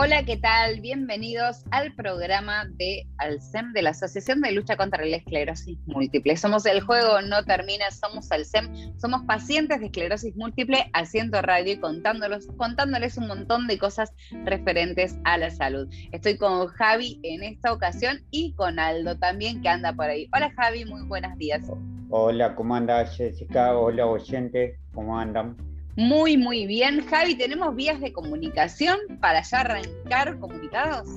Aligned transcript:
Hola, 0.00 0.22
¿qué 0.22 0.36
tal? 0.36 0.80
Bienvenidos 0.80 1.64
al 1.72 1.92
programa 1.92 2.66
de 2.76 3.08
Alcem 3.16 3.72
de 3.72 3.82
la 3.82 3.90
Asociación 3.90 4.40
de 4.40 4.52
Lucha 4.52 4.76
contra 4.76 5.04
la 5.04 5.16
Esclerosis 5.16 5.76
Múltiple. 5.86 6.36
Somos 6.36 6.66
El 6.66 6.82
Juego 6.82 7.20
No 7.22 7.42
Termina, 7.42 7.90
somos 7.90 8.30
Alcem, 8.30 8.96
somos 8.96 9.22
pacientes 9.22 9.80
de 9.80 9.86
esclerosis 9.86 10.36
múltiple 10.36 10.88
haciendo 10.92 11.42
radio 11.42 11.72
y 11.72 11.80
contándolos, 11.80 12.46
contándoles 12.56 13.18
un 13.18 13.26
montón 13.26 13.66
de 13.66 13.76
cosas 13.76 14.12
referentes 14.44 15.18
a 15.24 15.36
la 15.36 15.50
salud. 15.50 15.92
Estoy 16.12 16.38
con 16.38 16.68
Javi 16.68 17.18
en 17.24 17.42
esta 17.42 17.72
ocasión 17.72 18.20
y 18.30 18.54
con 18.54 18.78
Aldo 18.78 19.18
también 19.18 19.62
que 19.62 19.68
anda 19.68 19.92
por 19.92 20.04
ahí. 20.04 20.28
Hola 20.32 20.52
Javi, 20.56 20.84
muy 20.84 21.08
buenos 21.08 21.36
días. 21.38 21.68
Hola, 22.10 22.54
¿cómo 22.54 22.76
anda 22.76 23.04
Jessica? 23.04 23.76
Hola 23.76 24.06
oyente, 24.06 24.78
¿cómo 24.94 25.18
andan? 25.18 25.56
Muy, 25.98 26.36
muy 26.36 26.64
bien. 26.64 27.04
Javi, 27.06 27.34
¿tenemos 27.34 27.74
vías 27.74 28.00
de 28.00 28.12
comunicación 28.12 28.96
para 29.20 29.42
ya 29.42 29.62
arrancar 29.62 30.38
comunicados? 30.38 31.08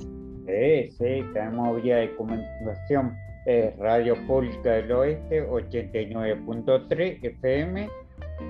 Sí, 0.44 0.90
sí, 0.98 1.22
tenemos 1.32 1.80
vías 1.80 2.00
de 2.00 2.12
comunicación. 2.16 3.16
Radio 3.78 4.16
Pública 4.26 4.72
del 4.72 4.90
Oeste, 4.90 5.48
89.3 5.48 7.18
FM, 7.22 7.88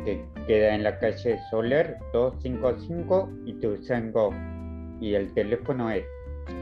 que 0.06 0.24
queda 0.46 0.74
en 0.74 0.84
la 0.84 0.98
calle 0.98 1.38
Soler 1.50 1.98
255 2.14 3.30
y 3.44 3.52
Tuzango. 3.60 4.34
Y 5.02 5.12
el 5.12 5.34
teléfono 5.34 5.90
es 5.90 6.06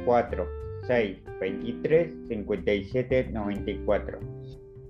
4623 0.05 2.11
5794. 2.29 4.19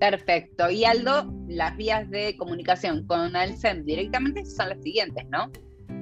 Perfecto. 0.00 0.68
Y 0.70 0.84
Aldo, 0.84 1.32
las 1.46 1.76
vías 1.76 2.08
de 2.08 2.34
comunicación 2.38 3.06
con 3.06 3.36
Alcem 3.36 3.84
directamente 3.84 4.46
son 4.46 4.70
las 4.70 4.80
siguientes, 4.82 5.26
¿no? 5.28 5.52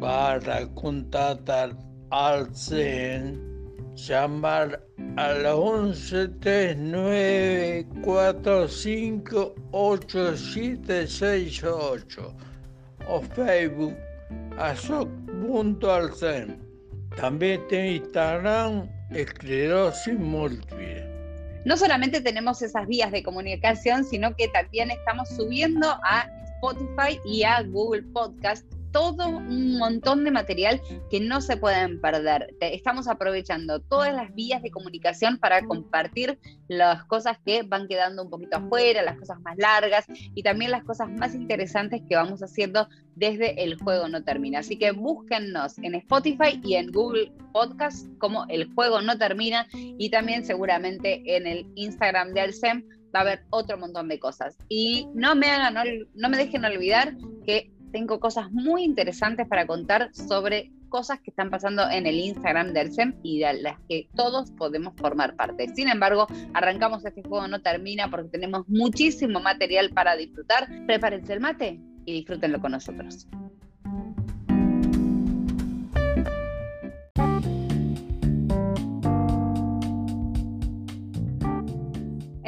Para 0.00 0.72
contactar 0.74 1.76
al 2.10 2.54
CEN, 2.54 3.42
llamar 3.96 4.86
al 5.16 5.44
11 5.44 6.30
45 8.04 9.54
8768 9.72 12.36
o 13.08 13.20
Facebook 13.20 13.96
asoc.alcem. 14.58 16.56
También 17.16 17.66
tiene 17.68 17.96
Instagram 17.96 18.88
esclerosis 19.10 20.16
múltiple 20.16 21.17
no 21.64 21.76
solamente 21.76 22.20
tenemos 22.20 22.62
esas 22.62 22.86
vías 22.86 23.12
de 23.12 23.22
comunicación, 23.22 24.04
sino 24.04 24.34
que 24.34 24.48
también 24.48 24.90
estamos 24.90 25.28
subiendo 25.28 25.88
a 26.04 26.28
Spotify 26.56 27.20
y 27.24 27.42
a 27.44 27.62
Google 27.62 28.02
Podcast 28.12 28.64
todo 28.92 29.28
un 29.28 29.78
montón 29.78 30.24
de 30.24 30.30
material 30.30 30.80
que 31.10 31.20
no 31.20 31.40
se 31.40 31.56
pueden 31.56 32.00
perder. 32.00 32.54
Estamos 32.60 33.08
aprovechando 33.08 33.80
todas 33.80 34.14
las 34.14 34.34
vías 34.34 34.62
de 34.62 34.70
comunicación 34.70 35.38
para 35.38 35.62
compartir 35.64 36.38
las 36.68 37.04
cosas 37.04 37.38
que 37.44 37.62
van 37.62 37.88
quedando 37.88 38.22
un 38.22 38.30
poquito 38.30 38.58
afuera, 38.58 39.02
las 39.02 39.18
cosas 39.18 39.40
más 39.40 39.56
largas 39.58 40.06
y 40.34 40.42
también 40.42 40.70
las 40.70 40.84
cosas 40.84 41.08
más 41.10 41.34
interesantes 41.34 42.02
que 42.08 42.16
vamos 42.16 42.42
haciendo 42.42 42.88
desde 43.14 43.62
El 43.62 43.76
Juego 43.80 44.08
No 44.08 44.24
Termina. 44.24 44.60
Así 44.60 44.76
que 44.76 44.92
búsquennos 44.92 45.78
en 45.78 45.94
Spotify 45.96 46.60
y 46.62 46.74
en 46.74 46.90
Google 46.90 47.32
Podcast 47.52 48.06
como 48.18 48.44
El 48.48 48.72
Juego 48.74 49.00
No 49.00 49.18
Termina 49.18 49.66
y 49.72 50.10
también 50.10 50.44
seguramente 50.44 51.36
en 51.36 51.46
el 51.46 51.66
Instagram 51.74 52.32
de 52.32 52.40
Alcem 52.40 52.84
va 53.14 53.20
a 53.20 53.22
haber 53.22 53.44
otro 53.50 53.78
montón 53.78 54.08
de 54.08 54.18
cosas. 54.18 54.56
Y 54.68 55.08
no 55.14 55.34
me 55.34 55.50
hagan, 55.50 55.74
no 56.14 56.28
me 56.28 56.36
dejen 56.36 56.64
olvidar 56.64 57.16
que 57.44 57.70
tengo 57.92 58.20
cosas 58.20 58.50
muy 58.50 58.84
interesantes 58.84 59.46
para 59.48 59.66
contar 59.66 60.10
sobre 60.14 60.70
cosas 60.88 61.20
que 61.20 61.30
están 61.30 61.50
pasando 61.50 61.88
en 61.90 62.06
el 62.06 62.16
Instagram 62.16 62.72
del 62.72 62.92
SEM 62.92 63.14
y 63.22 63.40
de 63.40 63.62
las 63.62 63.78
que 63.88 64.08
todos 64.14 64.50
podemos 64.52 64.94
formar 64.96 65.36
parte. 65.36 65.68
Sin 65.74 65.88
embargo, 65.88 66.26
arrancamos 66.54 67.04
este 67.04 67.22
juego, 67.22 67.46
no 67.48 67.60
termina 67.60 68.10
porque 68.10 68.30
tenemos 68.30 68.68
muchísimo 68.68 69.40
material 69.40 69.90
para 69.90 70.16
disfrutar. 70.16 70.68
Prepárense 70.86 71.32
el 71.34 71.40
mate 71.40 71.80
y 72.04 72.12
disfrútenlo 72.12 72.60
con 72.60 72.72
nosotros. 72.72 73.28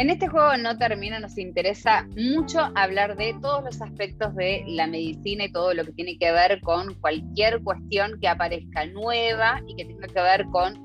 En 0.01 0.09
este 0.09 0.29
juego 0.29 0.57
no 0.57 0.79
termina, 0.79 1.21
nos 1.21 1.37
interesa 1.37 2.09
mucho 2.17 2.73
hablar 2.75 3.19
de 3.19 3.35
todos 3.43 3.63
los 3.63 3.83
aspectos 3.83 4.35
de 4.35 4.65
la 4.67 4.87
medicina 4.87 5.45
y 5.45 5.53
todo 5.53 5.75
lo 5.75 5.85
que 5.85 5.93
tiene 5.93 6.17
que 6.17 6.33
ver 6.33 6.59
con 6.63 6.95
cualquier 6.95 7.63
cuestión 7.63 8.19
que 8.19 8.27
aparezca 8.27 8.87
nueva 8.87 9.61
y 9.69 9.77
que 9.77 9.85
tenga 9.85 10.09
que 10.09 10.23
ver 10.23 10.47
con 10.47 10.83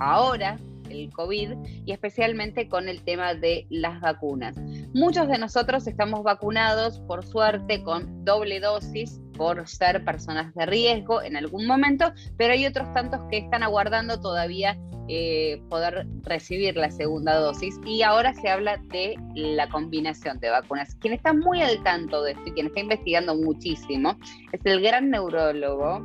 ahora 0.00 0.56
el 0.88 1.12
COVID 1.12 1.50
y 1.84 1.92
especialmente 1.92 2.66
con 2.66 2.88
el 2.88 3.02
tema 3.02 3.34
de 3.34 3.66
las 3.68 4.00
vacunas. 4.00 4.56
Muchos 4.94 5.28
de 5.28 5.36
nosotros 5.36 5.86
estamos 5.86 6.22
vacunados, 6.22 7.00
por 7.00 7.22
suerte, 7.22 7.82
con 7.82 8.24
doble 8.24 8.60
dosis 8.60 9.20
por 9.36 9.66
ser 9.68 10.04
personas 10.04 10.54
de 10.54 10.66
riesgo 10.66 11.22
en 11.22 11.36
algún 11.36 11.66
momento, 11.66 12.12
pero 12.36 12.52
hay 12.52 12.66
otros 12.66 12.92
tantos 12.92 13.20
que 13.30 13.38
están 13.38 13.62
aguardando 13.62 14.20
todavía 14.20 14.78
eh, 15.06 15.60
poder 15.68 16.06
recibir 16.22 16.76
la 16.76 16.90
segunda 16.90 17.34
dosis. 17.34 17.78
Y 17.84 18.00
ahora 18.02 18.32
se 18.32 18.48
habla 18.48 18.78
de 18.90 19.16
la 19.34 19.68
combinación 19.68 20.38
de 20.40 20.48
vacunas. 20.48 20.94
Quien 20.96 21.12
está 21.12 21.34
muy 21.34 21.60
al 21.60 21.82
tanto 21.82 22.22
de 22.22 22.32
esto 22.32 22.42
y 22.46 22.52
quien 22.52 22.66
está 22.68 22.80
investigando 22.80 23.34
muchísimo 23.34 24.16
es 24.52 24.60
el 24.64 24.80
gran 24.80 25.10
neurólogo, 25.10 26.02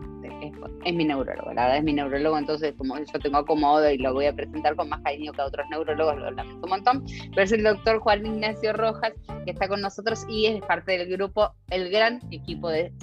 es, 0.86 0.94
mi 0.94 1.06
neurólogo, 1.06 1.54
la 1.54 1.64
verdad 1.64 1.78
es 1.78 1.84
mi 1.84 1.94
neurólogo, 1.94 2.38
entonces 2.38 2.74
como 2.78 2.98
yo 2.98 3.20
tengo 3.22 3.38
acomodo 3.38 3.90
y 3.90 3.98
lo 3.98 4.14
voy 4.14 4.26
a 4.26 4.34
presentar 4.34 4.76
con 4.76 4.90
más 4.90 5.02
cariño 5.02 5.32
que 5.34 5.42
a 5.42 5.46
otros 5.46 5.66
neurólogos, 5.70 6.18
lo 6.18 6.32
lamento 6.32 6.64
un 6.64 6.70
montón, 6.70 7.06
pero 7.32 7.44
es 7.44 7.52
el 7.52 7.64
doctor 7.64 8.00
Juan 8.00 8.26
Ignacio 8.26 8.74
Rojas 8.74 9.14
que 9.46 9.52
está 9.52 9.68
con 9.68 9.82
nosotros 9.82 10.26
y 10.30 10.46
es 10.46 10.62
parte 10.62 10.98
del 10.98 11.10
grupo, 11.10 11.52
el 11.70 11.90
gran 11.90 12.22
equipo 12.32 12.70
de 12.70 12.94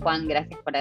Juan, 0.00 0.28
gracias 0.28 0.60
por 0.60 0.74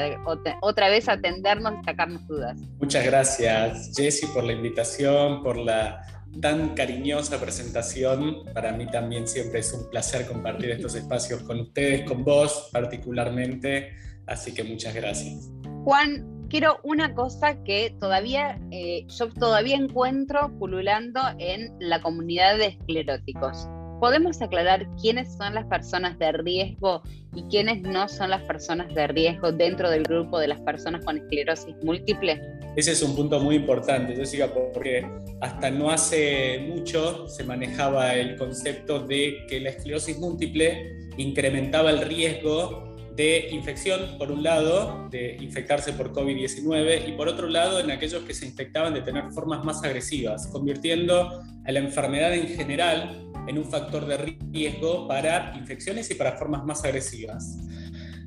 otra 0.61 0.89
vez 0.89 1.09
atendernos 1.09 1.73
y 1.81 1.85
sacarnos 1.85 2.27
dudas. 2.27 2.59
Muchas 2.79 3.05
gracias, 3.05 3.91
Jessy, 3.95 4.27
por 4.27 4.43
la 4.43 4.53
invitación, 4.53 5.43
por 5.43 5.57
la 5.57 6.01
tan 6.41 6.73
cariñosa 6.75 7.39
presentación. 7.39 8.43
Para 8.53 8.71
mí 8.71 8.87
también 8.87 9.27
siempre 9.27 9.59
es 9.59 9.73
un 9.73 9.89
placer 9.89 10.25
compartir 10.25 10.71
estos 10.71 10.95
espacios 10.95 11.43
con 11.43 11.59
ustedes, 11.59 12.03
con 12.07 12.23
vos 12.23 12.69
particularmente. 12.71 13.93
Así 14.25 14.53
que 14.53 14.63
muchas 14.63 14.93
gracias. 14.95 15.51
Juan, 15.83 16.47
quiero 16.49 16.79
una 16.83 17.13
cosa 17.13 17.61
que 17.63 17.95
todavía 17.99 18.59
eh, 18.71 19.05
yo 19.07 19.29
todavía 19.29 19.75
encuentro 19.75 20.51
pululando 20.59 21.19
en 21.39 21.73
la 21.79 22.01
comunidad 22.01 22.57
de 22.57 22.67
escleróticos. 22.67 23.67
¿Podemos 23.99 24.41
aclarar 24.41 24.87
quiénes 25.01 25.33
son 25.35 25.55
las 25.55 25.65
personas 25.65 26.19
de 26.19 26.31
riesgo 26.33 27.01
y 27.35 27.43
quiénes 27.43 27.81
no 27.81 28.07
son 28.07 28.29
las 28.29 28.41
personas 28.43 28.93
de 28.93 29.07
riesgo 29.07 29.51
dentro 29.51 29.89
del 29.89 30.03
grupo 30.03 30.39
de 30.39 30.49
las 30.49 30.59
personas 30.61 31.03
con 31.05 31.17
esclerosis 31.17 31.75
múltiple? 31.83 32.41
Ese 32.75 32.91
es 32.91 33.01
un 33.03 33.15
punto 33.15 33.39
muy 33.39 33.55
importante, 33.55 34.15
Jessica, 34.15 34.49
porque 34.53 35.07
hasta 35.41 35.69
no 35.69 35.89
hace 35.89 36.65
mucho 36.67 37.27
se 37.27 37.43
manejaba 37.43 38.15
el 38.15 38.35
concepto 38.35 38.99
de 38.99 39.45
que 39.47 39.59
la 39.59 39.69
esclerosis 39.69 40.17
múltiple 40.17 41.09
incrementaba 41.17 41.91
el 41.91 42.01
riesgo 42.01 42.93
de 43.15 43.49
infección, 43.51 44.17
por 44.17 44.31
un 44.31 44.41
lado, 44.41 45.07
de 45.11 45.37
infectarse 45.39 45.93
por 45.93 46.11
COVID-19, 46.11 47.09
y 47.09 47.11
por 47.11 47.27
otro 47.27 47.47
lado, 47.47 47.79
en 47.79 47.91
aquellos 47.91 48.23
que 48.23 48.33
se 48.33 48.47
infectaban 48.47 48.93
de 48.93 49.01
tener 49.01 49.31
formas 49.31 49.63
más 49.63 49.83
agresivas, 49.83 50.47
convirtiendo 50.47 51.41
a 51.65 51.71
la 51.71 51.79
enfermedad 51.79 52.33
en 52.33 52.47
general 52.47 53.32
en 53.47 53.57
un 53.57 53.65
factor 53.65 54.05
de 54.05 54.17
riesgo 54.51 55.07
para 55.07 55.53
infecciones 55.57 56.09
y 56.11 56.15
para 56.15 56.37
formas 56.37 56.63
más 56.63 56.83
agresivas. 56.83 57.57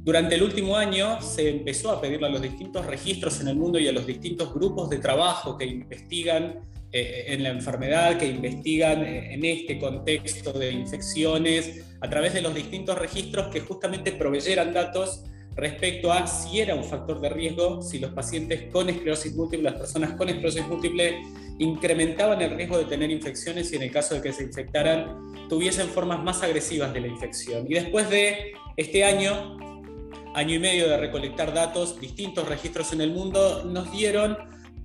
Durante 0.03 0.37
el 0.37 0.43
último 0.45 0.77
año 0.77 1.21
se 1.21 1.51
empezó 1.51 1.91
a 1.91 2.01
pedirle 2.01 2.29
a 2.29 2.31
los 2.31 2.41
distintos 2.41 2.87
registros 2.87 3.41
en 3.41 3.49
el 3.49 3.57
mundo 3.57 3.79
y 3.79 3.89
a 3.89 3.93
los 3.93 4.07
distintos 4.07 4.55
grupos 4.55 4.89
de 4.89 4.99
trabajo 4.99 5.59
que 5.59 5.65
investigan 5.67 6.61
eh, 6.93 7.25
en 7.27 7.43
la 7.43 7.49
enfermedad, 7.49 8.17
que 8.17 8.27
investigan 8.27 9.03
eh, 9.03 9.35
en 9.35 9.45
este 9.45 9.79
contexto 9.79 10.53
de 10.53 10.71
infecciones, 10.71 11.85
a 12.01 12.09
través 12.09 12.35
de 12.35 12.43
los 12.43 12.55
distintos 12.55 12.97
registros 12.97 13.49
que 13.49 13.61
justamente 13.61 14.13
proveyeran 14.13 14.73
datos 14.73 15.25
respecto 15.57 16.13
a 16.13 16.27
si 16.27 16.61
era 16.61 16.75
un 16.75 16.85
factor 16.85 17.21
de 17.21 17.31
riesgo, 17.31 17.81
si 17.81 17.99
los 17.99 18.13
pacientes 18.13 18.71
con 18.71 18.89
esclerosis 18.91 19.35
múltiple, 19.35 19.71
las 19.71 19.81
personas 19.81 20.13
con 20.13 20.29
esclerosis 20.29 20.67
múltiple, 20.69 21.23
incrementaban 21.59 22.43
el 22.43 22.51
riesgo 22.51 22.77
de 22.79 22.85
tener 22.85 23.11
infecciones 23.11 23.73
y 23.73 23.77
en 23.77 23.83
el 23.83 23.91
caso 23.91 24.15
de 24.15 24.23
que 24.23 24.33
se 24.33 24.43
infectaran, 24.43 25.49
tuviesen 25.49 25.89
formas 25.89 26.23
más 26.23 26.43
agresivas 26.43 26.93
de 26.93 27.01
la 27.01 27.07
infección. 27.07 27.67
Y 27.69 27.75
después 27.75 28.11
de 28.11 28.53
este 28.77 29.05
año, 29.05 29.57
año 30.35 30.55
y 30.55 30.59
medio 30.59 30.89
de 30.89 30.99
recolectar 30.99 31.55
datos, 31.55 31.99
distintos 31.99 32.47
registros 32.47 32.93
en 32.93 33.01
el 33.01 33.11
mundo 33.11 33.65
nos 33.65 33.91
dieron 33.91 34.37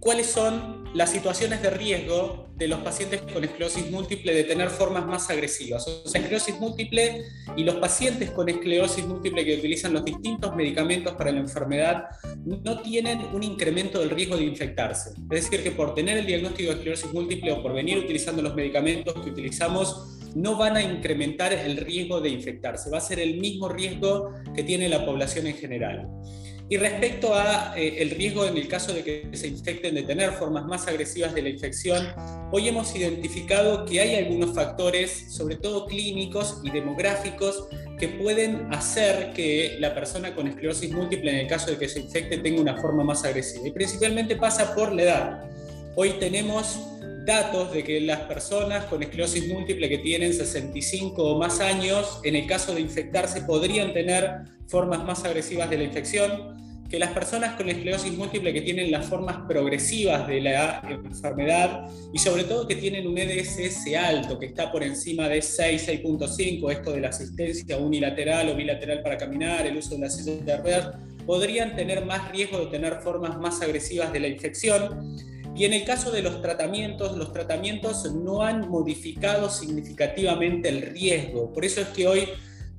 cuáles 0.01 0.25
son 0.25 0.83
las 0.95 1.11
situaciones 1.11 1.61
de 1.61 1.69
riesgo 1.69 2.49
de 2.55 2.67
los 2.67 2.79
pacientes 2.79 3.21
con 3.21 3.43
esclerosis 3.43 3.89
múltiple 3.91 4.33
de 4.33 4.43
tener 4.43 4.69
formas 4.69 5.05
más 5.05 5.29
agresivas. 5.29 5.87
O 5.87 6.07
sea, 6.07 6.19
esclerosis 6.19 6.59
múltiple 6.59 7.23
y 7.55 7.63
los 7.63 7.75
pacientes 7.75 8.31
con 8.31 8.49
esclerosis 8.49 9.05
múltiple 9.05 9.45
que 9.45 9.55
utilizan 9.57 9.93
los 9.93 10.03
distintos 10.03 10.55
medicamentos 10.55 11.13
para 11.13 11.31
la 11.31 11.39
enfermedad 11.39 12.05
no 12.43 12.81
tienen 12.81 13.19
un 13.31 13.43
incremento 13.43 13.99
del 13.99 14.09
riesgo 14.09 14.37
de 14.37 14.43
infectarse. 14.43 15.11
Es 15.31 15.45
decir, 15.45 15.63
que 15.63 15.71
por 15.71 15.93
tener 15.93 16.17
el 16.17 16.25
diagnóstico 16.25 16.71
de 16.71 16.77
esclerosis 16.77 17.13
múltiple 17.13 17.51
o 17.51 17.61
por 17.61 17.73
venir 17.73 17.99
utilizando 17.99 18.41
los 18.41 18.55
medicamentos 18.55 19.13
que 19.13 19.29
utilizamos, 19.29 20.19
no 20.33 20.55
van 20.55 20.77
a 20.77 20.81
incrementar 20.81 21.53
el 21.53 21.77
riesgo 21.77 22.21
de 22.21 22.29
infectarse. 22.29 22.89
Va 22.89 22.97
a 22.97 23.01
ser 23.01 23.19
el 23.19 23.39
mismo 23.39 23.69
riesgo 23.69 24.33
que 24.55 24.63
tiene 24.63 24.89
la 24.89 25.05
población 25.05 25.45
en 25.45 25.55
general. 25.55 26.09
Y 26.71 26.77
respecto 26.77 27.35
a 27.35 27.73
eh, 27.75 27.97
el 28.01 28.11
riesgo 28.11 28.45
en 28.45 28.55
el 28.55 28.65
caso 28.69 28.93
de 28.93 29.03
que 29.03 29.27
se 29.33 29.49
infecten 29.49 29.93
de 29.93 30.03
tener 30.03 30.31
formas 30.31 30.63
más 30.63 30.87
agresivas 30.87 31.33
de 31.33 31.41
la 31.41 31.49
infección, 31.49 32.13
hoy 32.49 32.69
hemos 32.69 32.95
identificado 32.95 33.83
que 33.83 33.99
hay 33.99 34.15
algunos 34.15 34.55
factores, 34.55 35.35
sobre 35.35 35.57
todo 35.57 35.85
clínicos 35.85 36.61
y 36.63 36.71
demográficos, 36.71 37.67
que 37.99 38.07
pueden 38.07 38.73
hacer 38.73 39.33
que 39.33 39.75
la 39.81 39.93
persona 39.93 40.33
con 40.33 40.47
esclerosis 40.47 40.93
múltiple, 40.93 41.31
en 41.31 41.39
el 41.39 41.47
caso 41.47 41.71
de 41.71 41.77
que 41.77 41.89
se 41.89 41.99
infecte, 41.99 42.37
tenga 42.37 42.61
una 42.61 42.77
forma 42.77 43.03
más 43.03 43.25
agresiva. 43.25 43.67
Y 43.67 43.71
principalmente 43.71 44.37
pasa 44.37 44.73
por 44.73 44.93
la 44.93 45.01
edad. 45.03 45.43
Hoy 45.97 46.11
tenemos 46.21 46.79
datos 47.25 47.73
de 47.73 47.83
que 47.83 48.01
las 48.01 48.21
personas 48.21 48.85
con 48.85 49.03
esclerosis 49.03 49.47
múltiple 49.47 49.89
que 49.89 49.99
tienen 49.99 50.33
65 50.33 51.23
o 51.23 51.39
más 51.39 51.59
años, 51.59 52.19
en 52.23 52.35
el 52.35 52.47
caso 52.47 52.73
de 52.73 52.81
infectarse, 52.81 53.41
podrían 53.41 53.93
tener 53.93 54.43
formas 54.67 55.03
más 55.03 55.23
agresivas 55.25 55.69
de 55.69 55.77
la 55.77 55.83
infección, 55.83 56.61
que 56.89 56.99
las 56.99 57.11
personas 57.11 57.55
con 57.55 57.69
esclerosis 57.69 58.17
múltiple 58.17 58.51
que 58.51 58.61
tienen 58.61 58.91
las 58.91 59.05
formas 59.05 59.37
progresivas 59.47 60.27
de 60.27 60.41
la 60.41 60.81
enfermedad 61.05 61.89
y 62.11 62.19
sobre 62.19 62.43
todo 62.43 62.67
que 62.67 62.75
tienen 62.75 63.07
un 63.07 63.17
EDSS 63.17 63.95
alto, 63.95 64.37
que 64.37 64.47
está 64.47 64.69
por 64.73 64.83
encima 64.83 65.29
de 65.29 65.41
6, 65.41 65.87
6.5, 65.87 66.69
esto 66.69 66.91
de 66.91 66.99
la 66.99 67.07
asistencia 67.07 67.77
unilateral 67.77 68.49
o 68.49 68.55
bilateral 68.55 69.01
para 69.01 69.17
caminar, 69.17 69.65
el 69.65 69.77
uso 69.77 69.95
de 69.95 70.01
la 70.01 70.09
silla 70.09 70.43
de 70.43 70.57
ruedas, 70.57 70.97
podrían 71.25 71.77
tener 71.77 72.03
más 72.03 72.29
riesgo 72.29 72.59
de 72.59 72.65
tener 72.65 72.95
formas 72.95 73.37
más 73.37 73.61
agresivas 73.61 74.11
de 74.11 74.19
la 74.19 74.27
infección 74.27 75.15
y 75.55 75.65
en 75.65 75.73
el 75.73 75.83
caso 75.83 76.11
de 76.11 76.21
los 76.21 76.41
tratamientos, 76.41 77.17
los 77.17 77.33
tratamientos 77.33 78.09
no 78.13 78.41
han 78.41 78.69
modificado 78.69 79.49
significativamente 79.49 80.69
el 80.69 80.81
riesgo. 80.81 81.51
Por 81.51 81.65
eso 81.65 81.81
es 81.81 81.87
que 81.89 82.07
hoy, 82.07 82.27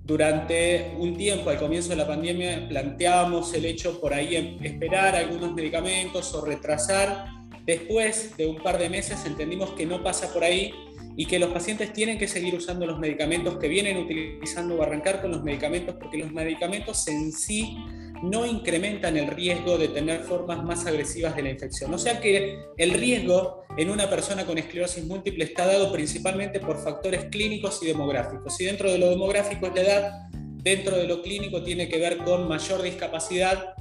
durante 0.04 0.94
un 0.98 1.16
tiempo, 1.16 1.50
al 1.50 1.58
comienzo 1.58 1.90
de 1.90 1.96
la 1.96 2.06
pandemia, 2.06 2.66
planteábamos 2.69 3.52
el 3.54 3.66
hecho 3.66 4.00
por 4.00 4.14
ahí 4.14 4.58
esperar 4.62 5.14
algunos 5.14 5.52
medicamentos 5.52 6.32
o 6.34 6.44
retrasar. 6.44 7.26
Después 7.66 8.36
de 8.36 8.46
un 8.46 8.56
par 8.56 8.78
de 8.78 8.88
meses 8.88 9.24
entendimos 9.26 9.70
que 9.72 9.86
no 9.86 10.02
pasa 10.02 10.32
por 10.32 10.42
ahí 10.42 10.72
y 11.16 11.26
que 11.26 11.38
los 11.38 11.50
pacientes 11.50 11.92
tienen 11.92 12.19
que 12.19 12.26
seguir 12.26 12.54
usando 12.54 12.86
los 12.86 12.98
medicamentos 12.98 13.58
que 13.58 13.69
vienen 13.69 13.98
utilizando 13.98 14.76
o 14.76 14.82
arrancar 14.82 15.20
con 15.20 15.30
los 15.30 15.44
medicamentos 15.44 15.94
porque 16.00 16.19
los 16.19 16.32
medicamentos 16.32 17.06
en 17.06 17.32
sí 17.32 17.76
no 18.22 18.46
incrementan 18.46 19.16
el 19.16 19.26
riesgo 19.26 19.76
de 19.78 19.88
tener 19.88 20.20
formas 20.20 20.62
más 20.62 20.86
agresivas 20.86 21.34
de 21.34 21.42
la 21.42 21.50
infección. 21.50 21.92
O 21.92 21.98
sea 21.98 22.20
que 22.20 22.58
el 22.76 22.92
riesgo 22.92 23.64
en 23.76 23.90
una 23.90 24.08
persona 24.08 24.46
con 24.46 24.58
esclerosis 24.58 25.04
múltiple 25.04 25.44
está 25.44 25.66
dado 25.66 25.92
principalmente 25.92 26.60
por 26.60 26.82
factores 26.82 27.24
clínicos 27.26 27.82
y 27.82 27.86
demográficos. 27.86 28.60
Y 28.60 28.64
dentro 28.64 28.90
de 28.90 28.98
lo 28.98 29.10
demográfico 29.10 29.66
es 29.66 29.74
la 29.74 29.80
edad, 29.80 30.12
dentro 30.62 30.96
de 30.96 31.08
lo 31.08 31.22
clínico 31.22 31.62
tiene 31.62 31.88
que 31.88 31.98
ver 31.98 32.19
con 32.19 32.48
mayor 32.48 32.82
discapacidad 32.82 33.74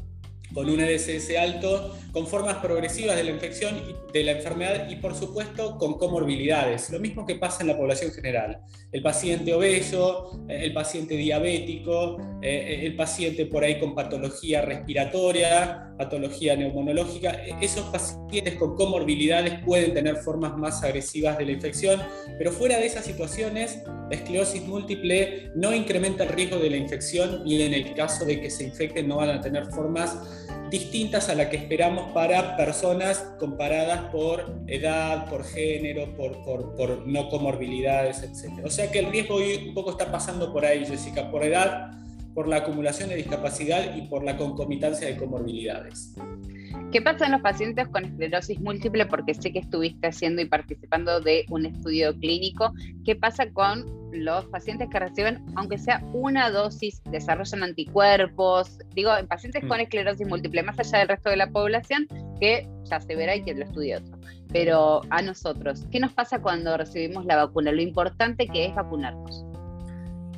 con 0.54 0.70
un 0.70 0.80
EDSS 0.80 1.38
alto, 1.38 1.96
con 2.12 2.28
formas 2.28 2.58
progresivas 2.58 3.16
de 3.16 3.24
la 3.24 3.32
infección, 3.32 3.82
de 4.12 4.24
la 4.24 4.32
enfermedad 4.34 4.90
y 4.90 4.98
por 4.98 5.16
supuesto 5.16 5.78
con 5.78 5.98
comorbilidades. 5.98 6.90
Lo 6.90 7.00
mismo 7.00 7.26
que 7.26 7.36
pasa 7.36 7.62
en 7.62 7.68
la 7.68 7.78
población 7.78 8.12
general. 8.12 8.60
El 8.92 9.02
paciente 9.02 9.54
obeso, 9.54 10.44
eh, 10.50 10.62
el 10.64 10.74
paciente 10.74 11.16
diabético, 11.16 12.18
eh, 12.42 12.82
el 12.84 12.96
paciente 12.96 13.46
por 13.46 13.64
ahí 13.64 13.80
con 13.80 13.96
patología 13.96 14.62
respiratoria, 14.62 15.94
patología 15.98 16.56
neumonológica, 16.56 17.32
e, 17.46 17.56
esos 17.62 17.86
pacientes 17.86 18.56
con 18.56 18.76
comorbilidades 18.76 19.60
pueden 19.64 19.94
tener 19.94 20.18
formas 20.18 20.58
más 20.58 20.84
agresivas 20.84 21.38
de 21.38 21.46
la 21.46 21.52
infección, 21.52 22.02
pero 22.38 22.52
fuera 22.52 22.78
de 22.78 22.88
esas 22.88 23.06
situaciones, 23.06 23.84
la 24.10 24.16
esclerosis 24.16 24.64
múltiple 24.64 25.52
no 25.56 25.74
incrementa 25.74 26.24
el 26.24 26.30
riesgo 26.30 26.58
de 26.58 26.70
la 26.70 26.78
infección 26.78 27.44
y 27.46 27.62
en 27.62 27.74
el 27.74 27.94
caso 27.94 28.26
de 28.26 28.42
que 28.42 28.50
se 28.50 28.66
infecten 28.66 29.08
no 29.08 29.18
van 29.18 29.30
a 29.30 29.42
tener 29.42 29.68
formas 29.68 30.41
distintas 30.70 31.30
a 31.30 31.36
la 31.36 31.50
que 31.50 31.58
esperamos 31.58 32.12
para 32.14 32.56
personas 32.56 33.20
comparadas 33.40 34.10
por 34.12 34.64
edad, 34.68 35.30
por 35.30 35.44
género, 35.44 36.16
por, 36.16 37.08
no 37.08 37.30
comorbilidades, 37.30 38.24
etc. 38.24 38.66
O 38.66 38.70
sea 38.70 38.90
que 38.92 39.00
el 39.00 39.12
riesgo 39.12 39.36
hoy 39.36 39.66
un 39.68 39.74
poco 39.74 39.92
está 39.92 40.12
pasando 40.12 40.54
por 40.54 40.66
ahí, 40.66 40.86
Jessica, 40.86 41.30
por 41.30 41.44
edad, 41.44 41.92
por 42.34 42.48
la 42.48 42.58
acumulación 42.58 43.10
de 43.10 43.16
discapacidad 43.16 43.96
y 43.96 44.04
por 44.04 44.24
la 44.24 44.38
concomitancia 44.38 45.08
de 45.08 45.18
comorbilidades. 45.18 46.14
¿Qué 46.92 47.02
pasa 47.02 47.26
en 47.26 47.34
los 47.34 47.42
pacientes 47.42 47.88
con 47.88 48.06
esclerosis 48.06 48.60
múltiple? 48.60 49.06
Porque 49.06 49.34
sé 49.34 49.52
que 49.52 49.60
estuviste 49.60 50.08
haciendo 50.08 50.42
y 50.42 50.46
participando 50.46 51.22
de 51.22 51.46
un 51.50 51.66
estudio 51.66 52.18
clínico. 52.20 52.74
¿Qué 53.06 53.16
pasa 53.16 53.50
con 53.52 53.86
los 54.12 54.46
pacientes 54.48 54.90
que 54.90 55.00
reciben, 55.00 55.44
aunque 55.56 55.78
sea 55.78 56.04
una 56.14 56.50
dosis, 56.50 57.02
desarrollan 57.10 57.64
anticuerpos? 57.64 58.78
Digo, 58.94 59.16
en 59.16 59.28
pacientes 59.28 59.64
con 59.66 59.78
mm. 59.78 59.82
esclerosis 59.82 60.28
múltiple, 60.28 60.64
más 60.64 60.80
allá 60.80 61.00
del 61.00 61.08
resto 61.08 61.30
de 61.30 61.38
la 61.38 61.50
población, 61.50 62.08
que 62.40 62.68
ya 62.84 63.00
se 63.00 63.16
verá 63.16 63.36
y 63.36 63.44
que 63.44 63.54
lo 63.54 63.64
estudie 63.64 63.98
otro. 63.98 64.18
Pero 64.52 65.02
a 65.10 65.22
nosotros, 65.22 65.86
¿qué 65.92 66.00
nos 66.00 66.12
pasa 66.12 66.42
cuando 66.42 66.76
recibimos 66.76 67.26
la 67.26 67.38
vacuna? 67.38 67.72
Lo 67.72 67.82
importante 67.82 68.48
que 68.48 68.66
es 68.66 68.76
vacunarnos. 68.76 69.46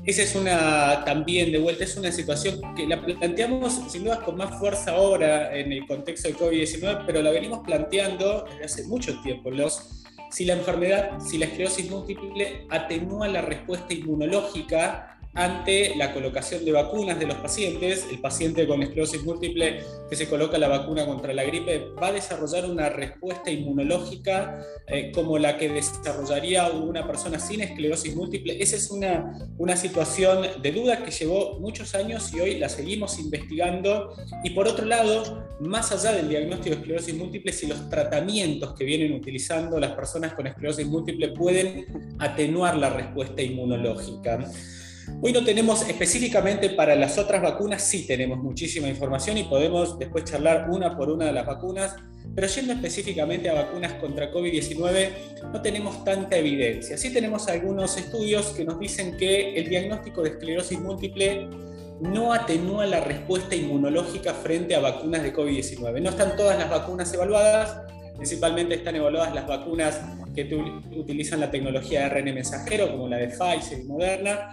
Esa 0.06 0.22
es 0.24 0.36
una, 0.36 1.06
también 1.06 1.54
de 1.54 1.60
vuelta, 1.60 1.86
es 1.86 1.96
una 1.96 2.12
situación 2.12 2.60
que 2.76 2.86
la 2.86 3.02
planteamos 3.02 3.80
sin 3.90 4.04
duda 4.04 4.22
con 4.22 4.36
más 4.36 4.60
fuerza 4.60 4.92
ahora 4.92 5.56
en 5.58 5.72
el 5.72 5.88
contexto 5.88 6.28
del 6.28 6.38
COVID-19, 6.38 7.04
pero 7.06 7.22
la 7.22 7.32
venimos 7.32 7.60
planteando 7.66 8.46
desde 8.50 8.66
hace 8.66 8.84
mucho 8.84 9.22
tiempo. 9.22 9.50
Los, 9.50 10.04
si 10.30 10.44
la 10.44 10.56
enfermedad, 10.56 11.22
si 11.22 11.38
la 11.38 11.46
esclerosis 11.46 11.90
múltiple 11.90 12.68
atenúa 12.70 13.30
la 13.30 13.44
respuesta 13.44 13.94
inmunológica 13.94 15.13
ante 15.36 15.96
la 15.96 16.14
colocación 16.14 16.64
de 16.64 16.72
vacunas 16.72 17.20
de 17.20 17.28
los 17.28 17.38
pacientes. 17.38 18.06
El 18.12 18.20
paciente 18.20 18.68
con 18.68 18.84
esclerosis 18.84 19.24
múltiple 19.24 19.82
que 20.10 20.16
se 20.16 20.28
coloca 20.28 20.58
la 20.58 20.68
vacuna 20.68 21.06
contra 21.06 21.34
la 21.34 21.44
gripe 21.44 21.90
va 22.02 22.08
a 22.08 22.12
desarrollar 22.12 22.70
una 22.70 22.90
respuesta 22.90 23.50
inmunológica 23.50 24.64
eh, 24.88 25.12
como 25.14 25.38
la 25.38 25.58
que 25.58 25.70
desarrollaría 25.70 26.68
una 26.70 27.08
persona 27.08 27.40
sin 27.40 27.62
esclerosis 27.62 28.16
múltiple. 28.16 28.62
Esa 28.62 28.76
es 28.76 28.92
una, 28.92 29.34
una 29.58 29.76
situación 29.76 30.46
de 30.62 30.72
duda 30.72 31.04
que 31.04 31.12
llevó 31.12 31.60
muchos 31.60 31.96
años 31.96 32.32
y 32.34 32.40
hoy 32.40 32.60
la 32.60 32.70
seguimos 32.70 33.18
investigando. 33.20 34.16
Y 34.44 34.52
por 34.52 34.68
otro 34.68 34.86
lado, 34.86 35.48
más 35.60 35.92
allá 35.92 36.12
del 36.12 36.30
diagnóstico 36.30 36.76
de 36.76 36.82
esclerosis 36.82 37.16
múltiple, 37.16 37.54
si 37.54 37.68
los 37.68 37.90
tratamientos 37.90 38.74
que 38.76 38.84
vienen 38.86 39.14
utilizando 39.14 39.80
las 39.80 39.94
personas 39.94 40.34
con 40.34 40.46
esclerosis 40.46 40.86
múltiple 40.86 41.30
pueden 41.30 42.16
atenuar 42.20 42.78
la 42.78 42.90
respuesta 42.90 43.42
inmunológica. 43.42 44.52
Hoy 45.22 45.32
no 45.32 45.44
tenemos 45.44 45.88
específicamente 45.88 46.70
para 46.70 46.96
las 46.96 47.18
otras 47.18 47.42
vacunas, 47.42 47.82
sí 47.82 48.06
tenemos 48.06 48.40
muchísima 48.40 48.88
información 48.88 49.38
y 49.38 49.44
podemos 49.44 49.98
después 50.00 50.26
charlar 50.26 50.70
una 50.70 50.98
por 50.98 51.10
una 51.10 51.26
de 51.26 51.34
las 51.34 51.46
vacunas, 51.46 51.96
pero 52.36 52.48
yendo 52.48 52.74
específicamente 52.74 53.50
a 53.50 53.54
vacunas 53.54 53.94
contra 53.94 54.32
COVID-19 54.32 55.10
no 55.52 55.62
tenemos 55.62 56.04
tanta 56.04 56.38
evidencia. 56.38 56.98
Sí 56.98 57.12
tenemos 57.14 57.48
algunos 57.48 57.98
estudios 57.98 58.48
que 58.48 58.66
nos 58.66 58.80
dicen 58.80 59.18
que 59.18 59.56
el 59.56 59.70
diagnóstico 59.70 60.24
de 60.24 60.32
esclerosis 60.32 60.80
múltiple 60.80 61.48
no 62.02 62.34
atenúa 62.34 62.86
la 62.86 63.00
respuesta 63.00 63.56
inmunológica 63.56 64.34
frente 64.34 64.76
a 64.76 64.80
vacunas 64.80 65.24
de 65.24 65.34
COVID-19. 65.34 66.02
No 66.02 66.10
están 66.10 66.36
todas 66.36 66.58
las 66.58 66.70
vacunas 66.70 67.14
evaluadas, 67.14 67.78
principalmente 68.16 68.76
están 68.76 68.96
evaluadas 68.96 69.34
las 69.34 69.48
vacunas 69.48 70.02
que 70.36 70.44
utilizan 70.98 71.40
la 71.40 71.52
tecnología 71.52 72.00
de 72.00 72.06
ARN 72.06 72.34
mensajero, 72.34 72.92
como 72.92 73.08
la 73.08 73.18
de 73.18 73.28
Pfizer 73.28 73.80
y 73.80 73.84
Moderna, 73.84 74.50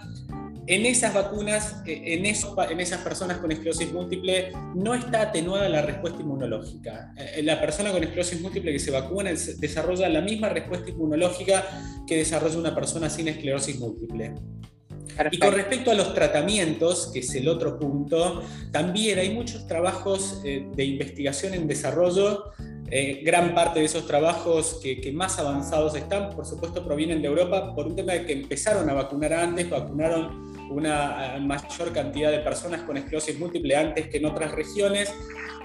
en 0.67 0.85
esas 0.85 1.13
vacunas, 1.13 1.81
eh, 1.85 2.01
en, 2.05 2.25
en 2.25 2.79
esas 2.79 3.01
personas 3.01 3.37
con 3.37 3.51
esclerosis 3.51 3.91
múltiple, 3.91 4.51
no 4.75 4.93
está 4.93 5.23
atenuada 5.23 5.67
la 5.69 5.81
respuesta 5.81 6.21
inmunológica. 6.21 7.13
Eh, 7.17 7.41
la 7.43 7.59
persona 7.59 7.91
con 7.91 8.03
esclerosis 8.03 8.41
múltiple 8.41 8.71
que 8.71 8.79
se 8.79 8.91
vacuna 8.91 9.31
desarrolla 9.57 10.07
la 10.09 10.21
misma 10.21 10.49
respuesta 10.49 10.89
inmunológica 10.89 11.65
que 12.05 12.17
desarrolla 12.17 12.57
una 12.57 12.75
persona 12.75 13.09
sin 13.09 13.27
esclerosis 13.27 13.79
múltiple. 13.79 14.35
Y 15.31 15.39
con 15.39 15.53
respecto 15.53 15.91
a 15.91 15.93
los 15.93 16.13
tratamientos, 16.13 17.09
que 17.11 17.19
es 17.19 17.35
el 17.35 17.47
otro 17.47 17.77
punto, 17.77 18.43
también 18.71 19.19
hay 19.19 19.33
muchos 19.33 19.67
trabajos 19.67 20.41
eh, 20.45 20.65
de 20.73 20.85
investigación 20.85 21.53
en 21.53 21.67
desarrollo. 21.67 22.51
gran 23.23 23.55
parte 23.55 23.79
de 23.79 23.85
esos 23.85 24.05
trabajos 24.05 24.79
que, 24.83 24.99
que, 24.99 25.11
más 25.13 25.39
avanzados 25.39 25.95
están, 25.95 26.29
por 26.29 26.45
supuesto, 26.45 26.83
provienen 26.83 27.21
de 27.21 27.27
Europa 27.29 27.73
por 27.73 27.87
un 27.87 27.95
tema 27.95 28.13
de 28.13 28.25
que 28.25 28.33
empezaron 28.33 28.89
a 28.89 28.93
vacunar 28.93 29.33
antes, 29.33 29.69
vacunaron 29.69 30.50
una 30.71 31.37
mayor 31.39 31.91
cantidad 31.93 32.31
de 32.31 32.39
personas 32.39 32.81
con 32.81 32.97
esclerosis 32.97 33.37
múltiple 33.37 33.75
antes 33.75 34.07
que 34.07 34.17
en 34.17 34.25
otras 34.25 34.51
regiones, 34.51 35.13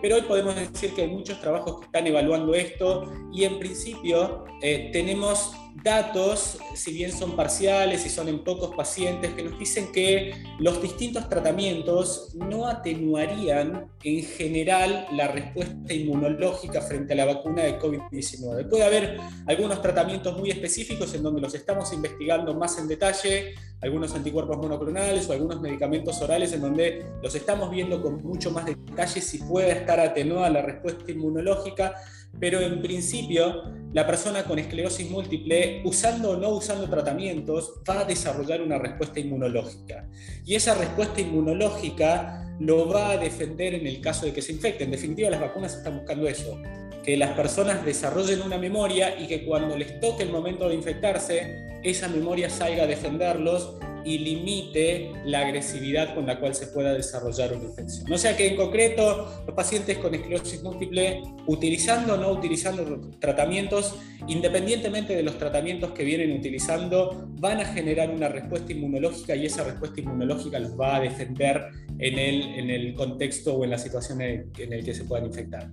pero 0.03 0.17
hoy 0.17 0.23
podemos 0.23 0.55
decir 0.55 0.93
que 0.95 1.03
hay 1.03 1.09
muchos 1.09 1.41
trabajos 1.41 1.81
que 1.81 1.87
están 1.87 2.07
evaluando 2.07 2.55
esto 2.55 3.13
y 3.33 3.45
en 3.45 3.59
principio 3.59 4.45
eh, 4.63 4.91
tenemos 4.93 5.55
datos, 5.83 6.59
si 6.75 6.93
bien 6.93 7.13
son 7.13 7.37
parciales 7.37 8.05
y 8.07 8.09
son 8.09 8.29
en 8.29 8.43
pocos 8.43 8.75
pacientes, 8.75 9.33
que 9.35 9.43
nos 9.43 9.59
dicen 9.59 9.93
que 9.93 10.33
los 10.59 10.81
distintos 10.81 11.29
tratamientos 11.29 12.35
no 12.35 12.67
atenuarían 12.67 13.91
en 14.03 14.25
general 14.25 15.07
la 15.13 15.29
respuesta 15.29 15.93
inmunológica 15.93 16.81
frente 16.81 17.13
a 17.13 17.17
la 17.17 17.25
vacuna 17.27 17.63
de 17.63 17.79
COVID-19. 17.79 18.69
Puede 18.69 18.85
haber 18.85 19.21
algunos 19.47 19.81
tratamientos 19.83 20.37
muy 20.39 20.51
específicos 20.51 21.15
en 21.15 21.23
donde 21.23 21.41
los 21.41 21.55
estamos 21.55 21.93
investigando 21.93 22.55
más 22.55 22.79
en 22.79 22.89
detalle, 22.89 23.55
algunos 23.81 24.15
anticuerpos 24.15 24.57
monoclonales 24.57 25.29
o 25.29 25.33
algunos 25.33 25.61
medicamentos 25.61 26.21
orales 26.23 26.53
en 26.53 26.63
donde 26.63 27.05
los 27.23 27.35
estamos 27.35 27.71
viendo 27.71 28.03
con 28.03 28.23
mucho 28.23 28.51
más 28.51 28.65
detalle 28.65 29.21
si 29.21 29.39
puede 29.39 29.73
estar 29.73 30.01
atenuada 30.01 30.49
la 30.51 30.63
respuesta 30.63 31.11
inmunológica 31.13 31.95
pero 32.39 32.61
en 32.61 32.81
principio 32.83 33.63
la 33.93 34.07
persona 34.07 34.45
con 34.45 34.59
esclerosis 34.59 35.11
múltiple, 35.11 35.66
usando 35.85 36.31
o 36.31 36.37
no 36.37 36.51
usando 36.51 36.89
tratamientos, 36.89 37.75
va 37.89 38.01
a 38.01 38.05
desarrollar 38.05 38.63
una 38.63 38.79
respuesta 38.79 39.21
inmunológica. 39.21 40.09
Y 40.45 40.55
esa 40.55 40.75
respuesta 40.75 41.21
inmunológica 41.21 42.55
lo 42.59 42.89
va 42.89 43.11
a 43.11 43.17
defender 43.17 43.75
en 43.75 43.87
el 43.87 44.01
caso 44.01 44.27
de 44.27 44.33
que 44.33 44.43
se 44.43 44.53
infecte. 44.53 44.85
En 44.85 44.91
definitiva, 44.91 45.31
las 45.31 45.41
vacunas 45.41 45.75
están 45.75 45.99
buscando 45.99 46.27
eso, 46.29 46.61
que 47.05 47.17
las 47.17 47.31
personas 47.37 47.85
desarrollen 47.85 48.43
una 48.43 48.59
memoria 48.59 49.19
y 49.19 49.27
que 49.27 49.45
cuando 49.45 49.77
les 49.77 50.01
toque 50.01 50.23
el 50.25 50.31
momento 50.31 50.69
de 50.69 50.75
infectarse, 50.75 51.81
esa 51.83 52.09
memoria 52.09 52.51
salga 52.51 52.85
a 52.85 52.87
defenderlos 52.87 53.77
y 54.07 54.19
limite 54.19 55.11
la 55.25 55.41
agresividad 55.41 56.15
con 56.15 56.27
la 56.27 56.39
cual 56.39 56.55
se 56.55 56.69
pueda 56.69 56.95
desarrollar 56.95 57.53
una 57.53 57.65
infección. 57.65 58.11
O 58.13 58.17
sea 58.17 58.37
que 58.37 58.47
en 58.47 58.57
concreto 58.57 59.43
los 59.45 59.55
pacientes 59.55 59.99
con 59.99 60.15
esclerosis 60.15 60.63
múltiple, 60.63 61.23
utilizando 61.47 62.15
o 62.15 62.17
no 62.17 62.31
utilizando 62.31 63.01
tratamientos, 63.19 63.97
independientemente 64.29 65.17
de 65.17 65.25
los 65.25 65.37
tratamientos 65.39 65.91
que 65.91 66.05
vienen 66.05 66.39
utilizando, 66.39 67.29
van 67.41 67.61
a 67.61 67.65
generar 67.65 68.11
una 68.11 68.29
respuesta 68.29 68.73
inmunológica 68.73 69.35
y 69.35 69.47
esa 69.47 69.65
respuesta 69.65 70.01
inmunológica 70.01 70.61
los 70.61 70.79
va 70.79 70.97
a 70.97 71.01
defender 71.01 71.67
en 71.99 72.19
el, 72.19 72.43
en 72.43 72.71
el 72.71 72.95
contexto 72.95 73.55
o 73.55 73.65
en 73.65 73.71
la 73.71 73.79
situación 73.79 74.21
en 74.21 74.73
el 74.73 74.85
que 74.85 74.95
se 74.95 75.05
puedan 75.05 75.27
infectar. 75.27 75.69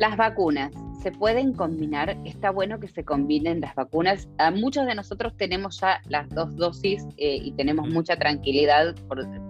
Las 0.00 0.16
vacunas 0.16 0.72
se 1.02 1.12
pueden 1.12 1.52
combinar, 1.52 2.16
está 2.24 2.50
bueno 2.50 2.80
que 2.80 2.88
se 2.88 3.04
combinen 3.04 3.60
las 3.60 3.74
vacunas. 3.74 4.30
A 4.38 4.50
muchos 4.50 4.86
de 4.86 4.94
nosotros 4.94 5.36
tenemos 5.36 5.78
ya 5.78 6.00
las 6.08 6.26
dos 6.30 6.56
dosis 6.56 7.06
eh, 7.18 7.36
y 7.36 7.52
tenemos 7.52 7.86
mucha 7.86 8.16
tranquilidad, 8.16 8.94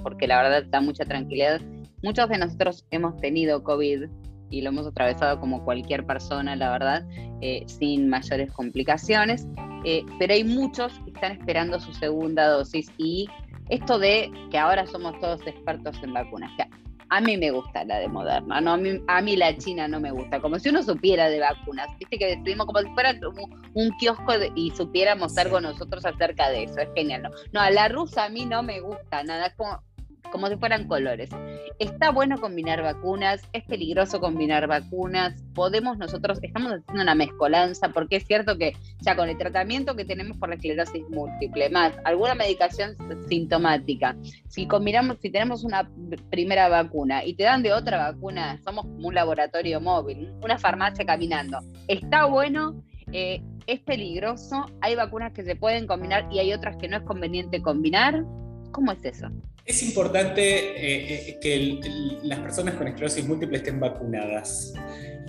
porque 0.03 0.27
la 0.27 0.43
verdad 0.43 0.65
da 0.69 0.81
mucha 0.81 1.05
tranquilidad. 1.05 1.61
Muchos 2.03 2.29
de 2.29 2.39
nosotros 2.39 2.85
hemos 2.91 3.17
tenido 3.19 3.63
COVID 3.63 4.09
y 4.51 4.61
lo 4.63 4.71
hemos 4.71 4.89
atravesado 4.89 5.39
como 5.39 5.65
cualquier 5.65 6.05
persona, 6.05 6.57
la 6.57 6.73
verdad, 6.73 7.07
eh, 7.43 7.63
sin 7.67 8.09
mayores 8.09 8.51
complicaciones, 8.51 9.47
eh, 9.85 10.03
pero 10.19 10.35
hay 10.35 10.43
muchos 10.43 10.93
que 11.05 11.13
están 11.13 11.31
esperando 11.31 11.79
su 11.79 11.95
segunda 11.95 12.49
dosis 12.49 12.91
y 12.99 13.29
esto 13.69 14.01
de 14.01 14.33
que 14.51 14.59
ahora 14.59 14.85
somos 14.89 15.17
todos 15.21 15.47
expertos 15.47 15.97
en 16.03 16.13
vacunas. 16.13 16.51
A 17.13 17.21
mí 17.21 17.37
me 17.37 17.51
gusta 17.51 17.85
la 17.85 17.99
de 17.99 18.09
Moderna, 18.09 18.61
¿no? 18.61 18.79
A 19.09 19.21
mí, 19.21 19.37
la 19.37 19.57
China 19.57 19.89
no 19.89 19.99
me 19.99 20.13
gusta, 20.13 20.41
como 20.41 20.61
si 20.61 20.69
uno 20.69 20.83
supiera 20.83 21.29
de 21.29 21.41
vacunas, 21.41 21.89
viste 21.99 22.19
que 22.19 22.37
decidimos 22.37 22.67
como 22.67 22.79
si 22.81 22.89
fuera 22.91 23.19
un, 23.75 23.91
kiosco 23.99 24.33
y 24.55 24.71
supiéramos 24.71 25.37
algo 25.37 25.61
nosotros 25.61 26.07
acerca 26.07 26.51
de 26.51 26.65
eso, 26.65 26.79
es 26.79 26.89
genial, 26.95 27.23
¿no? 27.23 27.31
No, 27.53 27.61
a 27.61 27.71
la 27.71 27.89
rusa 27.89 28.27
a 28.27 28.29
mí 28.29 28.47
no 28.47 28.63
me 28.63 28.81
gusta 28.81 29.25
nada, 29.25 29.53
como, 29.57 29.83
como 30.33 30.49
si 30.49 30.57
fueran 30.57 30.87
colores. 30.87 31.31
Está 31.79 32.11
bueno 32.11 32.39
combinar 32.39 32.83
vacunas, 32.83 33.43
es 33.53 33.65
peligroso 33.65 34.21
combinar 34.21 34.67
vacunas, 34.67 35.43
podemos 35.55 35.99
nosotros, 35.99 36.39
estamos 36.43 36.73
haciendo 36.73 37.03
una 37.03 37.15
mezcolanza, 37.15 37.91
porque 37.91 38.17
es 38.17 38.27
cierto 38.27 38.59
que 38.59 38.77
ya 39.01 39.17
con 39.17 39.29
el 39.29 39.39
tratamiento 39.39 39.97
que 39.97 40.05
tenemos 40.05 40.37
por 40.37 40.49
la 40.49 40.57
esclerosis 40.57 41.09
múltiple, 41.11 41.71
más 41.71 41.93
alguna 42.05 42.35
medicación 42.35 42.97
sintomática, 43.29 44.17
si 44.49 44.67
combinamos, 44.67 45.19
si 45.21 45.31
tenemos 45.31 45.65
una 45.65 45.91
primera 46.31 46.69
vacuna 46.69 47.25
y 47.25 47.35
te 47.35 47.45
dan 47.45 47.63
de 47.63 47.73
otra 47.73 48.11
vacuna, 48.13 48.59
somos 48.65 48.85
como 48.85 49.09
un 49.09 49.15
laboratorio 49.15 49.81
móvil, 49.81 50.33
una 50.43 50.59
farmacia 50.59 51.05
caminando. 51.05 51.59
Está 51.89 52.27
bueno, 52.27 52.83
eh, 53.13 53.43
es 53.67 53.81
peligroso, 53.81 54.67
hay 54.81 54.95
vacunas 54.95 55.33
que 55.33 55.45
se 55.45 55.57
pueden 55.57 55.87
combinar 55.87 56.29
y 56.31 56.39
hay 56.39 56.53
otras 56.53 56.77
que 56.77 56.89
no 56.89 56.97
es 56.97 57.03
conveniente 57.03 57.63
combinar. 57.63 58.25
¿Cómo 58.73 58.93
es 58.93 59.05
eso? 59.05 59.29
Es 59.71 59.85
importante 59.85 60.43
eh, 60.43 61.29
eh, 61.29 61.39
que 61.41 61.79
las 62.25 62.41
personas 62.41 62.75
con 62.75 62.89
esclerosis 62.89 63.25
múltiple 63.25 63.59
estén 63.59 63.79
vacunadas. 63.79 64.73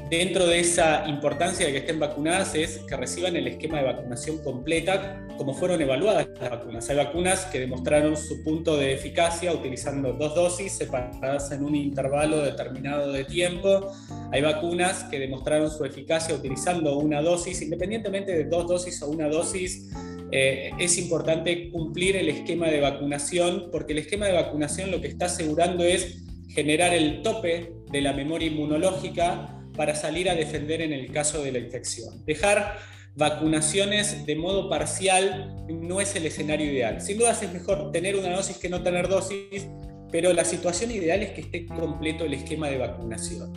Dentro 0.10 0.48
de 0.48 0.60
esa 0.60 1.08
importancia 1.08 1.68
de 1.68 1.72
que 1.72 1.78
estén 1.78 2.00
vacunadas 2.00 2.56
es 2.56 2.80
que 2.80 2.98
reciban 2.98 3.36
el 3.36 3.46
esquema 3.46 3.78
de 3.78 3.84
vacunación 3.84 4.40
completa 4.40 5.24
como 5.38 5.54
fueron 5.54 5.80
evaluadas 5.80 6.28
las 6.40 6.50
vacunas. 6.50 6.90
Hay 6.90 6.98
vacunas 6.98 7.46
que 7.46 7.60
demostraron 7.60 8.18
su 8.18 8.44
punto 8.44 8.78
de 8.78 8.94
eficacia 8.94 9.54
utilizando 9.54 10.14
dos 10.14 10.34
dosis 10.34 10.72
separadas 10.72 11.52
en 11.52 11.64
un 11.64 11.76
intervalo 11.76 12.42
determinado 12.42 13.12
de 13.12 13.26
tiempo. 13.26 13.94
Hay 14.32 14.42
vacunas 14.42 15.04
que 15.04 15.20
demostraron 15.20 15.70
su 15.70 15.86
eficacia 15.86 16.34
utilizando 16.34 16.98
una 16.98 17.22
dosis, 17.22 17.62
independientemente 17.62 18.32
de 18.32 18.46
dos 18.46 18.68
dosis 18.68 19.02
o 19.04 19.08
una 19.08 19.30
dosis 19.30 19.88
eh, 20.32 20.72
es 20.80 20.98
importante 20.98 21.70
cumplir 21.70 22.16
el 22.16 22.30
esquema 22.30 22.68
de 22.68 22.80
vacunación, 22.80 23.70
porque 23.72 23.94
el 23.94 24.00
esquema 24.00 24.28
de 24.28 24.34
vacunación 24.34 24.92
lo 24.92 25.02
que 25.02 25.08
está 25.08 25.26
asegurando 25.26 25.84
es 25.84 26.24
generar 26.50 26.94
el 26.94 27.22
tope 27.22 27.74
de 27.92 28.02
la 28.02 28.14
memoria 28.14 28.48
inmunológica 28.48 29.58
para 29.76 29.96
salir 29.96 30.30
a 30.30 30.36
defender 30.36 30.82
en 30.82 30.94
el 30.94 31.12
caso 31.12 31.44
de 31.44 31.52
la 31.52 31.60
infección. 31.60 32.26
Dejar 32.26 32.78
vacunaciones 33.16 34.26
de 34.26 34.36
modo 34.36 34.70
parcial 34.70 35.66
no 35.68 36.00
es 36.00 36.16
el 36.16 36.26
escenario 36.26 36.72
ideal. 36.72 37.02
Sin 37.02 37.18
duda 37.18 37.32
es 37.32 37.52
mejor 37.52 37.92
tener 37.92 38.16
una 38.16 38.30
dosis 38.30 38.58
que 38.58 38.70
no 38.70 38.82
tener 38.84 39.08
dosis, 39.08 39.68
pero 40.12 40.34
la 40.34 40.46
situación 40.46 40.92
ideal 40.92 41.22
es 41.24 41.32
que 41.32 41.42
esté 41.42 41.66
completo 41.66 42.26
el 42.26 42.34
esquema 42.34 42.70
de 42.70 42.78
vacunación. 42.78 43.54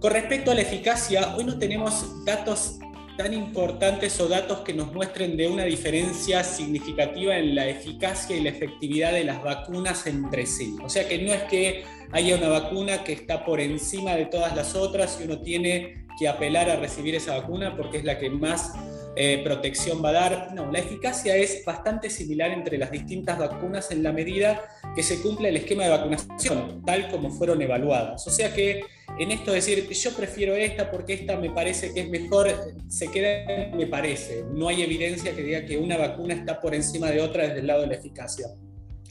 Con 0.00 0.12
respecto 0.12 0.50
a 0.50 0.54
la 0.54 0.62
eficacia, 0.62 1.34
hoy 1.36 1.44
no 1.44 1.58
tenemos 1.58 2.24
datos 2.24 2.78
tan 3.16 3.32
importantes 3.32 4.20
o 4.20 4.28
datos 4.28 4.60
que 4.60 4.74
nos 4.74 4.92
muestren 4.92 5.36
de 5.36 5.48
una 5.48 5.64
diferencia 5.64 6.44
significativa 6.44 7.36
en 7.36 7.54
la 7.54 7.66
eficacia 7.66 8.36
y 8.36 8.40
la 8.40 8.50
efectividad 8.50 9.12
de 9.12 9.24
las 9.24 9.42
vacunas 9.42 10.06
entre 10.06 10.46
sí. 10.46 10.76
O 10.82 10.88
sea 10.88 11.08
que 11.08 11.18
no 11.18 11.32
es 11.32 11.42
que 11.44 11.84
haya 12.12 12.36
una 12.36 12.48
vacuna 12.48 13.04
que 13.04 13.12
está 13.12 13.44
por 13.44 13.60
encima 13.60 14.14
de 14.14 14.26
todas 14.26 14.54
las 14.54 14.74
otras 14.74 15.18
y 15.20 15.24
uno 15.24 15.40
tiene 15.40 16.06
que 16.18 16.28
apelar 16.28 16.70
a 16.70 16.76
recibir 16.76 17.14
esa 17.14 17.36
vacuna 17.38 17.76
porque 17.76 17.98
es 17.98 18.04
la 18.04 18.18
que 18.18 18.30
más 18.30 18.72
eh, 19.16 19.40
protección 19.42 20.04
va 20.04 20.10
a 20.10 20.12
dar. 20.12 20.54
No, 20.54 20.70
la 20.70 20.78
eficacia 20.78 21.36
es 21.36 21.64
bastante 21.64 22.10
similar 22.10 22.50
entre 22.50 22.76
las 22.76 22.90
distintas 22.90 23.38
vacunas 23.38 23.90
en 23.90 24.02
la 24.02 24.12
medida 24.12 24.62
que 24.94 25.02
se 25.02 25.22
cumple 25.22 25.48
el 25.48 25.56
esquema 25.56 25.84
de 25.84 25.90
vacunación, 25.90 26.82
tal 26.84 27.08
como 27.10 27.30
fueron 27.30 27.62
evaluadas. 27.62 28.26
O 28.26 28.30
sea 28.30 28.52
que 28.52 28.82
en 29.18 29.30
esto 29.30 29.52
de 29.52 29.56
decir, 29.56 29.88
yo 29.88 30.14
prefiero 30.14 30.54
esta 30.54 30.90
porque 30.90 31.14
esta 31.14 31.38
me 31.38 31.50
parece 31.50 31.94
que 31.94 32.00
es 32.00 32.10
mejor, 32.10 32.48
se 32.88 33.10
queda 33.10 33.74
me 33.74 33.86
parece. 33.86 34.44
No 34.52 34.68
hay 34.68 34.82
evidencia 34.82 35.34
que 35.34 35.42
diga 35.42 35.64
que 35.64 35.78
una 35.78 35.96
vacuna 35.96 36.34
está 36.34 36.60
por 36.60 36.74
encima 36.74 37.10
de 37.10 37.22
otra 37.22 37.44
desde 37.44 37.60
el 37.60 37.66
lado 37.66 37.82
de 37.82 37.86
la 37.86 37.94
eficacia. 37.94 38.48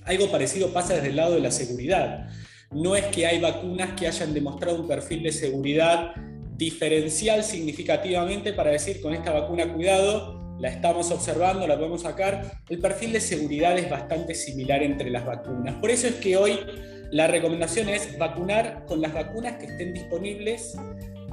Algo 0.04 0.30
parecido 0.30 0.72
pasa 0.72 0.94
desde 0.94 1.10
el 1.10 1.16
lado 1.16 1.34
de 1.34 1.42
la 1.42 1.50
seguridad. 1.50 2.30
No 2.72 2.96
es 2.96 3.06
que 3.06 3.26
hay 3.26 3.40
vacunas 3.40 3.94
que 3.94 4.06
hayan 4.06 4.36
demostrado 4.36 4.82
un 4.82 4.88
perfil 4.88 5.24
de 5.24 5.32
seguridad 5.32 6.14
diferencial 6.58 7.44
significativamente 7.44 8.54
para 8.54 8.72
decir 8.72 9.02
con 9.02 9.14
esta 9.14 9.32
vacuna 9.32 9.72
cuidado, 9.74 10.56
la 10.60 10.70
estamos 10.70 11.12
observando, 11.12 11.68
la 11.68 11.78
podemos 11.78 12.02
sacar. 12.02 12.62
El 12.70 12.80
perfil 12.80 13.12
de 13.14 13.22
seguridad 13.22 13.78
es 13.78 13.90
bastante 13.90 14.34
similar 14.36 14.82
entre 14.84 15.10
las 15.10 15.26
vacunas. 15.26 15.76
Por 15.76 15.90
eso 15.90 16.08
es 16.08 16.16
que 16.16 16.38
hoy 16.38 16.60
la 17.12 17.28
recomendación 17.28 17.90
es 17.90 18.18
vacunar 18.18 18.86
con 18.88 19.02
las 19.02 19.14
vacunas 19.14 19.58
que 19.58 19.66
estén 19.66 19.94
disponibles 19.94 20.76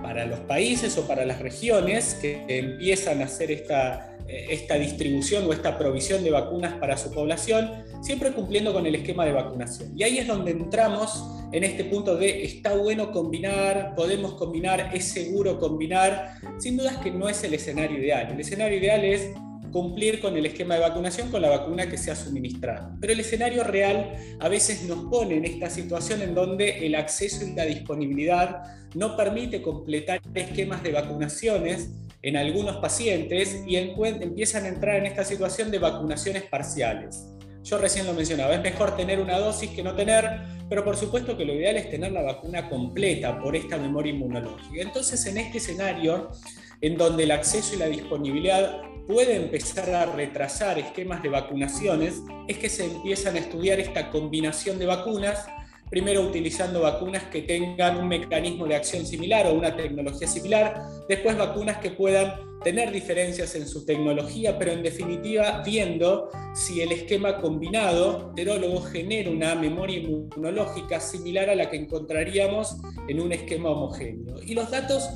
para 0.02 0.26
los 0.26 0.40
países 0.40 0.98
o 0.98 1.06
para 1.06 1.24
las 1.24 1.40
regiones 1.40 2.14
que 2.20 2.44
empiezan 2.48 3.22
a 3.22 3.26
hacer 3.26 3.52
esta, 3.52 4.11
esta 4.28 4.74
distribución 4.76 5.46
o 5.46 5.52
esta 5.52 5.78
provisión 5.78 6.24
de 6.24 6.30
vacunas 6.30 6.74
para 6.74 6.96
su 6.96 7.10
población, 7.10 7.70
siempre 8.02 8.32
cumpliendo 8.32 8.72
con 8.72 8.86
el 8.86 8.94
esquema 8.94 9.24
de 9.24 9.32
vacunación. 9.32 9.92
Y 9.96 10.02
ahí 10.02 10.18
es 10.18 10.26
donde 10.26 10.52
entramos 10.52 11.24
en 11.52 11.64
este 11.64 11.84
punto 11.84 12.16
de 12.16 12.44
está 12.44 12.74
bueno 12.74 13.12
combinar, 13.12 13.94
podemos 13.94 14.34
combinar, 14.34 14.90
es 14.94 15.04
seguro 15.04 15.60
combinar. 15.60 16.36
Sin 16.58 16.76
dudas 16.76 16.96
que 16.98 17.10
no 17.10 17.28
es 17.28 17.44
el 17.44 17.52
escenario 17.54 17.98
ideal. 17.98 18.32
El 18.32 18.40
escenario 18.40 18.78
ideal 18.78 19.04
es 19.04 19.30
cumplir 19.70 20.20
con 20.20 20.36
el 20.36 20.46
esquema 20.46 20.74
de 20.74 20.80
vacunación 20.80 21.30
con 21.30 21.42
la 21.42 21.50
vacuna 21.50 21.88
que 21.88 21.98
se 21.98 22.10
ha 22.10 22.16
suministrado. 22.16 22.96
Pero 23.00 23.12
el 23.12 23.20
escenario 23.20 23.64
real 23.64 24.12
a 24.38 24.48
veces 24.48 24.84
nos 24.84 25.10
pone 25.10 25.36
en 25.36 25.44
esta 25.44 25.68
situación 25.68 26.22
en 26.22 26.34
donde 26.34 26.86
el 26.86 26.94
acceso 26.94 27.44
y 27.44 27.54
la 27.54 27.64
disponibilidad 27.64 28.62
no 28.94 29.16
permite 29.16 29.62
completar 29.62 30.20
esquemas 30.34 30.82
de 30.82 30.92
vacunaciones 30.92 31.90
en 32.22 32.36
algunos 32.36 32.76
pacientes 32.76 33.62
y 33.66 33.76
empiezan 33.76 34.64
a 34.64 34.68
entrar 34.68 34.96
en 34.96 35.06
esta 35.06 35.24
situación 35.24 35.70
de 35.70 35.78
vacunaciones 35.78 36.44
parciales. 36.44 37.28
yo 37.64 37.78
recién 37.78 38.06
lo 38.06 38.12
mencionaba, 38.14 38.54
es 38.54 38.62
mejor 38.62 38.96
tener 38.96 39.20
una 39.20 39.38
dosis 39.38 39.70
que 39.70 39.82
no 39.82 39.94
tener, 39.94 40.40
pero 40.68 40.84
por 40.84 40.96
supuesto 40.96 41.36
que 41.36 41.44
lo 41.44 41.54
ideal 41.54 41.76
es 41.76 41.90
tener 41.90 42.10
la 42.10 42.22
vacuna 42.22 42.68
completa 42.68 43.38
por 43.38 43.54
esta 43.54 43.76
memoria 43.76 44.12
inmunológica. 44.12 44.82
Entonces, 44.82 45.24
en 45.26 45.38
este 45.38 45.58
escenario, 45.58 46.30
en 46.80 46.96
donde 46.96 47.22
el 47.22 47.30
acceso 47.30 47.76
y 47.76 47.78
la 47.78 47.86
disponibilidad 47.86 48.82
puede 49.06 49.36
empezar 49.36 49.94
a 49.94 50.06
retrasar 50.06 50.78
esquemas 50.78 51.22
de 51.22 51.28
vacunaciones, 51.28 52.22
es 52.48 52.58
que 52.58 52.68
se 52.68 52.84
empiezan 52.84 53.36
a 53.36 53.40
estudiar 53.40 53.78
esta 53.78 54.10
combinación 54.10 54.78
de 54.78 54.86
vacunas 54.86 55.46
primero 55.92 56.22
utilizando 56.22 56.80
vacunas 56.80 57.24
que 57.24 57.42
tengan 57.42 57.98
un 57.98 58.08
mecanismo 58.08 58.66
de 58.66 58.76
acción 58.76 59.04
similar 59.04 59.46
o 59.46 59.52
una 59.52 59.76
tecnología 59.76 60.26
similar, 60.26 60.86
después 61.06 61.36
vacunas 61.36 61.76
que 61.82 61.90
puedan 61.90 62.32
tener 62.64 62.90
diferencias 62.90 63.54
en 63.56 63.68
su 63.68 63.84
tecnología, 63.84 64.58
pero 64.58 64.72
en 64.72 64.82
definitiva 64.82 65.62
viendo 65.62 66.30
si 66.54 66.80
el 66.80 66.92
esquema 66.92 67.42
combinado 67.42 68.32
terólogo 68.34 68.80
genera 68.80 69.30
una 69.30 69.54
memoria 69.54 69.98
inmunológica 69.98 70.98
similar 70.98 71.50
a 71.50 71.54
la 71.54 71.68
que 71.68 71.76
encontraríamos 71.76 72.78
en 73.06 73.20
un 73.20 73.30
esquema 73.32 73.68
homogéneo. 73.68 74.42
Y 74.42 74.54
los 74.54 74.70
datos 74.70 75.10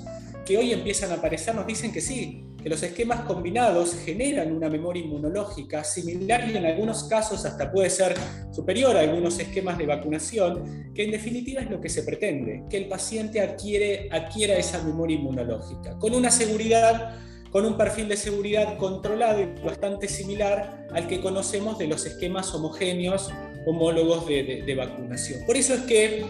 que 0.45 0.59
hoy 0.59 0.75
empiezan 0.75 1.11
a 1.11 1.15
aparecer 1.15 1.55
nos 1.55 1.67
dicen 1.67 1.91
que 1.91 2.03
sí, 2.03 2.46
que 2.67 2.71
los 2.71 2.83
esquemas 2.83 3.21
combinados 3.21 3.95
generan 4.05 4.51
una 4.51 4.69
memoria 4.69 5.01
inmunológica 5.01 5.85
similar 5.85 6.51
y 6.51 6.57
en 6.57 6.67
algunos 6.67 7.05
casos 7.05 7.45
hasta 7.45 7.71
puede 7.71 7.89
ser 7.89 8.17
superior 8.51 8.97
a 8.97 9.03
algunos 9.03 9.39
esquemas 9.39 9.79
de 9.79 9.87
vacunación, 9.87 10.91
que 10.93 11.05
en 11.05 11.13
definitiva 11.13 11.61
es 11.61 11.71
lo 11.71 11.81
que 11.81 11.89
se 11.89 12.03
pretende, 12.03 12.65
que 12.69 12.79
el 12.79 12.89
paciente 12.89 13.41
adquiera 13.41 14.57
esa 14.57 14.83
memoria 14.83 15.17
inmunológica, 15.17 15.97
con 16.01 16.13
una 16.13 16.33
seguridad 16.33 17.15
con 17.53 17.65
un 17.65 17.77
perfil 17.77 18.09
de 18.09 18.17
seguridad 18.17 18.77
controlado 18.79 19.41
y 19.43 19.47
bastante 19.65 20.09
similar 20.09 20.89
al 20.91 21.07
que 21.07 21.21
conocemos 21.21 21.79
de 21.79 21.87
los 21.87 22.05
esquemas 22.05 22.53
homogéneos 22.53 23.31
homólogos 23.65 24.27
de 24.27 24.75
vacunación. 24.77 25.47
Por 25.47 25.57
eso 25.57 25.75
es 25.75 25.83
que 25.83 26.25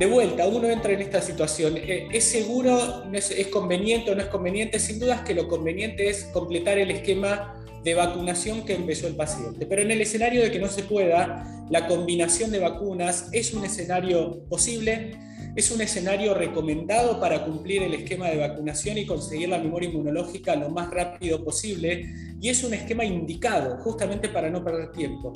de 0.00 0.06
vuelta, 0.06 0.46
uno 0.46 0.66
entra 0.66 0.94
en 0.94 1.02
esta 1.02 1.20
situación. 1.20 1.76
Eh, 1.76 2.08
¿Es 2.10 2.24
seguro? 2.24 3.04
¿Es 3.12 3.46
conveniente 3.48 4.10
o 4.10 4.14
no 4.14 4.22
es 4.22 4.28
conveniente? 4.28 4.78
Sin 4.78 4.98
dudas 4.98 5.20
que 5.20 5.34
lo 5.34 5.46
conveniente 5.46 6.08
es 6.08 6.24
completar 6.32 6.78
el 6.78 6.90
esquema 6.90 7.62
de 7.84 7.92
vacunación 7.92 8.64
que 8.64 8.74
empezó 8.74 9.08
el 9.08 9.14
paciente. 9.14 9.66
Pero 9.66 9.82
en 9.82 9.90
el 9.90 10.00
escenario 10.00 10.40
de 10.40 10.50
que 10.50 10.58
no 10.58 10.68
se 10.68 10.84
pueda, 10.84 11.66
la 11.68 11.86
combinación 11.86 12.50
de 12.50 12.60
vacunas 12.60 13.28
es 13.32 13.52
un 13.52 13.62
escenario 13.62 14.42
posible, 14.48 15.18
es 15.54 15.70
un 15.70 15.82
escenario 15.82 16.32
recomendado 16.32 17.20
para 17.20 17.44
cumplir 17.44 17.82
el 17.82 17.92
esquema 17.92 18.30
de 18.30 18.38
vacunación 18.38 18.96
y 18.96 19.04
conseguir 19.04 19.50
la 19.50 19.58
memoria 19.58 19.90
inmunológica 19.90 20.56
lo 20.56 20.70
más 20.70 20.88
rápido 20.88 21.44
posible, 21.44 22.06
y 22.40 22.48
es 22.48 22.64
un 22.64 22.72
esquema 22.72 23.04
indicado 23.04 23.76
justamente 23.82 24.30
para 24.30 24.48
no 24.48 24.64
perder 24.64 24.92
tiempo. 24.92 25.34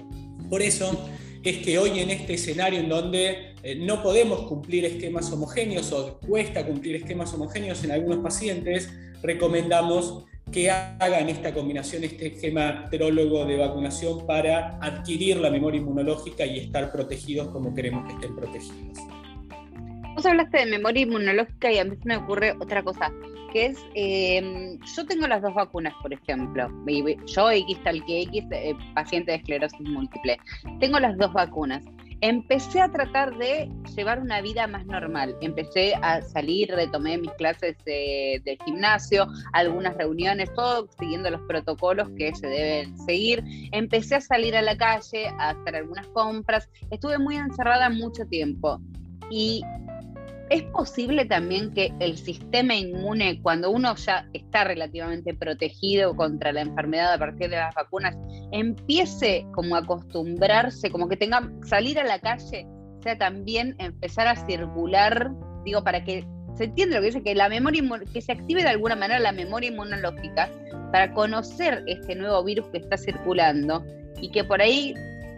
Por 0.48 0.62
eso 0.62 1.06
es 1.44 1.58
que 1.58 1.78
hoy 1.78 2.00
en 2.00 2.10
este 2.10 2.34
escenario 2.34 2.80
en 2.80 2.88
donde 2.88 3.54
eh, 3.62 3.76
no 3.76 4.02
podemos 4.02 4.42
cumplir 4.42 4.86
esquemas 4.86 5.30
homogéneos 5.30 5.92
o 5.92 6.18
cuesta 6.20 6.66
cumplir 6.66 6.96
esquemas 6.96 7.34
homogéneos 7.34 7.84
en 7.84 7.92
algunos 7.92 8.18
pacientes, 8.18 8.90
recomendamos 9.22 10.24
que 10.50 10.70
hagan 10.70 11.28
esta 11.28 11.52
combinación, 11.52 12.04
este 12.04 12.28
esquema 12.28 12.86
terólogo 12.90 13.44
de 13.44 13.56
vacunación 13.58 14.26
para 14.26 14.78
adquirir 14.80 15.38
la 15.38 15.50
memoria 15.50 15.80
inmunológica 15.80 16.46
y 16.46 16.58
estar 16.58 16.90
protegidos 16.90 17.48
como 17.48 17.74
queremos 17.74 18.06
que 18.06 18.14
estén 18.14 18.36
protegidos. 18.36 18.98
Vos 20.14 20.24
hablaste 20.24 20.58
de 20.58 20.66
memoria 20.66 21.02
inmunológica 21.02 21.72
y 21.72 21.78
a 21.78 21.84
mí 21.84 21.96
se 21.96 22.08
me 22.08 22.16
ocurre 22.16 22.52
otra 22.60 22.82
cosa 22.82 23.12
que 23.54 23.66
es, 23.66 23.78
em, 23.94 24.80
yo 24.96 25.06
tengo 25.06 25.28
las 25.28 25.40
dos 25.40 25.54
vacunas, 25.54 25.94
por 26.02 26.12
ejemplo, 26.12 26.68
yo 27.26 27.50
X 27.50 27.78
tal 27.84 28.04
que 28.04 28.22
X, 28.22 28.44
eh, 28.50 28.74
paciente 28.94 29.30
de 29.30 29.38
esclerosis 29.38 29.80
múltiple, 29.80 30.38
tengo 30.80 30.98
las 30.98 31.16
dos 31.16 31.32
vacunas. 31.32 31.84
Empecé 32.20 32.80
a 32.80 32.90
tratar 32.90 33.36
de 33.36 33.70
llevar 33.94 34.20
una 34.20 34.40
vida 34.40 34.66
más 34.66 34.86
normal. 34.86 35.36
Empecé 35.40 35.94
a 36.02 36.20
salir, 36.22 36.70
retomé 36.70 37.18
mis 37.18 37.30
clases 37.32 37.76
de 37.84 38.58
gimnasio, 38.64 39.26
algunas 39.52 39.96
reuniones, 39.96 40.52
todo 40.54 40.88
siguiendo 40.98 41.30
los 41.30 41.42
protocolos 41.42 42.08
que 42.16 42.34
se 42.34 42.48
deben 42.48 42.98
seguir. 42.98 43.44
Empecé 43.70 44.16
a 44.16 44.20
salir 44.20 44.56
a 44.56 44.62
la 44.62 44.76
calle, 44.76 45.28
a 45.38 45.50
hacer 45.50 45.76
algunas 45.76 46.08
compras. 46.08 46.68
Estuve 46.90 47.18
muy 47.18 47.36
encerrada 47.36 47.88
mucho 47.90 48.26
tiempo. 48.26 48.80
Y 49.30 49.62
¿Es 50.50 50.62
posible 50.64 51.24
también 51.24 51.72
que 51.72 51.92
el 52.00 52.18
sistema 52.18 52.74
inmune, 52.74 53.40
cuando 53.40 53.70
uno 53.70 53.94
ya 53.96 54.28
está 54.34 54.64
relativamente 54.64 55.34
protegido 55.34 56.14
contra 56.14 56.52
la 56.52 56.60
enfermedad 56.60 57.14
a 57.14 57.18
partir 57.18 57.48
de 57.48 57.56
las 57.56 57.74
vacunas, 57.74 58.14
empiece 58.52 59.46
como 59.54 59.74
a 59.74 59.78
acostumbrarse, 59.78 60.90
como 60.90 61.08
que 61.08 61.16
tenga 61.16 61.50
salir 61.64 61.98
a 61.98 62.04
la 62.04 62.18
calle, 62.18 62.66
o 62.98 63.02
sea, 63.02 63.16
también 63.16 63.74
empezar 63.78 64.28
a 64.28 64.36
circular, 64.46 65.30
digo, 65.64 65.82
para 65.82 66.04
que 66.04 66.26
se 66.56 66.64
entienda 66.64 66.96
lo 66.96 67.00
que 67.02 67.06
dice, 67.06 67.22
que 67.22 67.34
la 67.34 67.48
memoria 67.48 67.82
que 68.12 68.20
se 68.20 68.32
active 68.32 68.62
de 68.62 68.68
alguna 68.68 68.96
manera 68.96 69.18
la 69.18 69.32
memoria 69.32 69.70
inmunológica 69.70 70.50
para 70.92 71.12
conocer 71.12 71.82
este 71.86 72.14
nuevo 72.14 72.44
virus 72.44 72.68
que 72.68 72.78
está 72.78 72.96
circulando 72.96 73.84
y 74.20 74.30
que 74.30 74.44
por 74.44 74.62
ahí 74.62 74.94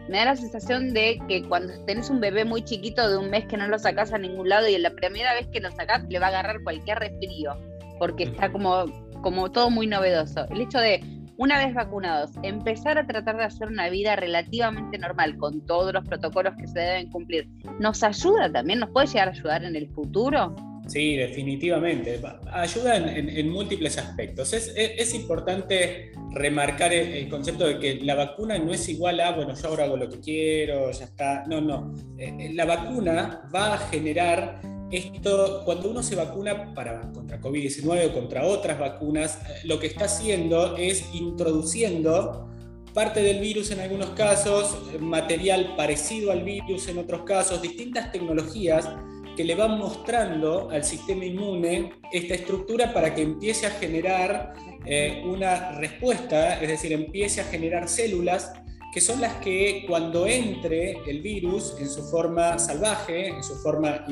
me 0.08 0.18
da 0.18 0.26
la 0.26 0.36
sensación 0.36 0.92
de 0.92 1.20
que 1.28 1.42
cuando 1.48 1.72
tenés 1.84 2.10
un 2.10 2.20
bebé 2.20 2.44
muy 2.44 2.62
chiquito 2.62 3.08
de 3.08 3.16
un 3.16 3.30
mes 3.30 3.46
que 3.46 3.56
no 3.56 3.66
lo 3.68 3.78
sacás 3.78 4.12
a 4.12 4.18
ningún 4.18 4.48
lado 4.48 4.68
y 4.68 4.74
en 4.74 4.82
la 4.82 4.90
primera 4.90 5.34
vez 5.34 5.48
que 5.48 5.60
lo 5.60 5.70
sacás 5.70 6.04
le 6.08 6.18
va 6.18 6.26
a 6.26 6.28
agarrar 6.30 6.62
cualquier 6.62 6.98
resfrío, 6.98 7.56
porque 7.98 8.24
está 8.24 8.52
como, 8.52 8.86
como 9.22 9.50
todo 9.50 9.70
muy 9.70 9.86
novedoso. 9.86 10.46
El 10.50 10.60
hecho 10.60 10.78
de, 10.78 11.00
una 11.38 11.58
vez 11.58 11.74
vacunados, 11.74 12.30
empezar 12.42 12.98
a 12.98 13.06
tratar 13.06 13.36
de 13.36 13.44
hacer 13.44 13.68
una 13.68 13.88
vida 13.88 14.16
relativamente 14.16 14.98
normal 14.98 15.36
con 15.36 15.64
todos 15.66 15.92
los 15.92 16.04
protocolos 16.04 16.54
que 16.56 16.66
se 16.66 16.80
deben 16.80 17.10
cumplir, 17.10 17.48
¿nos 17.78 18.02
ayuda 18.02 18.50
también? 18.50 18.80
¿Nos 18.80 18.90
puede 18.90 19.08
llegar 19.08 19.28
a 19.28 19.32
ayudar 19.32 19.64
en 19.64 19.76
el 19.76 19.88
futuro? 19.88 20.54
Sí, 20.86 21.16
definitivamente. 21.16 22.20
Ayuda 22.52 22.96
en, 22.96 23.50
múltiples 23.50 23.98
aspectos. 23.98 24.52
Es, 24.52 25.14
importante 25.14 26.12
remarcar 26.32 26.92
el, 26.92 27.28
concepto 27.28 27.66
de 27.66 27.78
que 27.78 28.00
la 28.02 28.14
vacuna 28.14 28.58
no 28.58 28.72
es 28.72 28.88
igual 28.88 29.20
a, 29.20 29.32
bueno, 29.32 29.54
yo 29.54 29.68
ahora 29.68 29.84
hago 29.84 29.96
lo 29.96 30.08
que 30.08 30.20
quiero, 30.20 30.90
ya 30.92 31.04
está. 31.04 31.44
No, 31.46 31.60
no. 31.60 31.94
Eh, 32.18 32.34
eh, 32.38 32.52
la 32.54 32.64
vacuna 32.64 33.48
va 33.52 33.74
a 33.74 33.78
generar 33.78 34.60
esto, 34.90 35.62
cuando 35.64 35.90
uno 35.90 36.02
se 36.02 36.14
vacuna 36.14 36.72
para, 36.72 37.10
contra 37.12 37.40
COVID-19 37.40 38.10
o 38.10 38.14
contra 38.14 38.44
otras 38.44 38.78
vacunas, 38.78 39.40
eh, 39.48 39.60
lo 39.64 39.80
que 39.80 39.88
está 39.88 40.04
haciendo 40.04 40.76
es 40.76 41.12
introduciendo 41.12 42.48
parte 42.94 43.22
del 43.22 43.40
virus 43.40 43.72
en 43.72 43.80
algunos 43.80 44.10
casos, 44.10 44.78
material 45.00 45.74
parecido 45.76 46.30
al 46.30 46.44
virus 46.44 46.88
en 46.88 46.98
otros 46.98 47.24
casos, 47.24 47.60
distintas 47.60 48.10
tecnologías 48.10 48.88
que 49.36 49.44
le 49.44 49.54
van 49.54 49.78
mostrando 49.78 50.70
al 50.70 50.82
sistema 50.82 51.24
inmune 51.24 51.92
esta 52.10 52.34
estructura 52.34 52.92
para 52.92 53.14
que 53.14 53.22
empiece 53.22 53.66
a 53.66 53.70
generar 53.70 54.54
eh, 54.84 55.22
una 55.24 55.72
respuesta, 55.72 56.60
es 56.60 56.68
decir, 56.68 56.92
empiece 56.92 57.40
a 57.40 57.44
generar 57.44 57.88
células 57.88 58.52
que 58.96 59.00
son 59.02 59.20
las 59.20 59.34
que 59.34 59.84
cuando 59.86 60.26
entre 60.26 61.02
el 61.06 61.20
virus 61.20 61.76
en 61.78 61.86
su 61.86 62.02
forma 62.02 62.58
salvaje, 62.58 63.28
en 63.28 63.42
su 63.44 63.54
forma 63.56 64.06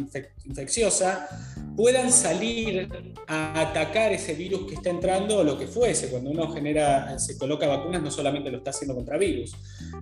infecciosa, 0.45 1.27
puedan 1.77 2.13
salir 2.13 2.89
a 3.27 3.61
atacar 3.61 4.13
ese 4.13 4.35
virus 4.35 4.67
que 4.67 4.75
está 4.75 4.91
entrando 4.91 5.39
o 5.39 5.45
lo 5.45 5.59
que 5.59 5.67
fuese. 5.67 6.09
Cuando 6.09 6.31
uno 6.31 6.51
genera, 6.53 7.19
se 7.19 7.37
coloca 7.37 7.67
vacunas, 7.67 8.03
no 8.03 8.11
solamente 8.11 8.51
lo 8.51 8.59
está 8.59 8.71
haciendo 8.71 8.95
contra 8.95 9.19
virus, 9.19 9.55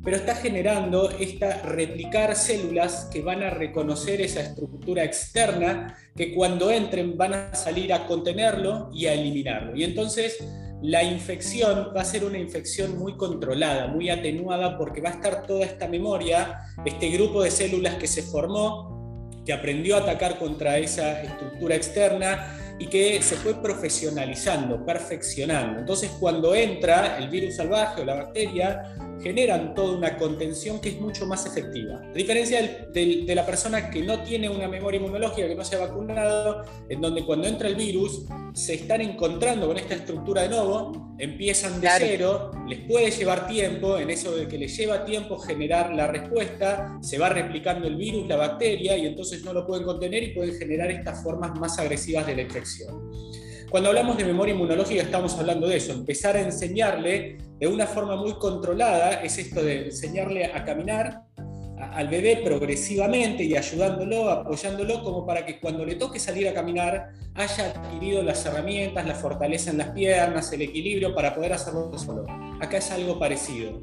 pero 0.04 0.16
está 0.16 0.34
generando 0.34 1.10
esta 1.10 1.62
replicar 1.62 2.36
células 2.36 3.08
que 3.12 3.22
van 3.22 3.42
a 3.42 3.50
reconocer 3.50 4.20
esa 4.20 4.40
estructura 4.40 5.04
externa 5.04 5.96
que 6.16 6.34
cuando 6.34 6.70
entren 6.70 7.16
van 7.16 7.34
a 7.34 7.54
salir 7.54 7.92
a 7.92 8.06
contenerlo 8.06 8.90
y 8.92 9.06
a 9.06 9.14
eliminarlo. 9.14 9.76
Y 9.76 9.84
entonces 9.84 10.44
la 10.82 11.04
infección 11.04 11.92
va 11.96 12.00
a 12.00 12.04
ser 12.04 12.24
una 12.24 12.38
infección 12.38 12.98
muy 12.98 13.16
controlada, 13.16 13.86
muy 13.86 14.10
atenuada, 14.10 14.76
porque 14.76 15.00
va 15.00 15.10
a 15.10 15.12
estar 15.12 15.46
toda 15.46 15.64
esta 15.64 15.86
memoria, 15.86 16.58
este 16.84 17.08
grupo 17.10 17.42
de 17.42 17.52
células 17.52 17.94
que 17.94 18.08
se 18.08 18.22
formó 18.22 19.01
que 19.44 19.52
aprendió 19.52 19.96
a 19.96 20.00
atacar 20.00 20.38
contra 20.38 20.78
esa 20.78 21.22
estructura 21.22 21.74
externa 21.74 22.58
y 22.78 22.86
que 22.86 23.22
se 23.22 23.36
fue 23.36 23.60
profesionalizando, 23.60 24.84
perfeccionando. 24.84 25.80
Entonces 25.80 26.10
cuando 26.18 26.54
entra 26.54 27.18
el 27.18 27.28
virus 27.28 27.56
salvaje 27.56 28.02
o 28.02 28.04
la 28.04 28.14
bacteria, 28.14 28.94
generan 29.22 29.74
toda 29.74 29.96
una 29.96 30.16
contención 30.16 30.80
que 30.80 30.90
es 30.90 31.00
mucho 31.00 31.26
más 31.26 31.46
efectiva. 31.46 32.00
A 32.04 32.12
diferencia 32.12 32.88
de 32.92 33.34
la 33.34 33.46
persona 33.46 33.90
que 33.90 34.02
no 34.02 34.22
tiene 34.22 34.48
una 34.48 34.68
memoria 34.68 34.98
inmunológica, 34.98 35.48
que 35.48 35.54
no 35.54 35.64
se 35.64 35.76
ha 35.76 35.80
vacunado, 35.80 36.64
en 36.88 37.00
donde 37.00 37.24
cuando 37.24 37.46
entra 37.46 37.68
el 37.68 37.76
virus 37.76 38.24
se 38.52 38.74
están 38.74 39.00
encontrando 39.00 39.66
con 39.68 39.78
esta 39.78 39.94
estructura 39.94 40.42
de 40.42 40.48
nuevo, 40.50 41.14
empiezan 41.18 41.80
de 41.80 41.88
cero, 41.98 42.50
les 42.66 42.80
puede 42.80 43.10
llevar 43.10 43.46
tiempo, 43.46 43.98
en 43.98 44.10
eso 44.10 44.34
de 44.34 44.48
que 44.48 44.58
les 44.58 44.76
lleva 44.76 45.04
tiempo 45.04 45.38
generar 45.38 45.94
la 45.94 46.08
respuesta, 46.08 46.98
se 47.00 47.18
va 47.18 47.28
replicando 47.28 47.86
el 47.86 47.96
virus, 47.96 48.26
la 48.26 48.36
bacteria, 48.36 48.96
y 48.96 49.06
entonces 49.06 49.44
no 49.44 49.52
lo 49.52 49.66
pueden 49.66 49.84
contener 49.84 50.22
y 50.22 50.34
pueden 50.34 50.58
generar 50.58 50.90
estas 50.90 51.22
formas 51.22 51.58
más 51.58 51.78
agresivas 51.78 52.26
de 52.26 52.36
la 52.36 52.42
infección. 52.42 53.10
Cuando 53.72 53.88
hablamos 53.88 54.18
de 54.18 54.26
memoria 54.26 54.52
inmunológica 54.52 55.00
estamos 55.00 55.34
hablando 55.38 55.66
de 55.66 55.78
eso, 55.78 55.94
empezar 55.94 56.36
a 56.36 56.42
enseñarle 56.42 57.38
de 57.58 57.66
una 57.66 57.86
forma 57.86 58.16
muy 58.16 58.34
controlada, 58.34 59.22
es 59.22 59.38
esto 59.38 59.62
de 59.62 59.86
enseñarle 59.86 60.44
a 60.44 60.62
caminar 60.62 61.22
al 61.78 62.06
bebé 62.08 62.42
progresivamente 62.44 63.44
y 63.44 63.56
ayudándolo, 63.56 64.28
apoyándolo, 64.28 65.02
como 65.02 65.24
para 65.24 65.46
que 65.46 65.58
cuando 65.58 65.86
le 65.86 65.94
toque 65.94 66.18
salir 66.18 66.46
a 66.48 66.52
caminar 66.52 67.12
haya 67.34 67.70
adquirido 67.70 68.22
las 68.22 68.44
herramientas, 68.44 69.06
la 69.06 69.14
fortaleza 69.14 69.70
en 69.70 69.78
las 69.78 69.88
piernas, 69.92 70.52
el 70.52 70.60
equilibrio 70.60 71.14
para 71.14 71.34
poder 71.34 71.54
hacerlo 71.54 71.98
solo. 71.98 72.26
Acá 72.60 72.76
es 72.76 72.90
algo 72.90 73.18
parecido. 73.18 73.82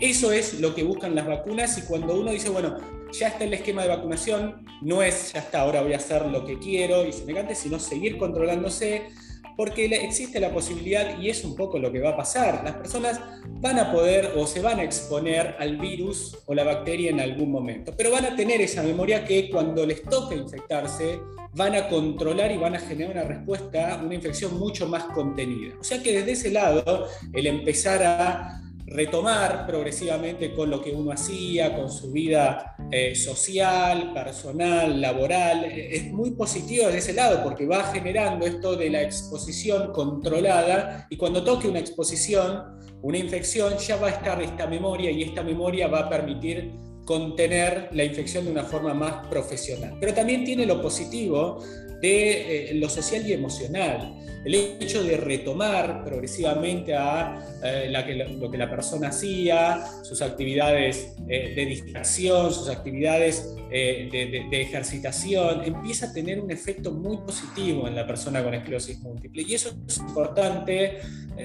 Eso 0.00 0.32
es 0.32 0.60
lo 0.60 0.74
que 0.74 0.82
buscan 0.82 1.14
las 1.14 1.28
vacunas 1.28 1.78
y 1.78 1.82
cuando 1.82 2.18
uno 2.18 2.32
dice, 2.32 2.48
bueno, 2.48 2.76
ya 3.12 3.28
está 3.28 3.44
el 3.44 3.54
esquema 3.54 3.82
de 3.82 3.88
vacunación, 3.88 4.64
no 4.80 5.02
es 5.02 5.32
ya 5.32 5.40
está, 5.40 5.60
ahora 5.60 5.82
voy 5.82 5.92
a 5.92 5.96
hacer 5.96 6.26
lo 6.26 6.44
que 6.44 6.58
quiero 6.58 7.06
y 7.06 7.12
semejante, 7.12 7.54
sino 7.54 7.78
seguir 7.78 8.16
controlándose, 8.18 9.08
porque 9.56 9.84
existe 9.84 10.40
la 10.40 10.50
posibilidad, 10.50 11.18
y 11.18 11.28
es 11.28 11.44
un 11.44 11.54
poco 11.54 11.78
lo 11.78 11.92
que 11.92 12.00
va 12.00 12.10
a 12.10 12.16
pasar, 12.16 12.62
las 12.64 12.74
personas 12.76 13.20
van 13.60 13.78
a 13.78 13.92
poder 13.92 14.32
o 14.36 14.46
se 14.46 14.60
van 14.60 14.80
a 14.80 14.82
exponer 14.82 15.56
al 15.58 15.76
virus 15.76 16.38
o 16.46 16.54
la 16.54 16.64
bacteria 16.64 17.10
en 17.10 17.20
algún 17.20 17.50
momento, 17.50 17.92
pero 17.96 18.10
van 18.10 18.24
a 18.24 18.34
tener 18.34 18.60
esa 18.60 18.82
memoria 18.82 19.24
que 19.24 19.50
cuando 19.50 19.84
les 19.84 20.02
toque 20.02 20.36
infectarse, 20.36 21.20
van 21.54 21.74
a 21.74 21.88
controlar 21.88 22.50
y 22.50 22.56
van 22.56 22.76
a 22.76 22.80
generar 22.80 23.12
una 23.12 23.24
respuesta, 23.24 24.00
una 24.02 24.14
infección 24.14 24.58
mucho 24.58 24.88
más 24.88 25.04
contenida. 25.04 25.74
O 25.78 25.84
sea 25.84 26.02
que 26.02 26.12
desde 26.12 26.32
ese 26.32 26.50
lado, 26.50 27.08
el 27.34 27.46
empezar 27.46 28.02
a 28.02 28.62
retomar 28.86 29.66
progresivamente 29.66 30.52
con 30.54 30.70
lo 30.70 30.82
que 30.82 30.90
uno 30.90 31.12
hacía, 31.12 31.74
con 31.74 31.90
su 31.90 32.12
vida 32.12 32.76
eh, 32.90 33.14
social, 33.14 34.12
personal, 34.12 35.00
laboral. 35.00 35.64
Eh, 35.64 35.96
es 35.96 36.12
muy 36.12 36.32
positivo 36.32 36.88
de 36.88 36.98
ese 36.98 37.12
lado 37.12 37.42
porque 37.42 37.66
va 37.66 37.84
generando 37.84 38.46
esto 38.46 38.76
de 38.76 38.90
la 38.90 39.02
exposición 39.02 39.92
controlada 39.92 41.06
y 41.10 41.16
cuando 41.16 41.44
toque 41.44 41.68
una 41.68 41.78
exposición, 41.78 42.80
una 43.02 43.18
infección, 43.18 43.76
ya 43.78 43.96
va 43.96 44.08
a 44.08 44.10
estar 44.10 44.42
esta 44.42 44.66
memoria 44.66 45.10
y 45.10 45.22
esta 45.22 45.42
memoria 45.42 45.88
va 45.88 46.00
a 46.00 46.08
permitir 46.08 46.72
contener 47.12 47.90
la 47.92 48.04
infección 48.04 48.46
de 48.46 48.52
una 48.52 48.64
forma 48.64 48.94
más 48.94 49.26
profesional. 49.26 49.98
Pero 50.00 50.14
también 50.14 50.46
tiene 50.46 50.64
lo 50.64 50.80
positivo 50.80 51.62
de 52.00 52.70
eh, 52.70 52.74
lo 52.76 52.88
social 52.88 53.26
y 53.26 53.34
emocional 53.34 54.14
el 54.44 54.54
hecho 54.54 55.02
de 55.04 55.16
retomar 55.16 56.04
progresivamente 56.04 56.94
a 56.94 57.40
eh, 57.62 57.92
lo 58.40 58.50
que 58.50 58.58
la 58.58 58.68
persona 58.68 59.08
hacía, 59.08 59.84
sus 60.02 60.20
actividades 60.20 61.14
eh, 61.28 61.52
de 61.54 61.66
distracción, 61.66 62.52
sus 62.52 62.68
actividades 62.68 63.54
eh, 63.70 64.08
de, 64.50 64.60
ejercitación, 64.60 65.62
empieza 65.64 66.06
a 66.06 66.12
tener 66.12 66.40
un 66.40 66.50
efecto 66.50 66.90
muy 66.90 67.18
positivo 67.18 67.86
en 67.86 67.94
la 67.94 68.06
persona 68.06 68.42
con 68.42 68.54
esclerosis 68.54 68.98
múltiple. 69.00 69.42
Y 69.42 69.54
eso 69.54 69.72
es 69.86 69.98
importante 69.98 70.98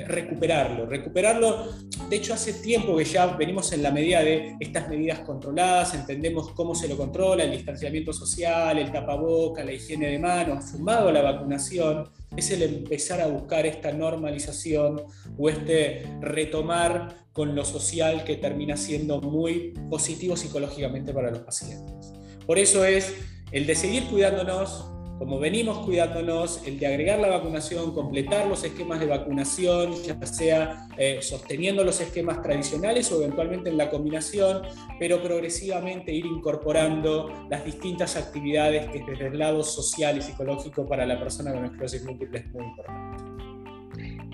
recuperarlo. 0.08 0.86
Recuperarlo, 0.86 1.68
de 2.10 2.16
hecho, 2.16 2.34
hace 2.34 2.54
tiempo 2.54 2.98
que 2.98 3.06
ya 3.06 3.28
venimos 3.28 3.72
en 3.72 3.84
la 3.84 3.92
medida 3.92 4.22
de 4.22 4.56
estas 4.60 4.90
medidas 4.90 5.20
controladas, 5.20 5.57
entendemos 5.94 6.52
cómo 6.52 6.76
se 6.76 6.88
lo 6.88 6.98
controla, 6.98 7.44
el 7.44 7.52
distanciamiento 7.52 8.14
social, 8.14 8.78
el 8.78 8.92
tapaboca, 8.92 9.64
la 9.64 9.74
higiene 9.74 10.08
de 10.08 10.20
manos, 10.20 10.70
sumado 10.70 11.10
a 11.10 11.12
la 11.12 11.22
vacunación 11.22 12.10
es 12.36 12.52
el 12.52 12.64
empezar 12.64 13.22
a 13.22 13.28
buscar 13.28 13.66
esta 13.66 13.92
normalización 13.92 15.02
o 15.38 15.50
este 15.50 16.04
retomar 16.22 17.16
con 17.32 17.56
lo 17.56 17.64
social 17.66 18.24
que 18.24 18.36
termina 18.36 18.78
siendo 18.78 19.22
muy 19.22 19.74
positivo 19.90 20.36
psicológicamente 20.36 21.14
para 21.14 21.32
los 21.32 21.40
pacientes. 21.40 22.14
Por 22.46 22.60
eso 22.60 22.86
es 22.86 23.14
el 23.52 23.66
de 23.66 23.76
seguir 23.76 24.04
cuidándonos, 24.06 24.92
como 25.18 25.40
venimos 25.40 25.80
cuidándonos, 25.80 26.66
el 26.68 26.80
de 26.80 26.88
agregar 26.88 27.20
la 27.20 27.30
vacunación, 27.30 27.94
completar 27.94 28.48
los 28.48 28.64
esquemas 28.64 29.00
de 29.00 29.08
vacunación, 29.08 29.94
ya 30.04 30.16
sea 30.26 30.88
eh, 30.98 31.20
sosteniendo 31.22 31.84
los 31.84 32.00
esquemas 32.00 32.42
tradicionales 32.42 33.12
o 33.12 33.22
eventualmente 33.22 33.70
en 33.70 33.78
la 33.78 33.90
combinación, 33.90 34.62
pero 35.00 35.22
progresivamente 35.22 36.12
ir 36.14 36.26
incorporando 36.26 37.32
las 37.50 37.66
distintas 37.66 38.16
actividades 38.16 38.90
que 38.90 39.04
desde 39.04 39.28
el 39.28 39.40
lado 39.40 39.64
social 39.64 40.18
y 40.18 40.22
psicológico 40.22 40.86
para 40.86 41.06
la 41.06 41.20
persona 41.20 41.52
con 41.52 41.66
esclerosis 41.66 42.04
múltiple 42.06 42.40
es 42.40 42.54
muy 42.54 42.66
importante. 42.66 43.38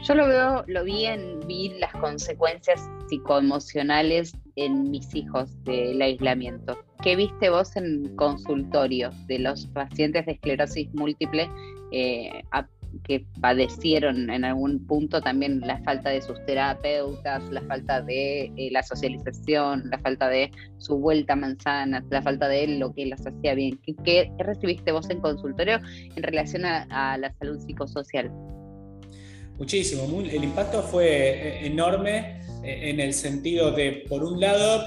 Yo 0.03 0.15
lo 0.15 0.27
veo, 0.27 0.65
lo 0.67 0.83
vi 0.83 1.05
en 1.05 1.39
vi 1.47 1.69
las 1.79 1.93
consecuencias 1.93 2.81
psicoemocionales 3.07 4.33
en 4.55 4.91
mis 4.91 5.13
hijos 5.15 5.51
del 5.63 6.01
aislamiento. 6.01 6.77
¿Qué 7.01 7.15
viste 7.15 7.49
vos 7.49 7.75
en 7.75 8.15
consultorio 8.15 9.11
de 9.27 9.39
los 9.39 9.67
pacientes 9.67 10.25
de 10.25 10.33
esclerosis 10.33 10.93
múltiple 10.93 11.49
eh, 11.91 12.43
que 13.03 13.25
padecieron 13.41 14.29
en 14.29 14.45
algún 14.45 14.85
punto 14.85 15.19
también 15.19 15.61
la 15.61 15.81
falta 15.83 16.11
de 16.11 16.21
sus 16.21 16.37
terapeutas, 16.45 17.43
la 17.49 17.61
falta 17.63 18.01
de 18.01 18.51
eh, 18.55 18.69
la 18.71 18.83
socialización, 18.83 19.89
la 19.89 19.97
falta 19.99 20.29
de 20.29 20.51
su 20.77 20.97
vuelta 20.97 21.33
a 21.33 21.37
manzanas, 21.37 22.03
la 22.11 22.21
falta 22.21 22.47
de 22.47 22.67
lo 22.67 22.93
que 22.93 23.07
las 23.07 23.25
hacía 23.25 23.55
bien? 23.55 23.79
¿Qué, 24.03 24.31
recibiste 24.37 24.91
vos 24.91 25.09
en 25.09 25.21
consultorio 25.21 25.79
en 26.15 26.23
relación 26.23 26.65
a 26.65 27.17
la 27.17 27.33
salud 27.33 27.59
psicosocial? 27.59 28.31
Muchísimo, 29.57 30.21
el 30.21 30.43
impacto 30.43 30.81
fue 30.81 31.05
eh, 31.07 31.67
enorme 31.67 32.41
en 32.63 32.99
el 32.99 33.13
sentido 33.13 33.71
de, 33.71 34.05
por 34.07 34.23
un 34.23 34.39
lado, 34.39 34.85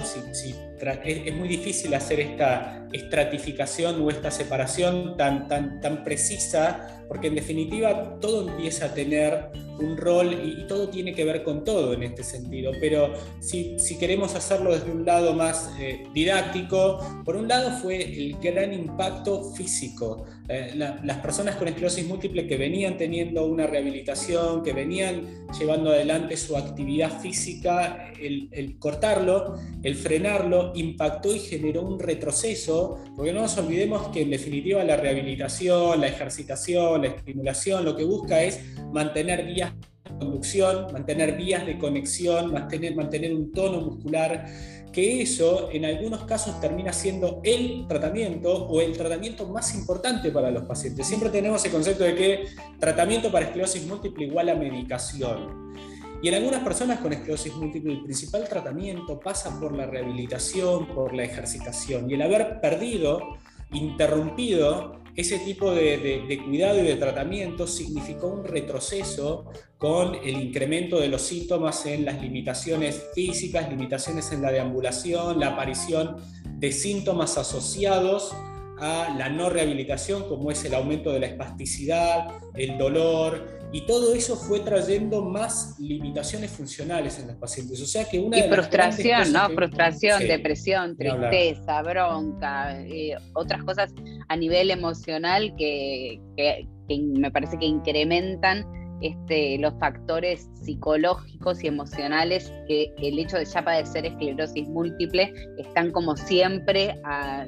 es, 1.04 1.34
muy 1.34 1.48
difícil 1.48 1.94
hacer 1.94 2.20
esta 2.20 2.86
estratificación 2.92 4.00
o 4.02 4.10
esta 4.10 4.30
separación 4.30 5.16
tan, 5.16 5.48
tan, 5.48 5.80
tan 5.80 6.04
precisa, 6.04 6.95
porque 7.08 7.28
en 7.28 7.34
definitiva 7.34 8.18
todo 8.20 8.48
empieza 8.48 8.86
a 8.86 8.94
tener 8.94 9.50
un 9.78 9.96
rol 9.96 10.32
y, 10.32 10.66
todo 10.66 10.88
tiene 10.88 11.14
que 11.14 11.24
ver 11.24 11.44
con 11.44 11.64
todo 11.64 11.92
en 11.92 12.02
este 12.02 12.24
sentido. 12.24 12.72
Pero 12.80 13.12
si, 13.40 13.76
queremos 13.98 14.34
hacerlo 14.34 14.74
desde 14.74 14.90
un 14.90 15.04
lado 15.04 15.34
más 15.34 15.70
eh, 15.78 16.04
didáctico, 16.12 16.98
por 17.24 17.36
un 17.36 17.48
lado 17.48 17.78
fue 17.78 18.02
el 18.02 18.36
gran 18.38 18.72
impacto 18.72 19.52
físico. 19.54 20.24
Eh, 20.48 20.72
las 20.74 21.18
personas 21.18 21.56
con 21.56 21.68
esclerosis 21.68 22.06
múltiple 22.06 22.46
que 22.46 22.56
venían 22.56 22.96
teniendo 22.96 23.46
una 23.46 23.66
rehabilitación, 23.66 24.62
que 24.62 24.72
venían 24.72 25.46
llevando 25.58 25.90
adelante 25.90 26.36
su 26.36 26.56
actividad 26.56 27.20
física, 27.20 28.12
el, 28.20 28.48
el 28.52 28.78
cortarlo, 28.78 29.56
el 29.82 29.94
frenarlo, 29.94 30.72
impactó 30.74 31.34
y 31.34 31.38
generó 31.38 31.82
un 31.82 31.98
retroceso, 31.98 32.98
porque 33.16 33.32
no 33.32 33.42
nos 33.42 33.56
olvidemos 33.58 34.08
que 34.08 34.22
en 34.22 34.30
definitiva 34.30 34.84
la 34.84 34.96
rehabilitación, 34.96 36.00
la 36.00 36.08
ejercitación, 36.08 36.95
la 36.98 37.08
estimulación, 37.08 37.84
lo 37.84 37.96
que 37.96 38.04
busca 38.04 38.42
es 38.42 38.60
mantener 38.92 39.46
vías 39.46 39.72
de 39.74 40.18
conducción, 40.18 40.92
mantener 40.92 41.36
vías 41.36 41.66
de 41.66 41.78
conexión, 41.78 42.52
mantener, 42.52 42.94
mantener 42.94 43.34
un 43.34 43.52
tono 43.52 43.80
muscular, 43.80 44.46
que 44.92 45.20
eso 45.20 45.68
en 45.72 45.84
algunos 45.84 46.24
casos 46.24 46.58
termina 46.58 46.90
siendo 46.90 47.42
el 47.44 47.86
tratamiento 47.86 48.66
o 48.66 48.80
el 48.80 48.96
tratamiento 48.96 49.46
más 49.46 49.74
importante 49.74 50.30
para 50.30 50.50
los 50.50 50.64
pacientes. 50.64 51.06
Siempre 51.06 51.28
tenemos 51.28 51.62
el 51.66 51.70
concepto 51.70 52.02
de 52.04 52.14
que 52.14 52.44
tratamiento 52.80 53.30
para 53.30 53.44
esclerosis 53.44 53.86
múltiple 53.86 54.24
igual 54.24 54.48
a 54.48 54.54
medicación. 54.54 55.74
Y 56.22 56.28
en 56.28 56.34
algunas 56.34 56.62
personas 56.62 57.00
con 57.00 57.12
esclerosis 57.12 57.54
múltiple 57.56 57.92
el 57.92 58.02
principal 58.02 58.48
tratamiento 58.48 59.20
pasa 59.20 59.60
por 59.60 59.76
la 59.76 59.84
rehabilitación, 59.84 60.86
por 60.88 61.14
la 61.14 61.24
ejercitación. 61.24 62.10
Y 62.10 62.14
el 62.14 62.22
haber 62.22 62.58
perdido, 62.62 63.36
interrumpido 63.72 64.98
ese 65.16 65.38
tipo 65.38 65.72
de, 65.72 66.40
cuidado 66.44 66.78
y 66.78 66.86
de 66.86 66.96
tratamiento 66.96 67.66
significó 67.66 68.28
un 68.28 68.44
retroceso 68.44 69.46
con 69.78 70.14
el 70.14 70.40
incremento 70.42 71.00
de 71.00 71.08
los 71.08 71.22
síntomas 71.22 71.86
en 71.86 72.04
las 72.04 72.20
limitaciones 72.20 73.02
físicas, 73.14 73.68
limitaciones 73.70 74.30
en 74.32 74.42
la 74.42 74.52
deambulación, 74.52 75.40
la 75.40 75.48
aparición 75.48 76.16
de 76.58 76.70
síntomas 76.70 77.38
asociados 77.38 78.34
a 78.78 79.14
la 79.16 79.30
no 79.30 79.48
rehabilitación, 79.48 80.28
como 80.28 80.50
es 80.50 80.62
el 80.66 80.74
aumento 80.74 81.10
de 81.10 81.20
la 81.20 81.26
espasticidad, 81.26 82.28
el 82.54 82.76
dolor, 82.76 83.55
y 83.72 83.86
todo 83.86 84.14
eso 84.14 84.36
fue 84.36 84.60
trayendo 84.60 85.22
más 85.22 85.76
limitaciones 85.78 86.50
funcionales 86.50 87.18
en 87.18 87.28
los 87.28 87.36
pacientes. 87.36 87.80
O 87.80 87.86
sea 87.86 88.04
que 88.04 88.18
una 88.18 88.38
y 88.38 88.48
frustración, 88.48 89.32
¿no? 89.32 89.48
frustración, 89.50 90.20
depresión, 90.20 90.96
tristeza, 90.96 91.82
bronca, 91.82 92.80
eh, 92.80 93.16
otras 93.34 93.62
cosas 93.64 93.92
a 94.28 94.36
nivel 94.36 94.70
emocional 94.70 95.52
que, 95.58 96.20
que, 96.36 96.66
me 96.88 97.30
parece 97.30 97.58
que 97.58 97.66
incrementan 97.66 98.64
este, 99.02 99.58
los 99.58 99.74
factores 99.78 100.48
psicológicos 100.62 101.62
y 101.62 101.66
emocionales 101.66 102.50
que 102.66 102.94
el 102.98 103.18
hecho 103.18 103.36
de 103.36 103.44
ya 103.44 103.62
padecer 103.62 104.06
esclerosis 104.06 104.68
múltiple 104.68 105.32
están 105.58 105.90
como 105.90 106.16
siempre, 106.16 106.98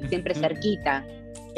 siempre 0.09 0.35
cerquita. 0.35 1.05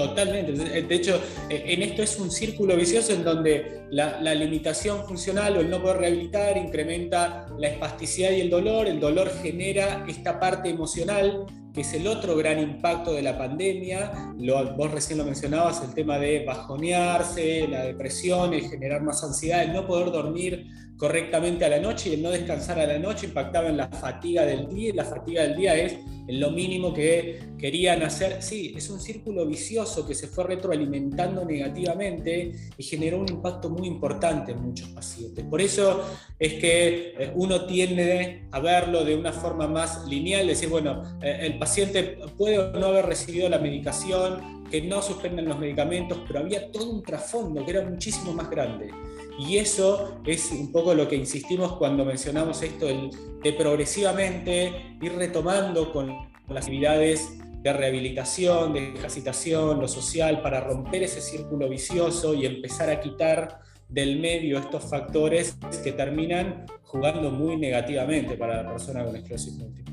Totalmente. 0.07 0.51
De 0.81 0.95
hecho, 0.95 1.21
eh, 1.49 1.63
en 1.67 1.81
esto 1.83 2.03
es 2.03 2.19
un 2.19 2.31
círculo 2.31 2.75
vicioso 2.75 3.13
en 3.13 3.23
donde 3.23 3.85
la, 3.91 4.33
limitación 4.33 5.05
funcional 5.05 5.57
o 5.57 5.61
el 5.61 5.69
no 5.69 5.81
poder 5.81 5.97
rehabilitar 5.97 6.57
incrementa 6.57 7.47
la 7.57 7.67
espasticidad 7.67 8.31
y 8.31 8.41
el 8.41 8.49
dolor. 8.49 8.87
El 8.87 8.99
dolor 8.99 9.31
genera 9.41 10.05
esta 10.07 10.39
parte 10.39 10.69
emocional 10.69 11.45
que 11.73 11.81
es 11.81 11.93
el 11.93 12.05
otro 12.05 12.35
gran 12.35 12.59
impacto 12.59 13.13
de 13.13 13.21
la 13.21 13.37
pandemia. 13.37 14.33
Lo, 14.37 14.75
vos 14.75 14.91
recién 14.91 15.17
lo 15.17 15.25
mencionabas, 15.25 15.81
el 15.83 15.93
tema 15.93 16.19
de 16.19 16.43
bajonearse, 16.43 17.67
la 17.67 17.83
depresión, 17.83 18.53
el 18.53 18.69
generar 18.69 19.01
más 19.01 19.23
ansiedad, 19.23 19.63
el 19.63 19.71
no 19.71 19.87
poder 19.87 20.11
dormir 20.11 20.67
correctamente 20.97 21.65
a 21.65 21.69
la 21.69 21.79
noche 21.79 22.09
y 22.09 22.13
el 22.13 22.21
no 22.21 22.29
descansar 22.29 22.79
a 22.79 22.85
la 22.85 22.99
noche 22.99 23.25
impactaba 23.25 23.69
en 23.69 23.77
la 23.77 23.87
fatiga 23.87 24.45
del 24.45 24.67
día 24.67 24.89
y 24.89 24.91
la 24.93 25.05
fatiga 25.05 25.43
del 25.43 25.55
día 25.55 25.75
es 25.75 25.97
lo 26.31 26.51
mínimo 26.51 26.93
que 26.93 27.39
querían 27.57 28.03
hacer. 28.03 28.41
Sí, 28.41 28.73
es 28.75 28.89
un 28.89 28.99
círculo 28.99 29.45
vicioso 29.45 30.07
que 30.07 30.15
se 30.15 30.27
fue 30.27 30.45
retroalimentando 30.45 31.45
negativamente 31.45 32.53
y 32.77 32.83
generó 32.83 33.19
un 33.19 33.29
impacto 33.29 33.69
muy 33.69 33.87
importante 33.87 34.53
en 34.53 34.61
muchos 34.61 34.89
pacientes. 34.89 35.43
Por 35.45 35.61
eso 35.61 36.03
es 36.39 36.53
que 36.53 37.13
eh, 37.17 37.31
uno 37.35 37.65
tiende 37.65 38.47
a 38.51 38.59
verlo 38.59 39.03
de 39.03 39.15
una 39.15 39.33
forma 39.33 39.67
más 39.67 40.07
lineal, 40.07 40.47
decir, 40.47 40.69
bueno, 40.69 41.03
eh, 41.21 41.39
el 41.41 41.59
paciente 41.59 42.17
puede 42.37 42.59
o 42.59 42.71
no 42.71 42.87
haber 42.87 43.05
recibido 43.05 43.49
la 43.49 43.59
medicación, 43.59 44.61
que 44.71 44.81
no 44.81 45.01
suspenden 45.01 45.49
los 45.49 45.59
medicamentos, 45.59 46.17
pero 46.25 46.39
había 46.39 46.71
todo 46.71 46.89
un 46.89 47.03
trasfondo 47.03 47.63
que 47.65 47.71
era 47.71 47.81
muchísimo 47.87 48.31
más 48.33 48.49
grande. 48.49 48.89
Y 49.39 49.57
eso 49.57 50.21
es 50.25 50.51
un 50.51 50.71
poco 50.71 50.93
lo 50.93 51.07
que 51.07 51.15
insistimos 51.15 51.73
cuando 51.73 52.05
mencionamos 52.05 52.61
esto 52.61 52.87
de 52.87 53.53
progresivamente 53.53 54.97
ir 55.01 55.13
retomando 55.13 55.91
con 55.91 56.31
las 56.47 56.65
actividades 56.65 57.37
de 57.61 57.73
rehabilitación, 57.73 58.73
de 58.73 58.93
capacitación, 58.93 59.79
lo 59.79 59.87
social, 59.87 60.41
para 60.41 60.61
romper 60.61 61.03
ese 61.03 61.21
círculo 61.21 61.69
vicioso 61.69 62.33
y 62.33 62.45
empezar 62.45 62.89
a 62.89 62.99
quitar 62.99 63.59
del 63.87 64.19
medio 64.19 64.57
estos 64.57 64.89
factores 64.89 65.57
que 65.83 65.91
terminan 65.91 66.65
jugando 66.83 67.29
muy 67.29 67.57
negativamente 67.57 68.35
para 68.35 68.63
la 68.63 68.69
persona 68.69 69.03
con 69.03 69.15
esclerosis 69.15 69.53
múltiple. 69.53 69.91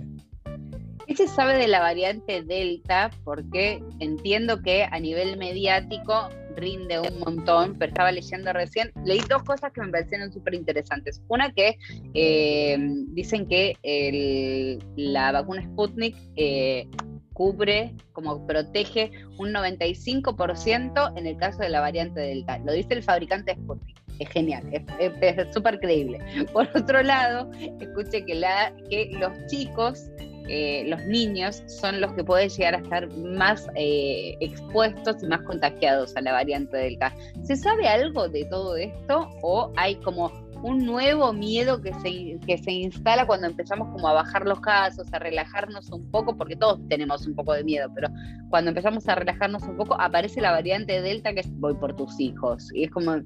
¿Qué 1.07 1.16
se 1.16 1.29
sabe 1.29 1.57
de 1.57 1.68
la 1.68 1.81
variante 1.81 2.42
Delta? 2.42 3.11
Porque 3.24 3.83
entiendo 3.98 4.62
que 4.62 4.85
a 4.85 5.01
nivel 5.01 5.37
mediático 5.37 6.29
rinde 6.58 7.00
un 7.00 7.20
montón, 7.20 7.76
pero 7.78 7.90
estaba 7.90 8.12
leyendo 8.12 8.52
recién, 8.52 8.92
leí 9.04 9.20
dos 9.28 9.42
cosas 9.42 9.72
que 9.72 9.80
me 9.80 9.88
parecieron 9.88 10.32
súper 10.32 10.54
interesantes. 10.54 11.22
Una 11.28 11.52
que 11.52 11.78
eh, 12.14 12.76
dicen 13.08 13.46
que 13.46 14.78
la 14.96 15.32
vacuna 15.32 15.62
Sputnik 15.62 16.16
eh, 16.36 16.88
cubre, 17.32 17.94
como 18.12 18.46
protege 18.46 19.12
un 19.38 19.52
95% 19.52 21.12
en 21.16 21.26
el 21.26 21.36
caso 21.36 21.58
de 21.60 21.68
la 21.68 21.80
variante 21.80 22.20
Delta. 22.20 22.58
Lo 22.58 22.72
dice 22.72 22.94
el 22.94 23.02
fabricante 23.02 23.54
Sputnik. 23.54 23.96
Es 24.18 24.28
genial, 24.30 24.64
es 24.72 25.54
súper 25.54 25.78
creíble. 25.78 26.18
Por 26.52 26.68
otro 26.74 27.02
lado, 27.04 27.48
escuche 27.80 28.24
que, 28.24 28.34
la, 28.34 28.74
que 28.90 29.12
los 29.12 29.30
chicos 29.46 30.10
eh, 30.48 30.84
los 30.87 31.04
niños 31.06 31.62
son 31.66 32.00
los 32.00 32.12
que 32.14 32.24
pueden 32.24 32.48
llegar 32.48 32.74
a 32.74 32.78
estar 32.78 33.08
más 33.16 33.68
eh, 33.74 34.37
expuestos 34.40 35.22
y 35.22 35.26
más 35.26 35.42
contagiados 35.42 36.16
a 36.16 36.22
la 36.22 36.32
variante 36.32 36.76
Delta. 36.76 37.14
¿Se 37.42 37.56
sabe 37.56 37.87
algo 37.88 38.28
de 38.28 38.44
todo 38.46 38.76
esto 38.76 39.28
o 39.42 39.72
hay 39.76 39.96
como 39.96 40.32
un 40.62 40.84
nuevo 40.84 41.32
miedo 41.32 41.80
que 41.80 41.92
se, 41.94 42.38
que 42.46 42.58
se 42.58 42.72
instala 42.72 43.26
cuando 43.26 43.46
empezamos 43.46 43.88
como 43.92 44.08
a 44.08 44.12
bajar 44.12 44.44
los 44.44 44.61
casos, 44.61 45.06
a 45.12 45.18
relajarnos 45.18 45.90
un 45.90 46.11
poco, 46.11 46.37
porque 46.37 46.56
todos 46.56 46.80
tenemos 46.88 47.26
un 47.26 47.34
poco 47.34 47.52
de 47.52 47.64
miedo, 47.64 47.88
pero 47.94 48.08
cuando 48.50 48.70
empezamos 48.70 49.08
a 49.08 49.14
relajarnos 49.14 49.62
un 49.64 49.76
poco 49.76 50.00
aparece 50.00 50.40
la 50.40 50.50
variante 50.50 51.00
Delta 51.00 51.32
que 51.32 51.40
es 51.40 51.61
voy 51.61 51.74
por 51.74 51.94
tus 51.94 52.18
hijos 52.18 52.72
y 52.74 52.84
es 52.84 52.90
como 52.90 53.16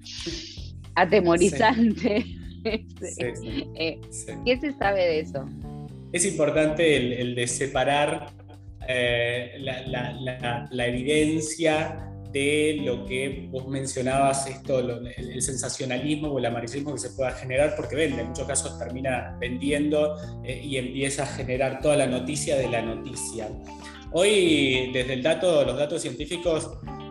atemorizante. 0.95 2.27
Eh, 2.65 4.01
¿Qué 4.45 4.57
se 4.57 4.71
sabe 4.75 5.01
de 5.01 5.19
eso? 5.19 5.45
Es 6.13 6.27
importante 6.27 7.21
el, 7.21 7.35
de 7.35 7.47
separar 7.47 8.31
eh, 8.87 9.57
la, 9.59 10.87
evidencia 10.87 12.09
de 12.31 12.81
lo 12.85 13.05
que 13.05 13.49
vos 13.51 13.67
mencionabas, 13.69 14.47
esto, 14.47 14.79
el, 14.79 15.43
sensacionalismo 15.43 16.29
o 16.29 16.39
el 16.39 16.47
amarillismo 16.47 16.93
que 16.93 16.99
se 16.99 17.11
pueda 17.11 17.33
generar, 17.33 17.75
porque 17.77 17.97
vende, 17.97 18.21
en 18.23 18.29
muchos 18.29 18.47
casos 18.47 18.79
termina 18.79 19.37
vendiendo 19.41 20.17
eh, 20.45 20.61
y 20.63 20.77
empieza 20.77 21.25
a 21.25 21.27
generar 21.27 21.81
toda 21.81 21.97
la 21.97 22.07
noticia 22.07 22.57
de 22.57 22.69
la 22.69 22.83
noticia. 22.83 23.49
Hoy, 24.13 24.91
desde 24.93 25.15
el 25.15 25.23
dato, 25.23 25.65
los 25.65 25.79
datos 25.79 26.03
científicos 26.03 26.71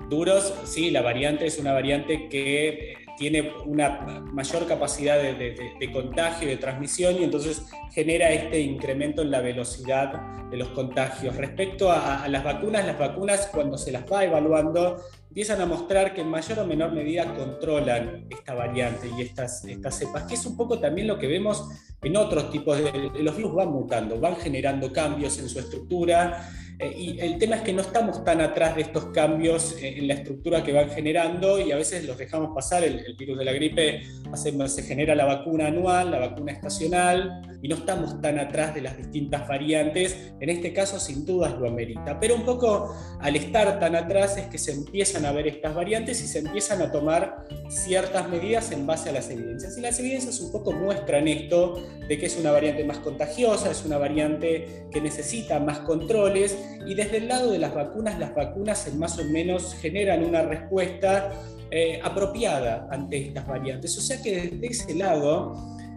duros, 0.10 0.54
sí, 0.66 0.92
la 0.92 1.02
variante 1.02 1.48
es 1.48 1.58
una 1.58 1.72
variante 1.72 2.28
que 2.30 3.01
tiene 3.22 3.54
una 3.68 4.00
mayor 4.34 4.66
capacidad 4.66 5.22
de, 5.22 5.92
contagio 5.94 6.48
y 6.48 6.52
de 6.52 6.58
transmisión 6.58 7.18
y 7.20 7.24
entonces 7.24 7.68
genera 7.92 8.32
este 8.32 8.60
incremento 8.60 9.22
en 9.22 9.30
la 9.30 9.42
velocidad 9.42 10.50
de 10.50 10.58
los 10.58 10.70
contagios. 10.70 11.36
Respecto 11.36 11.92
a, 11.92 12.28
las 12.28 12.44
vacunas, 12.44 12.84
las 12.84 12.98
vacunas 12.98 13.48
cuando 13.54 13.78
se 13.78 13.92
las 13.92 14.12
va 14.12 14.24
evaluando 14.24 14.98
empiezan 15.30 15.62
a 15.62 15.68
mostrar 15.68 16.16
que 16.16 16.22
en 16.22 16.30
mayor 16.30 16.58
o 16.62 16.66
menor 16.66 16.94
medida 16.94 17.32
controlan 17.36 18.26
esta 18.28 18.56
variante 18.56 19.08
y 19.16 19.22
estas, 19.22 19.66
estas 19.66 20.00
cepas, 20.00 20.24
que 20.24 20.34
es 20.34 20.44
un 20.48 20.58
poco 20.58 20.80
también 20.80 21.08
lo 21.08 21.20
que 21.20 21.28
vemos 21.28 21.70
en 22.02 22.18
otros 22.18 22.52
tipos 22.52 22.78
de... 22.78 23.12
Los 23.22 23.36
virus 23.36 23.54
van 23.54 23.72
mutando, 23.72 24.20
van 24.20 24.36
generando 24.36 24.92
cambios 24.92 25.38
en 25.40 25.50
su 25.50 25.60
estructura 25.60 26.50
eh, 26.82 26.96
y 26.98 27.20
el 27.20 27.38
tema 27.38 27.58
es 27.58 27.62
que 27.62 27.74
no 27.74 27.82
estamos 27.82 28.24
tan 28.24 28.42
atrás 28.42 28.76
de 28.76 28.82
estos 28.82 29.06
cambios 29.08 29.76
eh, 29.80 30.00
en 30.00 30.08
la 30.08 30.16
estructura 30.16 30.64
que 30.64 30.74
van 30.74 30.90
generando 30.90 31.60
y 31.60 31.72
a 31.72 31.76
veces 31.76 32.06
los 32.06 32.18
dejamos 32.18 32.56
pasar. 32.56 32.84
El, 32.84 33.16
virus 33.16 33.38
de 33.38 33.46
la 33.46 33.52
gripe 33.52 34.02
se 34.34 34.84
genera 34.84 35.14
la 35.14 35.26
vacuna 35.26 35.68
anual, 35.68 36.10
la 36.10 36.18
vacuna 36.18 36.54
estacional 36.54 37.42
y 37.62 37.68
no 37.68 37.76
estamos 37.76 38.20
tan 38.20 38.40
atrás 38.40 38.74
de 38.74 38.82
las 38.82 38.98
distintas 38.98 39.48
variantes. 39.48 40.34
En 40.40 40.50
este 40.50 40.74
caso, 40.74 41.00
sin 41.00 41.24
dudas, 41.24 41.54
lo 41.60 41.68
amerita. 41.68 42.20
Pero 42.20 42.34
un 42.34 42.46
poco 42.46 42.96
al 43.20 43.36
estar 43.36 43.80
tan 43.80 43.96
atrás 43.96 44.38
es 44.38 44.48
que 44.48 44.58
se 44.58 44.72
empiezan 44.72 45.26
a 45.26 45.32
ver 45.32 45.48
estas 45.48 45.76
variantes 45.76 46.20
y 46.24 46.28
se 46.28 46.40
empiezan 46.40 46.82
a 46.82 46.92
tomar 46.92 47.46
ciertas 47.70 48.28
medidas 48.28 48.72
en 48.72 48.88
base 48.88 49.10
a 49.10 49.12
las 49.12 49.30
evidencias. 49.30 49.78
Y 49.78 49.82
las 49.82 50.00
evidencias 50.00 50.40
un 50.40 50.52
poco 50.52 50.72
muestran 50.72 51.28
esto 51.28 51.76
de 52.08 52.18
que 52.18 52.26
es 52.26 52.38
una 52.38 52.52
variante 52.52 52.84
más 52.84 52.98
contagiosa, 53.00 53.72
es 53.72 53.86
una 53.86 53.98
variante 53.98 54.86
que 54.92 55.02
necesita 55.02 55.60
más 55.60 55.80
controles 55.80 56.58
y 56.86 56.94
desde 56.94 57.18
el 57.18 57.28
lado 57.28 57.52
de 57.52 57.60
las 57.60 57.74
vacunas, 57.74 58.20
las 58.20 58.36
vacunas 58.36 58.94
más 58.96 59.18
o 59.20 59.24
menos 59.26 59.76
generan 59.76 60.24
una 60.24 60.42
respuesta 60.42 61.32
eh, 61.70 62.00
apropiada 62.04 62.88
ante 62.92 63.18
estas 63.18 63.48
variantes. 63.48 63.98
O 63.98 64.02
sea 64.02 64.22
que 64.22 64.50
desde 64.50 64.68
ese 64.68 64.96
lado 64.96 65.56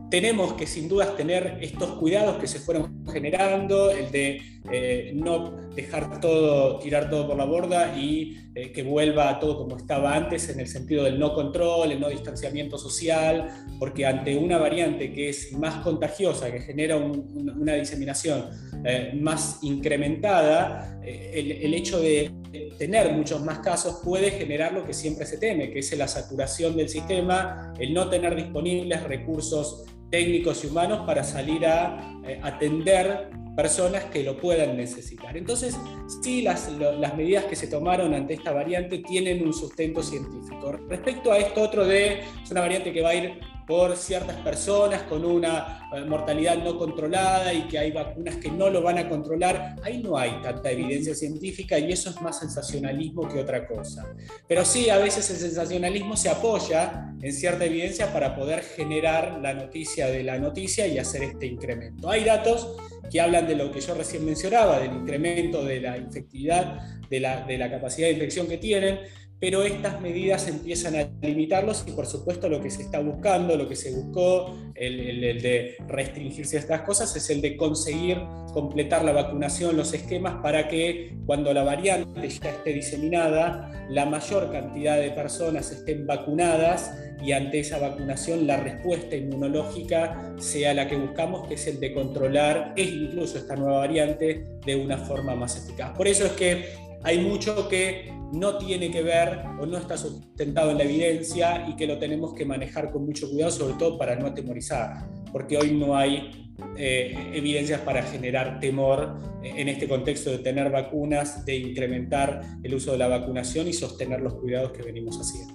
tenemos 0.09 0.53
que 0.53 0.67
sin 0.69 0.89
dudas 0.89 1.17
tener 1.17 1.59
estos 1.61 1.99
cuidados 1.99 2.37
que 2.37 2.47
se 2.47 2.61
fueron 2.61 3.05
generando, 3.13 3.91
el 3.91 4.13
de 4.13 4.41
eh, 4.73 5.13
no 5.15 5.53
dejar 5.75 6.21
todo, 6.21 6.79
tirar 6.79 7.11
todo 7.11 7.29
por 7.29 7.37
la 7.37 7.45
borda 7.45 7.99
y 7.99 8.39
eh, 8.55 8.73
que 8.73 8.83
vuelva 8.83 9.39
todo 9.39 9.59
como 9.59 9.77
estaba 9.77 10.15
antes 10.15 10.49
en 10.49 10.59
el 10.59 10.67
sentido 10.69 11.05
del 11.05 11.19
no 11.19 11.35
control, 11.35 11.93
el 11.93 12.01
no 12.01 12.09
distanciamiento 12.09 12.79
social, 12.79 13.67
porque 13.79 14.07
ante 14.07 14.35
una 14.39 14.57
variante 14.57 15.13
que 15.13 15.29
es 15.29 15.53
más 15.53 15.83
contagiosa, 15.83 16.51
que 16.51 16.61
genera 16.61 16.97
una 16.97 17.75
diseminación 17.75 18.47
eh, 18.87 19.13
más 19.21 19.59
incrementada, 19.63 20.99
el, 21.05 21.75
hecho 21.75 22.01
de 22.01 22.31
tener 22.79 23.13
muchos 23.13 23.45
más 23.45 23.59
casos 23.59 24.01
puede 24.03 24.31
generar 24.31 24.73
lo 24.73 24.87
que 24.87 24.95
siempre 24.95 25.27
se 25.27 25.37
teme, 25.37 25.71
que 25.71 25.81
es 25.81 25.99
la 25.99 26.09
saturación 26.09 26.75
del 26.75 26.89
sistema, 26.89 27.75
el 27.79 27.93
no 27.93 28.09
tener 28.09 28.35
disponibles 28.35 29.03
recursos 29.03 29.85
técnicos 30.11 30.65
y 30.65 30.69
humanos 30.69 31.05
para 31.07 31.23
salir 31.23 31.67
a 31.67 32.19
atender 32.43 33.29
personas 33.57 34.05
que 34.05 34.23
lo 34.23 34.37
puedan 34.37 34.77
necesitar. 34.77 35.37
Entonces, 35.37 35.77
sí, 36.23 36.43
las, 36.43 36.71
las, 36.73 37.17
medidas 37.17 37.45
que 37.45 37.57
se 37.57 37.69
tomaron 37.69 38.15
ante 38.15 38.35
esta 38.35 38.53
variante 38.53 38.99
tienen 38.99 39.47
un 39.47 39.53
sustento 39.53 40.03
científico. 40.03 40.73
Respecto 40.89 41.33
a 41.33 41.39
esto 41.39 41.63
otro 41.63 41.85
de, 41.85 42.21
es 42.43 42.51
una 42.51 42.63
variante 42.63 42.93
que 42.93 43.03
va 43.03 43.11
a 43.11 43.15
ir 43.15 43.41
por 43.67 43.97
ciertas 43.97 44.37
personas 44.39 45.03
con 45.03 45.25
una 45.25 45.89
eh, 45.95 46.05
mortalidad 46.05 46.59
no 46.59 46.77
controlada 46.79 47.53
y 47.53 47.63
que 47.63 47.79
hay 47.79 47.93
vacunas 47.93 48.37
que 48.37 48.51
no 48.51 48.69
lo 48.69 48.83
van 48.83 48.99
a 48.99 49.09
controlar, 49.09 49.77
ahí 49.83 50.03
no 50.03 50.19
hay 50.19 50.33
tanta 50.43 50.71
evidencia 50.71 51.15
científica 51.15 51.79
y 51.79 51.93
eso 51.93 52.11
es 52.11 52.21
más 52.21 52.39
sensacionalismo 52.39 53.29
que 53.29 53.41
otra 53.41 53.67
cosa. 53.67 54.07
Pero 54.47 54.65
sí, 54.65 54.91
a 54.91 54.99
veces 54.99 55.31
el 55.31 55.37
sensacionalismo 55.37 56.17
se 56.17 56.29
apoya 56.29 57.14
en 57.25 57.33
cierta 57.33 57.65
evidencia 57.65 58.13
para 58.13 58.37
poder 58.37 58.61
generar 58.61 59.41
la 59.41 59.55
noticia 59.55 60.09
de 60.09 60.23
la 60.23 60.39
noticia 60.39 60.87
y 60.87 60.99
hacer 60.99 61.23
este 61.23 61.47
incremento. 61.47 62.11
Hay 62.11 62.23
datos 62.23 62.77
que 63.11 63.19
hablan 63.19 63.47
de 63.47 63.57
lo 63.57 63.73
que 63.73 63.81
yo 63.81 63.95
recién 63.95 64.27
mencionaba, 64.27 64.79
del 64.79 64.93
incremento 64.93 65.65
de 65.65 65.81
la 65.81 65.97
infectividad, 65.97 66.81
de 67.09 67.21
la, 67.21 67.43
de 67.47 67.57
la 67.57 67.71
capacidad 67.71 68.09
de 68.09 68.13
infección 68.13 68.47
que 68.47 68.59
tienen, 68.59 69.01
pero 69.45 69.63
estas 69.63 70.01
medidas 70.01 70.49
empiezan 70.49 70.97
a 70.97 71.07
limitarlos 71.21 71.85
y 71.87 71.91
por 71.91 72.07
supuesto 72.07 72.49
lo 72.49 72.63
que 72.63 72.71
se 72.71 72.81
está 72.81 73.01
buscando, 73.01 73.57
lo 73.57 73.69
que 73.69 73.77
se 73.77 73.95
buscó, 73.95 74.57
el, 74.75 75.43
de 75.43 75.77
restringirse 75.87 76.57
a 76.57 76.61
estas 76.61 76.81
cosas, 76.81 77.15
es 77.15 77.29
el 77.29 77.43
de 77.43 77.55
conseguir 77.55 78.23
completar 78.55 79.05
la 79.05 79.13
vacunación, 79.13 79.77
los 79.77 79.93
esquemas 79.93 80.37
para 80.43 80.67
que 80.67 81.15
cuando 81.27 81.53
la 81.53 81.63
variante 81.63 82.27
ya 82.27 82.53
esté 82.53 82.73
diseminada, 82.73 83.87
la 83.91 84.07
mayor 84.07 84.51
cantidad 84.51 84.97
de 84.97 85.11
personas 85.11 85.71
estén 85.71 86.07
vacunadas 86.07 86.91
y 87.23 87.33
ante 87.33 87.61
esa 87.61 87.79
vacunación 87.79 88.47
la 88.47 88.57
respuesta 88.57 89.15
inmunológica 89.15 90.35
sea 90.39 90.73
la 90.73 90.89
que 90.89 90.97
buscamos, 90.97 91.47
que 91.47 91.55
es 91.55 91.67
el 91.67 91.81
de 91.81 91.93
controlar 91.93 92.73
es 92.77 92.89
incluso 92.89 93.37
esta 93.37 93.57
nueva 93.57 93.81
variante 93.81 94.45
de 94.65 94.77
una 94.77 94.97
forma 94.97 95.35
más 95.35 95.57
eficaz. 95.57 95.95
Por 95.97 96.09
eso 96.09 96.25
es 96.25 96.33
que 96.33 96.84
hay 97.05 97.19
mucho 97.19 97.69
que 97.69 98.13
no 98.33 98.59
tiene 98.59 98.91
que 98.91 99.03
ver 99.03 99.45
o 99.61 99.67
no 99.67 99.77
está 99.77 99.97
sustentado 99.97 100.71
en 100.71 100.79
la 100.79 100.85
evidencia 100.85 101.67
y 101.69 101.77
que 101.77 101.87
lo 101.87 101.99
tenemos 101.99 102.35
que 102.35 102.45
manejar 102.45 102.91
con 102.91 103.05
mucho 103.07 103.31
cuidado, 103.31 103.51
sobre 103.51 103.75
todo 103.75 103.99
para 103.99 104.17
no 104.17 104.27
atemorizar, 104.27 105.07
porque 105.31 105.57
hoy 105.57 105.73
no 105.73 105.97
hay 105.97 106.51
eh, 106.77 107.31
evidencias 107.35 107.81
para 107.83 108.03
generar 108.03 108.59
temor 108.59 109.17
en 109.43 109.69
este 109.69 109.87
contexto 109.87 110.31
de 110.31 110.39
tener 110.39 110.71
vacunas, 110.71 111.45
de 111.45 111.57
incrementar 111.57 112.41
el 112.63 112.75
uso 112.75 112.93
de 112.93 112.99
la 112.99 113.09
vacunación 113.09 113.69
y 113.69 113.73
sostener 113.73 114.21
los 114.21 114.35
cuidados 114.35 114.73
que 114.73 114.83
venimos 114.83 115.19
haciendo. 115.21 115.55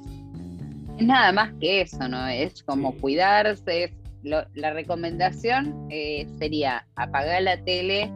Es 0.98 1.06
nada 1.06 1.32
más 1.32 1.54
que 1.60 1.82
eso, 1.82 2.08
¿no? 2.08 2.28
Es 2.28 2.62
como 2.64 2.96
cuidarse. 2.98 3.94
la 4.22 4.74
recomendación 4.74 5.88
eh, 5.90 6.28
sería 6.38 6.86
apagar 6.96 7.42
la 7.42 7.64
tele, 7.64 8.12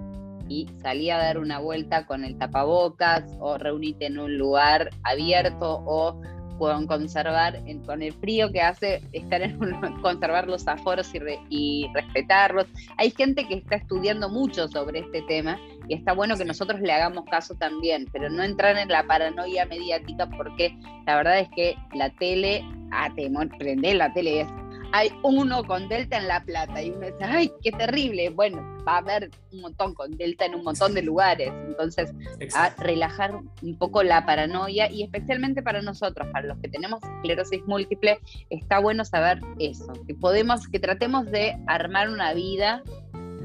y 0.47 0.67
salí 0.81 1.09
a 1.09 1.17
dar 1.17 1.37
una 1.37 1.59
vuelta 1.59 2.05
con 2.05 2.23
el 2.23 2.37
tapabocas 2.37 3.23
o 3.39 3.57
reunirte 3.57 4.07
en 4.07 4.19
un 4.19 4.37
lugar 4.37 4.89
abierto 5.03 5.83
o 5.85 6.21
puedan 6.57 6.87
conservar 6.87 7.59
con 7.85 8.01
el 8.01 8.13
frío 8.13 8.51
que 8.51 8.61
hace 8.61 9.01
estar 9.11 9.41
en 9.41 9.59
conservar 10.01 10.47
los 10.47 10.67
aforos 10.67 11.11
y, 11.49 11.87
respetarlos. 11.93 12.67
Hay 12.97 13.11
gente 13.11 13.47
que 13.47 13.55
está 13.55 13.75
estudiando 13.75 14.29
mucho 14.29 14.67
sobre 14.67 14.99
este 14.99 15.21
tema 15.23 15.59
y 15.87 15.95
está 15.95 16.13
bueno 16.13 16.37
que 16.37 16.45
nosotros 16.45 16.79
le 16.81 16.91
hagamos 16.91 17.25
caso 17.25 17.55
también, 17.55 18.07
pero 18.11 18.29
no 18.29 18.43
entrar 18.43 18.77
en 18.77 18.89
la 18.89 19.03
paranoia 19.03 19.65
mediática 19.65 20.29
porque 20.29 20.75
la 21.05 21.17
verdad 21.17 21.39
es 21.39 21.49
que 21.55 21.75
la 21.93 22.09
tele, 22.11 22.63
ah, 22.91 23.09
te 23.15 23.29
prende 23.57 23.93
la 23.93 24.13
tele 24.13 24.41
es 24.41 24.47
hay 24.93 25.11
uno 25.23 25.63
con 25.63 25.89
Delta 25.89 26.19
en 26.19 26.27
La 26.27 26.43
Plata 26.45 26.79
y 26.79 26.91
uno 26.91 27.07
dice, 27.07 27.23
ay, 27.23 27.51
qué 27.63 27.71
terrible. 27.71 28.29
Bueno, 28.29 28.61
va 28.87 28.93
a 28.93 28.97
haber 28.99 29.31
un 29.51 29.61
montón 29.61 29.95
con 29.95 30.11
Delta 30.11 30.45
en 30.45 30.53
un 30.53 30.63
montón 30.63 30.93
de 30.93 31.01
lugares. 31.01 31.51
Entonces, 31.65 32.13
a 32.53 32.69
relajar 32.77 33.33
un 33.63 33.77
poco 33.79 34.03
la 34.03 34.23
paranoia 34.23 34.91
y 34.91 35.01
especialmente 35.01 35.63
para 35.63 35.81
nosotros, 35.81 36.27
para 36.31 36.45
los 36.45 36.59
que 36.59 36.69
tenemos 36.69 37.01
esclerosis 37.03 37.63
múltiple, 37.65 38.19
está 38.51 38.77
bueno 38.77 39.03
saber 39.03 39.41
eso, 39.57 39.93
que 40.05 40.13
podemos, 40.13 40.67
que 40.67 40.79
tratemos 40.79 41.25
de 41.31 41.57
armar 41.65 42.09
una 42.09 42.35
vida 42.35 42.83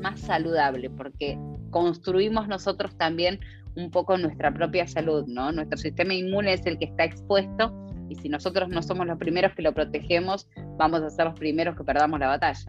más 0.02 0.20
saludable, 0.20 0.90
porque 0.90 1.38
construimos 1.70 2.46
nosotros 2.46 2.94
también 2.98 3.40
un 3.74 3.90
poco 3.90 4.18
nuestra 4.18 4.52
propia 4.52 4.86
salud, 4.86 5.24
¿no? 5.26 5.50
Nuestro 5.52 5.78
sistema 5.78 6.12
inmune 6.12 6.52
es 6.52 6.66
el 6.66 6.78
que 6.78 6.84
está 6.84 7.04
expuesto 7.04 7.72
y 8.08 8.14
si 8.16 8.28
nosotros 8.28 8.68
no 8.68 8.82
somos 8.82 9.06
los 9.06 9.18
primeros 9.18 9.54
que 9.54 9.62
lo 9.62 9.72
protegemos, 9.72 10.48
vamos 10.76 11.02
a 11.02 11.10
ser 11.10 11.26
los 11.26 11.38
primeros 11.38 11.76
que 11.76 11.84
perdamos 11.84 12.18
la 12.20 12.28
batalla. 12.28 12.60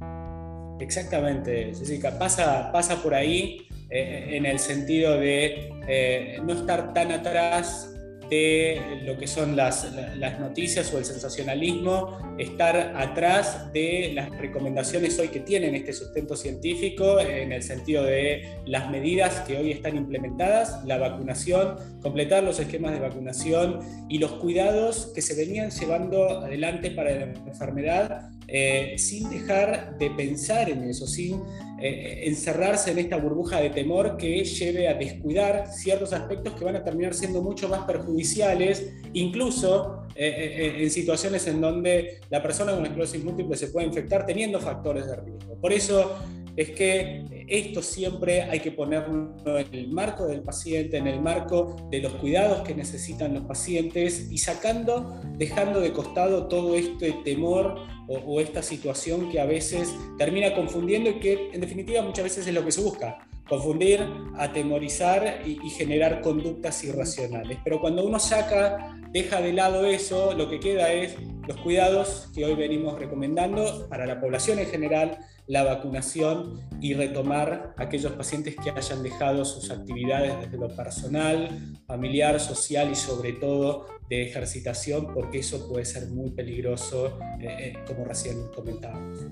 Exactamente, 0.80 1.74
Jessica, 1.76 2.18
pasa, 2.18 2.72
pasa 2.72 3.02
por 3.02 3.14
ahí 3.14 3.68
eh, 3.90 4.38
en 4.38 4.46
el 4.46 4.60
sentido 4.60 5.18
de 5.18 5.70
eh, 5.88 6.40
no 6.44 6.54
estar 6.54 6.94
tan 6.94 7.12
atrás 7.12 7.99
de 8.30 9.02
lo 9.06 9.18
que 9.18 9.28
son 9.28 9.56
las, 9.56 9.92
las, 10.18 10.40
noticias 10.40 10.94
o 10.94 10.98
el 10.98 11.06
sensacionalismo, 11.06 12.36
estar 12.38 12.96
atrás 12.96 13.72
de 13.74 14.12
las 14.14 14.30
recomendaciones 14.38 15.18
hoy 15.20 15.30
que 15.30 15.40
tienen 15.40 15.76
este 15.76 15.94
sustento 15.94 16.36
científico 16.36 17.20
en 17.20 17.52
el 17.52 17.64
sentido 17.64 18.04
de 18.04 18.48
las 18.66 18.90
medidas 18.90 19.42
que 19.42 19.58
hoy 19.58 19.72
están 19.72 19.98
implementadas, 19.98 20.84
la 20.86 20.98
vacunación, 20.98 21.76
completar 22.02 22.44
los 22.44 22.60
esquemas 22.60 22.94
de 22.94 23.00
vacunación 23.00 23.80
y 24.10 24.20
los 24.20 24.34
cuidados 24.34 25.12
que 25.14 25.22
se 25.22 25.36
venían 25.36 25.72
llevando 25.72 26.40
adelante 26.40 26.92
para 26.92 27.12
la 27.12 27.24
enfermedad 27.24 28.30
eh, 28.52 28.96
sin 28.98 29.30
dejar 29.30 29.98
de 29.98 30.10
pensar 30.12 30.70
en 30.70 30.84
eso, 30.84 31.06
sin 31.06 31.42
eh, 31.82 32.24
encerrarse 32.26 32.92
en 32.92 33.00
esta 33.00 33.18
burbuja 33.18 33.62
de 33.62 33.70
temor 33.70 34.18
que 34.18 34.44
lleve 34.44 34.88
a 34.88 34.96
descuidar 34.96 35.68
ciertos 35.72 36.14
aspectos 36.14 36.54
que 36.56 36.66
van 36.66 36.76
a 36.76 36.84
terminar 36.84 37.14
siendo 37.14 37.42
mucho 37.42 37.70
más 37.70 37.86
perjudiciales, 37.86 38.92
incluso 39.14 40.08
eh, 40.16 40.78
en 40.80 40.90
situaciones 40.90 41.48
en 41.48 41.62
donde 41.62 42.20
la 42.30 42.42
persona 42.42 42.74
con 42.74 42.86
esclerosis 42.86 43.24
múltiple 43.24 43.56
se 43.56 43.68
puede 43.68 43.88
infectar 43.88 44.26
teniendo 44.26 44.60
factores 44.60 45.06
de 45.06 45.16
riesgo. 45.16 45.56
Por 45.62 45.72
eso 45.72 46.18
es 46.56 46.72
que 46.72 47.46
esto 47.48 47.82
siempre 47.82 48.44
hay 48.44 48.60
que 48.60 48.72
ponerlo 48.72 49.34
en 49.46 49.74
el 49.74 49.90
marco 49.90 50.28
del 50.28 50.42
paciente, 50.42 50.98
en 50.98 51.08
el 51.08 51.22
marco 51.22 51.76
de 51.90 52.00
los 52.02 52.14
cuidados 52.14 52.62
que 52.62 52.76
necesitan 52.76 53.34
los 53.34 53.44
pacientes 53.44 54.28
y 54.32 54.38
sacando, 54.38 55.20
dejando 55.38 55.80
de 55.80 55.92
costado 55.92 56.48
todo 56.48 56.76
este 56.76 57.14
temor 57.24 57.76
o, 58.08 58.42
esta 58.42 58.64
situación 58.64 59.30
que 59.30 59.40
a 59.40 59.46
veces 59.46 59.94
termina 60.18 60.56
confundiendo 60.56 61.12
y 61.12 61.20
que 61.20 61.52
en 61.54 61.62
definitiva 61.62 62.02
muchas 62.02 62.24
veces 62.24 62.48
es 62.48 62.54
lo 62.54 62.66
que 62.66 62.72
se 62.72 62.82
busca, 62.82 63.29
confundir, 63.50 64.08
atemorizar 64.38 65.42
y, 65.46 65.58
generar 65.72 66.22
conductas 66.22 66.84
irracionales. 66.84 67.58
Pero 67.64 67.82
cuando 67.82 68.06
uno 68.06 68.20
saca, 68.20 68.96
deja 69.12 69.42
de 69.42 69.54
lado 69.54 69.86
eso, 69.86 70.34
lo 70.34 70.50
que 70.50 70.60
queda 70.60 70.92
es 70.94 71.16
los 71.48 71.58
cuidados 71.58 72.30
que 72.36 72.46
hoy 72.46 72.54
venimos 72.54 73.00
recomendando 73.00 73.88
para 73.90 74.06
la 74.06 74.22
población 74.22 74.60
en 74.60 74.68
general, 74.68 75.18
la 75.48 75.64
vacunación 75.64 76.60
y 76.80 76.94
retomar 76.94 77.74
aquellos 77.78 78.12
pacientes 78.12 78.56
que 78.56 78.70
hayan 78.70 79.02
dejado 79.02 79.44
sus 79.44 79.72
actividades 79.72 80.40
desde 80.40 80.58
lo 80.58 80.68
personal, 80.76 81.50
familiar, 81.88 82.40
social 82.40 82.92
y 82.92 82.96
sobre 82.96 83.34
todo 83.34 83.88
de 84.10 84.28
ejercitación, 84.28 85.12
porque 85.12 85.40
eso 85.40 85.68
puede 85.68 85.86
ser 85.86 86.10
muy 86.10 86.30
peligroso, 86.30 87.18
eh, 87.42 87.48
eh, 87.60 87.74
como 87.88 88.06
recién 88.06 88.38
comentábamos. 88.54 89.26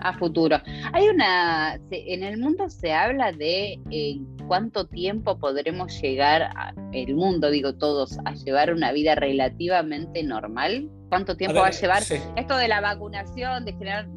A 0.00 0.18
futuro. 0.18 0.60
Hay 0.92 1.08
una, 1.08 1.80
en 1.90 2.22
el 2.22 2.38
mundo 2.38 2.68
se 2.68 2.92
habla 2.92 3.32
de 3.32 3.80
eh, 3.90 4.18
cuánto 4.46 4.86
tiempo 4.86 5.38
podremos 5.38 6.00
llegar, 6.00 6.50
el 6.92 7.14
mundo, 7.14 7.50
digo 7.50 7.74
todos, 7.74 8.18
a 8.24 8.34
llevar 8.34 8.72
una 8.72 8.92
vida 8.92 9.14
relativamente 9.14 10.22
normal. 10.22 10.90
¿Cuánto 11.08 11.36
tiempo 11.36 11.60
va 11.60 11.68
a 11.68 11.70
llevar 11.70 12.02
esto 12.36 12.56
de 12.56 12.68
la 12.68 12.80
vacunación, 12.80 13.64
de 13.64 13.72
generar, 13.72 14.08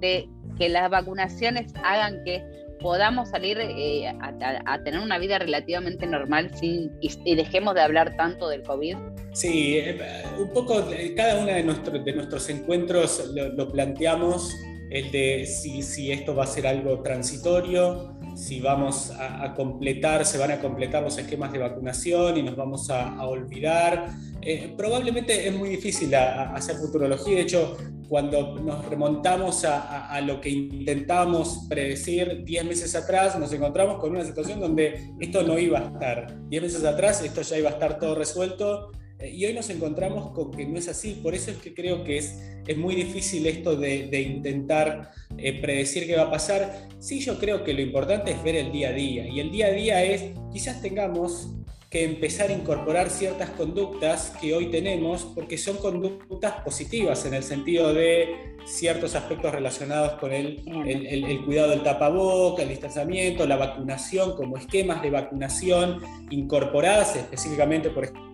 de 0.00 0.28
que 0.58 0.68
las 0.68 0.90
vacunaciones 0.90 1.72
hagan 1.82 2.22
que 2.24 2.44
podamos 2.80 3.28
salir 3.28 3.58
eh, 3.60 4.08
a, 4.08 4.82
tener 4.82 5.00
una 5.00 5.18
vida 5.18 5.38
relativamente 5.38 6.06
normal 6.06 6.50
sin, 6.54 6.90
y, 7.00 7.34
dejemos 7.34 7.74
de 7.74 7.82
hablar 7.82 8.16
tanto 8.16 8.48
del 8.48 8.62
COVID? 8.62 8.96
Sí, 9.32 9.78
eh, 9.78 10.24
un 10.38 10.52
poco 10.52 10.84
cada 11.16 11.38
uno 11.38 11.52
de, 11.52 11.62
nuestros 11.62 12.04
de 12.04 12.12
nuestros 12.12 12.48
encuentros 12.48 13.32
lo, 13.34 13.70
planteamos, 13.70 14.54
el 14.90 15.10
de 15.12 15.46
si, 15.46 15.82
si, 15.82 16.10
esto 16.10 16.34
va 16.34 16.44
a 16.44 16.46
ser 16.46 16.66
algo 16.66 17.00
transitorio, 17.00 18.12
si 18.34 18.60
vamos 18.60 19.12
a, 19.16 19.54
completar, 19.54 20.24
se 20.24 20.38
van 20.38 20.50
a 20.50 20.60
completar 20.60 21.02
los 21.02 21.16
esquemas 21.16 21.52
de 21.52 21.58
vacunación 21.58 22.36
y 22.36 22.42
nos 22.42 22.56
vamos 22.56 22.90
a, 22.90 23.24
olvidar. 23.26 24.08
Eh, 24.42 24.72
probablemente 24.76 25.46
es 25.46 25.54
muy 25.54 25.68
difícil 25.68 26.14
hacer 26.14 26.76
futurología, 26.76 27.36
de 27.36 27.42
hecho 27.42 27.76
cuando 28.08 28.56
nos 28.56 28.84
remontamos 28.86 29.64
a, 29.64 30.20
lo 30.22 30.40
que 30.40 30.50
intentamos 30.50 31.66
predecir 31.68 32.42
10 32.44 32.64
meses 32.64 32.96
atrás, 32.96 33.38
nos 33.38 33.52
encontramos 33.52 34.00
con 34.00 34.10
una 34.10 34.24
situación 34.24 34.58
donde 34.58 35.12
esto 35.20 35.44
no 35.44 35.56
iba 35.56 35.78
a 35.78 35.84
estar. 35.84 36.36
10 36.48 36.62
meses 36.62 36.84
atrás 36.84 37.22
esto 37.22 37.42
ya 37.42 37.58
iba 37.58 37.70
a 37.70 37.74
estar 37.74 38.00
todo 38.00 38.16
resuelto 38.16 38.90
y 39.28 39.44
hoy 39.44 39.52
nos 39.52 39.68
encontramos 39.70 40.32
con 40.32 40.50
que 40.50 40.66
no 40.66 40.78
es 40.78 40.88
así. 40.88 41.20
Por 41.22 41.34
eso 41.34 41.50
es 41.50 41.58
que 41.58 41.74
creo 41.74 42.04
que 42.04 42.18
es, 42.18 42.38
es 42.66 42.76
muy 42.76 42.94
difícil 42.94 43.46
esto 43.46 43.76
de, 43.76 44.20
intentar 44.20 45.12
eh, 45.36 45.60
predecir 45.60 46.06
qué 46.06 46.16
va 46.16 46.24
a 46.24 46.30
pasar. 46.30 46.88
Sí, 46.98 47.20
yo 47.20 47.38
creo 47.38 47.64
que 47.64 47.74
lo 47.74 47.80
importante 47.80 48.32
es 48.32 48.42
ver 48.42 48.56
el 48.56 48.72
día 48.72 48.90
a 48.90 48.92
día. 48.92 49.28
Y 49.28 49.40
el 49.40 49.50
día 49.50 49.66
a 49.66 49.70
día 49.70 50.04
es, 50.04 50.32
quizás 50.52 50.80
tengamos 50.80 51.50
que 51.90 52.04
empezar 52.04 52.50
a 52.50 52.52
incorporar 52.52 53.10
ciertas 53.10 53.50
conductas 53.50 54.32
que 54.40 54.54
hoy 54.54 54.70
tenemos, 54.70 55.24
porque 55.34 55.58
son 55.58 55.76
conductas 55.76 56.52
positivas 56.62 57.26
en 57.26 57.34
el 57.34 57.42
sentido 57.42 57.92
de 57.92 58.56
ciertos 58.64 59.16
aspectos 59.16 59.50
relacionados 59.52 60.12
con 60.20 60.32
el, 60.32 60.62
el, 60.86 61.44
cuidado 61.44 61.70
del 61.70 61.82
tapaboca, 61.82 62.62
el 62.62 62.68
distanciamiento, 62.68 63.44
la 63.44 63.56
vacunación, 63.56 64.36
como 64.36 64.56
esquemas 64.56 65.02
de 65.02 65.10
vacunación 65.10 66.00
incorporadas 66.30 67.16
específicamente, 67.16 67.90
por 67.90 68.04
ejemplo, 68.04 68.29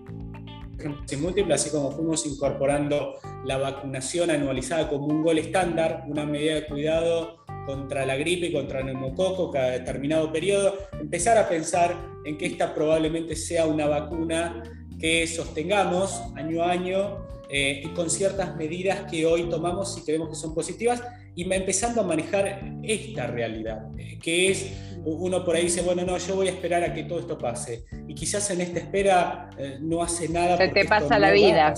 múltiple, 1.19 1.55
así 1.55 1.71
como 1.71 1.91
fuimos 1.91 2.27
incorporando 2.27 3.15
la 3.45 3.59
vacunación 3.59 4.31
anualizada 4.31 4.89
como 4.89 5.07
un 5.07 5.23
gol 5.23 5.39
estándar, 5.39 6.05
una 6.09 6.27
medida 6.27 6.55
de 6.55 6.67
cuidado 6.67 7.45
contra 7.67 8.07
la 8.07 8.17
gripe 8.17 8.47
y 8.47 8.53
contra 8.53 8.81
el 8.81 8.87
neumococo 8.87 9.51
cada 9.51 9.71
determinado 9.71 10.33
periodo, 10.33 10.75
empezar 11.01 11.37
a 11.39 11.49
pensar 11.49 11.97
en 12.25 12.39
que 12.39 12.47
esta 12.47 12.75
probablemente 12.75 13.35
sea 13.35 13.67
una 13.67 13.87
vacuna 13.87 14.62
que 14.99 15.27
sostengamos 15.27 16.23
año 16.37 16.62
a 16.62 16.71
año 16.71 17.27
eh, 17.51 17.83
y 17.85 17.89
con 17.89 18.09
ciertas 18.09 18.57
medidas 18.57 19.11
que 19.11 19.27
hoy 19.27 19.49
tomamos 19.49 19.97
y 19.99 20.03
creemos 20.03 20.29
que 20.29 20.35
son 20.37 20.55
positivas 20.55 21.03
y 21.37 21.53
empezando 21.53 22.01
a 22.01 22.05
manejar 22.05 22.62
esta 22.83 23.27
realidad, 23.27 23.90
eh, 23.99 24.18
que 24.20 24.51
es, 24.51 24.72
uno 25.05 25.44
por 25.44 25.55
ahí 25.55 25.64
dice, 25.64 25.82
bueno, 25.82 26.03
no, 26.05 26.16
yo 26.16 26.34
voy 26.34 26.49
a 26.49 26.51
esperar 26.51 26.82
a 26.82 26.95
que 26.95 27.05
todo 27.05 27.20
esto 27.20 27.37
pase. 27.37 27.84
Y 28.09 28.14
quizás 28.14 28.51
en 28.51 28.62
esta 28.62 28.80
espera 28.80 29.51
eh, 29.59 29.76
no 29.80 30.03
hace 30.03 30.30
nada. 30.30 30.57
Se 30.57 30.68
te 30.68 30.87
pasa 30.87 31.18
la 31.18 31.30
vida. 31.30 31.74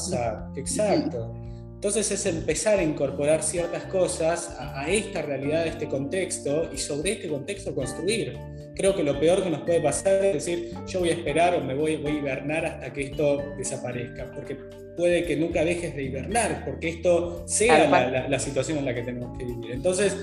Exacto. 0.57 1.35
Entonces 1.75 2.11
es 2.11 2.27
empezar 2.27 2.79
a 2.79 2.83
incorporar 2.83 3.43
ciertas 3.43 3.85
cosas 3.85 4.57
a, 4.59 4.89
esta 4.89 5.23
realidad, 5.23 5.63
a 5.63 5.67
este 5.67 5.89
contexto, 5.89 6.71
y 6.73 6.79
sobre 6.79 7.13
este 7.13 7.29
contexto 7.29 7.75
construir. 7.75 8.39
Creo 8.79 8.95
que 8.95 9.03
lo 9.03 9.19
peor 9.19 9.43
que 9.43 9.51
nos 9.51 9.63
puede 9.63 9.81
pasar 9.81 10.25
es 10.25 10.35
decir, 10.35 10.73
yo 10.87 11.01
voy 11.01 11.09
a 11.09 11.15
esperar 11.15 11.57
o 11.57 11.61
me 11.61 11.75
voy, 11.75 11.97
voy 11.97 12.13
a 12.13 12.19
hibernar 12.19 12.65
hasta 12.65 12.93
que 12.93 13.07
esto 13.07 13.43
desaparezca, 13.57 14.31
porque 14.31 14.57
puede 14.97 15.25
que 15.25 15.37
nunca 15.37 15.65
dejes 15.65 15.97
de 15.97 16.05
hibernar, 16.05 16.65
porque 16.65 16.91
esto 16.91 17.43
sea 17.49 17.89
la, 17.89 18.29
la 18.29 18.39
situación 18.39 18.79
en 18.79 18.85
la 18.85 18.95
que 18.95 19.03
tenemos 19.03 19.37
que 19.37 19.45
vivir. 19.45 19.73
Entonces, 19.73 20.17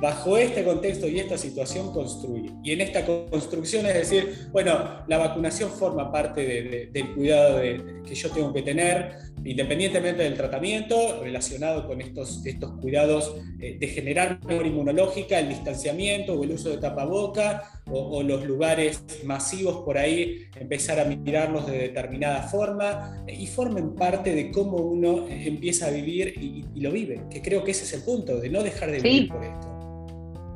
bajo 0.00 0.36
este 0.36 0.64
contexto 0.64 1.08
y 1.08 1.20
esta 1.20 1.38
situación 1.38 1.92
construir. 1.92 2.52
Y 2.62 2.72
en 2.72 2.80
esta 2.80 3.04
construcción 3.04 3.86
es 3.86 3.94
decir, 3.94 4.48
bueno, 4.50 5.04
la 5.06 5.18
vacunación 5.18 5.70
forma 5.70 6.10
parte 6.10 6.90
del 6.92 7.14
cuidado 7.14 7.60
que 7.60 8.14
yo 8.14 8.30
tengo 8.30 8.52
que 8.52 8.62
tener, 8.62 9.16
independientemente 9.44 10.22
del 10.22 10.34
tratamiento, 10.34 11.20
relacionado 11.22 11.86
con 11.86 12.00
estos, 12.00 12.44
estos 12.44 12.72
cuidados 12.80 13.34
eh, 13.60 13.76
de 13.78 13.86
generar 13.88 14.44
mejor 14.44 14.66
inmunológica, 14.66 15.38
el 15.38 15.48
distanciamiento 15.48 16.34
o 16.34 16.44
el 16.44 16.52
uso 16.52 16.70
de 16.70 16.78
tapaboca, 16.78 17.82
o, 17.92 18.22
los 18.22 18.44
lugares 18.46 19.04
masivos 19.24 19.84
por 19.84 19.98
ahí, 19.98 20.46
empezar 20.56 20.98
a 20.98 21.04
mirarlos 21.04 21.66
de 21.66 21.78
determinada 21.78 22.42
forma, 22.42 23.24
y 23.28 23.46
formen 23.46 23.94
parte 23.94 24.34
de 24.34 24.50
cómo 24.50 24.78
uno 24.78 25.26
empieza 25.28 25.86
a 25.86 25.90
vivir 25.90 26.34
y, 26.40 26.80
lo 26.80 26.90
vive, 26.90 27.22
que 27.30 27.42
creo 27.42 27.62
que 27.62 27.72
ese 27.72 27.84
es 27.84 27.92
el 27.94 28.02
punto, 28.02 28.40
de 28.40 28.48
no 28.48 28.62
dejar 28.62 28.90
de 28.90 29.00
vivir 29.00 29.28
por 29.28 29.44
esto. 29.44 29.68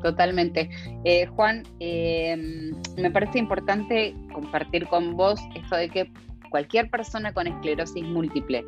Totalmente. 0.03 0.68
Eh, 1.05 1.26
Juan, 1.26 1.62
me 1.80 3.11
parece 3.11 3.39
importante 3.39 4.14
compartir 4.32 4.87
con 4.87 5.16
vos 5.16 5.41
esto 5.55 5.76
de 5.76 5.89
que 5.89 6.11
cualquier 6.51 6.91
persona 6.91 7.32
con 7.32 7.47
esclerosis 7.47 8.05
múltiple 8.05 8.64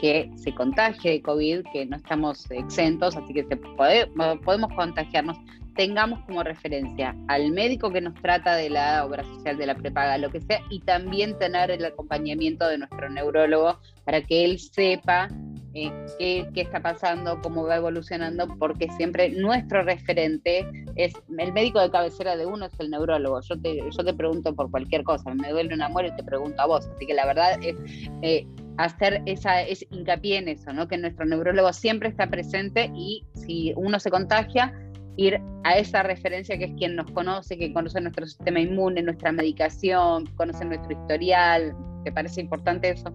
que 0.00 0.30
se 0.34 0.54
contagie 0.54 1.12
de 1.12 1.22
COVID, 1.22 1.62
que 1.72 1.86
no 1.86 1.96
estamos 1.96 2.50
exentos, 2.50 3.16
así 3.16 3.34
que 3.34 3.44
podemos 3.44 4.72
contagiarnos, 4.74 5.36
tengamos 5.80 6.20
como 6.26 6.42
referencia 6.42 7.16
al 7.28 7.52
médico 7.52 7.90
que 7.90 8.02
nos 8.02 8.12
trata 8.20 8.54
de 8.54 8.68
la 8.68 9.02
obra 9.02 9.24
social, 9.24 9.56
de 9.56 9.64
la 9.64 9.74
prepaga, 9.74 10.18
lo 10.18 10.30
que 10.30 10.42
sea, 10.42 10.60
y 10.68 10.80
también 10.80 11.38
tener 11.38 11.70
el 11.70 11.82
acompañamiento 11.82 12.68
de 12.68 12.76
nuestro 12.76 13.08
neurólogo 13.08 13.78
para 14.04 14.20
que 14.20 14.44
él 14.44 14.58
sepa 14.58 15.28
eh, 15.72 15.90
qué, 16.18 16.60
está 16.60 16.82
pasando, 16.82 17.40
cómo 17.40 17.64
va 17.64 17.76
evolucionando, 17.76 18.46
porque 18.58 18.90
siempre 18.90 19.30
nuestro 19.30 19.82
referente 19.82 20.70
es 20.96 21.14
el 21.38 21.50
médico 21.54 21.80
de 21.80 21.90
cabecera 21.90 22.36
de 22.36 22.44
uno, 22.44 22.66
es 22.66 22.78
el 22.78 22.90
neurólogo. 22.90 23.40
Yo 23.40 23.58
te, 23.58 23.78
yo 23.78 24.04
te 24.04 24.12
pregunto 24.12 24.54
por 24.54 24.70
cualquier 24.70 25.02
cosa, 25.02 25.32
me 25.32 25.48
duele 25.48 25.72
una 25.72 25.88
muerte 25.88 26.12
y 26.12 26.16
te 26.16 26.24
pregunto 26.24 26.60
a 26.60 26.66
vos. 26.66 26.86
Así 26.94 27.06
que 27.06 27.14
la 27.14 27.24
verdad 27.24 27.58
es 27.62 27.74
eh, 28.20 28.46
hacer 28.76 29.22
esa 29.24 29.62
es 29.62 29.86
hincapié 29.90 30.36
en 30.36 30.48
eso, 30.48 30.74
¿no? 30.74 30.88
que 30.88 30.98
nuestro 30.98 31.24
neurólogo 31.24 31.72
siempre 31.72 32.10
está 32.10 32.26
presente 32.26 32.90
y 32.94 33.24
si 33.32 33.72
uno 33.76 33.98
se 33.98 34.10
contagia, 34.10 34.74
ir 35.20 35.40
a 35.64 35.76
esa 35.76 36.02
referencia 36.02 36.58
que 36.58 36.64
es 36.64 36.72
quien 36.78 36.96
nos 36.96 37.10
conoce, 37.12 37.58
que 37.58 37.72
conoce 37.72 38.00
nuestro 38.00 38.26
sistema 38.26 38.60
inmune, 38.60 39.02
nuestra 39.02 39.32
medicación, 39.32 40.26
conoce 40.36 40.64
nuestro 40.64 40.92
historial. 40.92 41.74
¿Te 42.04 42.12
parece 42.12 42.40
importante 42.40 42.90
eso? 42.90 43.12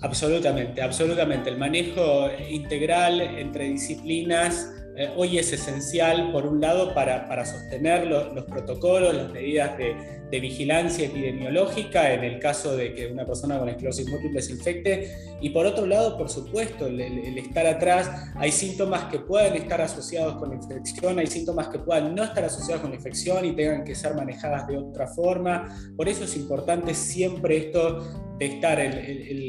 Absolutamente, 0.00 0.80
absolutamente. 0.80 1.50
El 1.50 1.58
manejo 1.58 2.28
integral 2.48 3.20
entre 3.20 3.64
disciplinas 3.64 4.72
eh, 4.96 5.10
hoy 5.16 5.38
es 5.38 5.52
esencial, 5.52 6.30
por 6.30 6.46
un 6.46 6.60
lado, 6.60 6.94
para, 6.94 7.28
para 7.28 7.44
sostener 7.44 8.06
los 8.06 8.44
protocolos, 8.44 9.14
las 9.14 9.32
medidas 9.32 9.76
de, 9.76 10.19
de, 10.30 10.40
vigilancia 10.40 11.06
epidemiológica 11.06 12.12
en 12.12 12.24
el 12.24 12.38
caso 12.38 12.76
de 12.76 12.94
que 12.94 13.06
una 13.06 13.26
persona 13.26 13.58
con 13.58 13.68
esclerosis 13.68 14.08
múltiple 14.08 14.40
se 14.42 14.52
infecte, 14.52 15.10
y 15.40 15.50
por 15.50 15.66
otro 15.66 15.86
lado, 15.86 16.16
por 16.16 16.28
supuesto, 16.28 16.86
el, 16.86 17.38
estar 17.38 17.66
atrás, 17.66 18.10
hay 18.36 18.52
síntomas 18.52 19.04
que 19.04 19.18
pueden 19.18 19.54
estar 19.54 19.80
asociados 19.80 20.36
con 20.36 20.50
la 20.50 20.56
infección, 20.56 21.18
hay 21.18 21.26
síntomas 21.26 21.68
que 21.68 21.78
puedan 21.78 22.14
no 22.14 22.24
estar 22.24 22.44
asociados 22.44 22.82
con 22.82 22.90
la 22.90 22.96
infección 22.96 23.44
y 23.44 23.52
tengan 23.52 23.84
que 23.84 23.94
ser 23.94 24.14
manejadas 24.14 24.66
de 24.66 24.76
otra 24.76 25.06
forma. 25.06 25.68
Por 25.96 26.08
eso 26.08 26.24
es 26.24 26.36
importante 26.36 26.94
siempre 26.94 27.56
esto 27.56 28.30
de 28.38 28.46
estar 28.46 28.78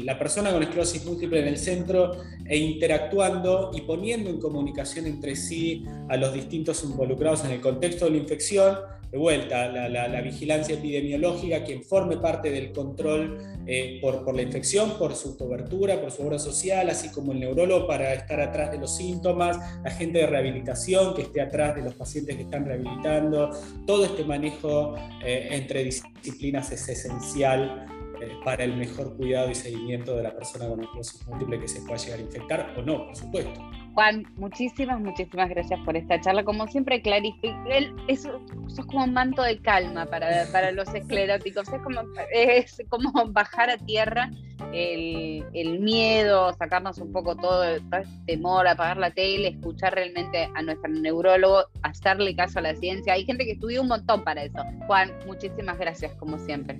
la 0.04 0.18
persona 0.18 0.52
con 0.52 0.62
esclerosis 0.62 1.04
múltiple 1.06 1.40
en 1.40 1.48
el 1.48 1.56
centro 1.56 2.12
e 2.44 2.58
interactuando 2.58 3.70
y 3.74 3.80
poniendo 3.82 4.28
en 4.28 4.38
comunicación 4.38 5.06
entre 5.06 5.34
sí 5.34 5.84
a 6.10 6.16
los 6.18 6.34
distintos 6.34 6.84
involucrados 6.84 7.44
en 7.44 7.52
el 7.52 7.60
contexto 7.60 8.04
de 8.04 8.10
la 8.12 8.16
infección, 8.18 8.76
de 9.12 9.18
vuelta, 9.18 9.68
la, 9.68 10.20
vigilancia 10.22 10.74
epidemiológica, 10.74 11.62
quien 11.64 11.84
forme 11.84 12.16
parte 12.16 12.50
del 12.50 12.72
control 12.72 13.36
eh, 13.66 13.98
por, 14.00 14.24
por, 14.24 14.34
la 14.34 14.40
infección, 14.40 14.98
por 14.98 15.14
su 15.14 15.36
cobertura, 15.36 16.00
por 16.00 16.10
su 16.10 16.26
obra 16.26 16.38
social, 16.38 16.88
así 16.88 17.10
como 17.10 17.32
el 17.32 17.40
neurólogo 17.40 17.86
para 17.86 18.14
estar 18.14 18.40
atrás 18.40 18.72
de 18.72 18.78
los 18.78 18.96
síntomas, 18.96 19.58
la 19.84 19.90
gente 19.90 20.20
de 20.20 20.26
rehabilitación 20.26 21.14
que 21.14 21.22
esté 21.22 21.42
atrás 21.42 21.76
de 21.76 21.82
los 21.82 21.94
pacientes 21.94 22.36
que 22.36 22.42
están 22.42 22.64
rehabilitando. 22.64 23.50
Todo 23.86 24.06
este 24.06 24.24
manejo 24.24 24.94
eh, 25.22 25.48
entre 25.50 25.84
disciplinas 25.84 26.72
es 26.72 26.88
esencial 26.88 27.86
eh, 28.22 28.38
para 28.44 28.62
el 28.62 28.76
mejor 28.76 29.16
cuidado 29.16 29.50
y 29.50 29.54
seguimiento 29.54 30.16
de 30.16 30.22
la 30.22 30.34
persona 30.34 30.68
con 30.68 30.80
esclerosis 30.80 31.26
múltiple 31.26 31.58
que 31.58 31.66
se 31.66 31.80
pueda 31.82 31.96
llegar 31.96 32.18
a 32.18 32.22
infectar 32.22 32.74
o 32.76 32.82
no, 32.82 33.06
por 33.06 33.16
supuesto. 33.16 33.60
Juan, 33.94 34.24
muchísimas, 34.36 35.00
muchísimas 35.00 35.50
gracias 35.50 35.78
por 35.84 35.96
esta 35.96 36.20
charla. 36.20 36.44
Como 36.44 36.66
siempre, 36.68 37.02
clarificar, 37.02 37.92
eso 38.06 38.40
sos 38.68 38.86
como 38.86 39.04
un 39.04 39.12
manto 39.12 39.42
de 39.42 39.58
calma 39.58 40.06
para, 40.06 40.46
para 40.52 40.72
los 40.72 40.88
escleróticos. 40.94 41.68
Es 41.68 41.82
como, 41.82 42.00
es 42.32 42.82
como 42.88 43.12
bajar 43.32 43.70
a 43.70 43.76
tierra 43.76 44.30
el, 44.72 45.44
el, 45.52 45.80
miedo, 45.80 46.52
sacarnos 46.54 46.98
un 46.98 47.12
poco 47.12 47.36
todo, 47.36 47.64
el 47.64 47.82
temor, 48.26 48.66
apagar 48.66 48.96
la 48.96 49.10
tele, 49.10 49.48
escuchar 49.48 49.94
realmente 49.94 50.48
a 50.54 50.62
nuestro 50.62 50.90
neurólogo, 50.90 51.64
hacerle 51.82 52.34
caso 52.36 52.60
a 52.60 52.62
la 52.62 52.74
ciencia. 52.76 53.14
Hay 53.14 53.24
gente 53.24 53.44
que 53.44 53.52
estudió 53.52 53.82
un 53.82 53.88
montón 53.88 54.24
para 54.24 54.44
eso. 54.44 54.62
Juan, 54.86 55.12
muchísimas 55.26 55.76
gracias, 55.78 56.14
como 56.14 56.38
siempre. 56.38 56.78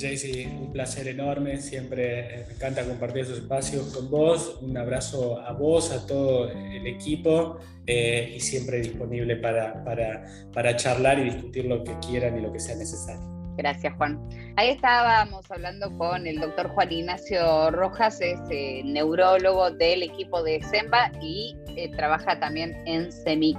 Jaycee, 0.00 0.46
un 0.46 0.72
placer 0.72 1.08
enorme, 1.08 1.58
siempre 1.58 2.40
eh, 2.40 2.44
me 2.48 2.54
encanta 2.54 2.84
compartir 2.84 3.22
esos 3.22 3.38
espacios 3.38 3.94
con 3.94 4.10
vos, 4.10 4.58
un 4.62 4.76
abrazo 4.76 5.40
a 5.40 5.52
vos, 5.52 5.92
a 5.92 6.06
todo 6.06 6.50
el 6.50 6.86
equipo 6.86 7.58
eh, 7.86 8.32
y 8.36 8.40
siempre 8.40 8.80
disponible 8.80 9.36
para, 9.36 9.84
para, 9.84 10.24
para 10.52 10.74
charlar 10.76 11.18
y 11.18 11.24
discutir 11.24 11.66
lo 11.66 11.84
que 11.84 11.92
quieran 11.98 12.38
y 12.38 12.40
lo 12.40 12.52
que 12.52 12.60
sea 12.60 12.76
necesario. 12.76 13.28
Gracias, 13.56 13.92
Juan. 13.96 14.18
Ahí 14.56 14.70
estábamos 14.70 15.50
hablando 15.50 15.94
con 15.98 16.26
el 16.26 16.40
doctor 16.40 16.68
Juan 16.68 16.90
Ignacio 16.90 17.70
Rojas, 17.72 18.20
es 18.22 18.40
eh, 18.50 18.80
neurólogo 18.84 19.70
del 19.72 20.02
equipo 20.02 20.42
de 20.42 20.62
SEMBA 20.62 21.12
y 21.20 21.54
trabaja 21.96 22.40
también 22.40 22.74
en 22.86 23.12
CEMIC 23.12 23.58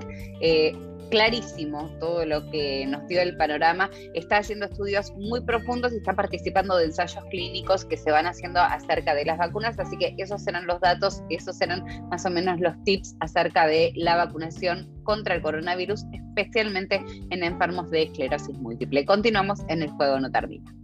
clarísimo 1.11 1.89
todo 1.99 2.25
lo 2.25 2.49
que 2.49 2.87
nos 2.87 3.05
dio 3.07 3.21
el 3.21 3.37
panorama. 3.37 3.91
Está 4.15 4.37
haciendo 4.37 4.65
estudios 4.65 5.11
muy 5.17 5.41
profundos 5.41 5.93
y 5.93 5.97
está 5.97 6.15
participando 6.15 6.75
de 6.77 6.85
ensayos 6.85 7.23
clínicos 7.25 7.85
que 7.85 7.97
se 7.97 8.09
van 8.09 8.25
haciendo 8.25 8.59
acerca 8.59 9.13
de 9.13 9.25
las 9.25 9.37
vacunas, 9.37 9.77
así 9.77 9.97
que 9.97 10.15
esos 10.17 10.41
serán 10.41 10.65
los 10.65 10.79
datos, 10.79 11.21
esos 11.29 11.57
serán 11.57 11.85
más 12.09 12.25
o 12.25 12.31
menos 12.31 12.59
los 12.59 12.81
tips 12.83 13.15
acerca 13.19 13.67
de 13.67 13.91
la 13.95 14.15
vacunación 14.15 14.89
contra 15.03 15.35
el 15.35 15.41
coronavirus, 15.41 16.05
especialmente 16.13 17.03
en 17.29 17.43
enfermos 17.43 17.91
de 17.91 18.03
esclerosis 18.03 18.57
múltiple. 18.57 19.05
Continuamos 19.05 19.59
en 19.67 19.83
el 19.83 19.89
juego 19.91 20.19
no 20.19 20.31
termina. 20.31 20.80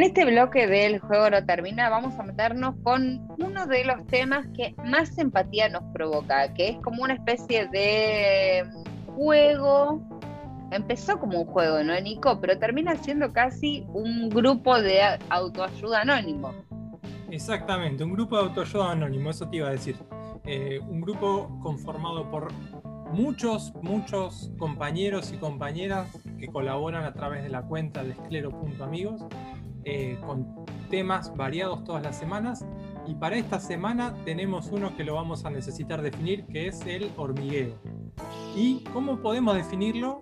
En 0.00 0.06
este 0.06 0.24
bloque 0.24 0.66
del 0.66 0.98
juego 0.98 1.28
no 1.28 1.44
termina, 1.44 1.90
vamos 1.90 2.18
a 2.18 2.22
meternos 2.22 2.74
con 2.84 3.20
uno 3.38 3.66
de 3.66 3.84
los 3.84 4.06
temas 4.06 4.46
que 4.56 4.74
más 4.82 5.18
empatía 5.18 5.68
nos 5.68 5.82
provoca, 5.92 6.54
que 6.54 6.70
es 6.70 6.78
como 6.78 7.02
una 7.02 7.12
especie 7.12 7.68
de 7.68 8.64
juego. 9.14 10.02
Empezó 10.70 11.18
como 11.18 11.42
un 11.42 11.46
juego, 11.48 11.84
¿no, 11.84 12.00
Nico? 12.00 12.40
Pero 12.40 12.58
termina 12.58 12.96
siendo 12.96 13.30
casi 13.34 13.84
un 13.92 14.30
grupo 14.30 14.80
de 14.80 15.02
autoayuda 15.28 16.00
anónimo. 16.00 16.54
Exactamente, 17.30 18.02
un 18.02 18.14
grupo 18.14 18.38
de 18.38 18.44
autoayuda 18.44 18.92
anónimo, 18.92 19.28
eso 19.28 19.50
te 19.50 19.58
iba 19.58 19.68
a 19.68 19.72
decir. 19.72 19.96
Eh, 20.46 20.80
un 20.88 21.02
grupo 21.02 21.60
conformado 21.62 22.30
por 22.30 22.48
muchos, 23.12 23.74
muchos 23.82 24.50
compañeros 24.56 25.30
y 25.30 25.36
compañeras 25.36 26.08
que 26.38 26.46
colaboran 26.46 27.04
a 27.04 27.12
través 27.12 27.42
de 27.42 27.50
la 27.50 27.60
cuenta 27.60 28.02
de 28.02 28.12
esclero.amigos 28.12 29.26
eh, 29.84 30.18
con 30.26 30.64
temas 30.90 31.34
variados 31.36 31.84
todas 31.84 32.02
las 32.02 32.16
semanas. 32.16 32.64
Y 33.06 33.14
para 33.14 33.36
esta 33.36 33.58
semana 33.60 34.14
tenemos 34.24 34.70
uno 34.70 34.96
que 34.96 35.04
lo 35.04 35.14
vamos 35.14 35.44
a 35.44 35.50
necesitar 35.50 36.02
definir, 36.02 36.46
que 36.46 36.68
es 36.68 36.84
el 36.86 37.10
hormigueo. 37.16 37.74
¿Y 38.54 38.84
cómo 38.92 39.20
podemos 39.20 39.54
definirlo 39.54 40.20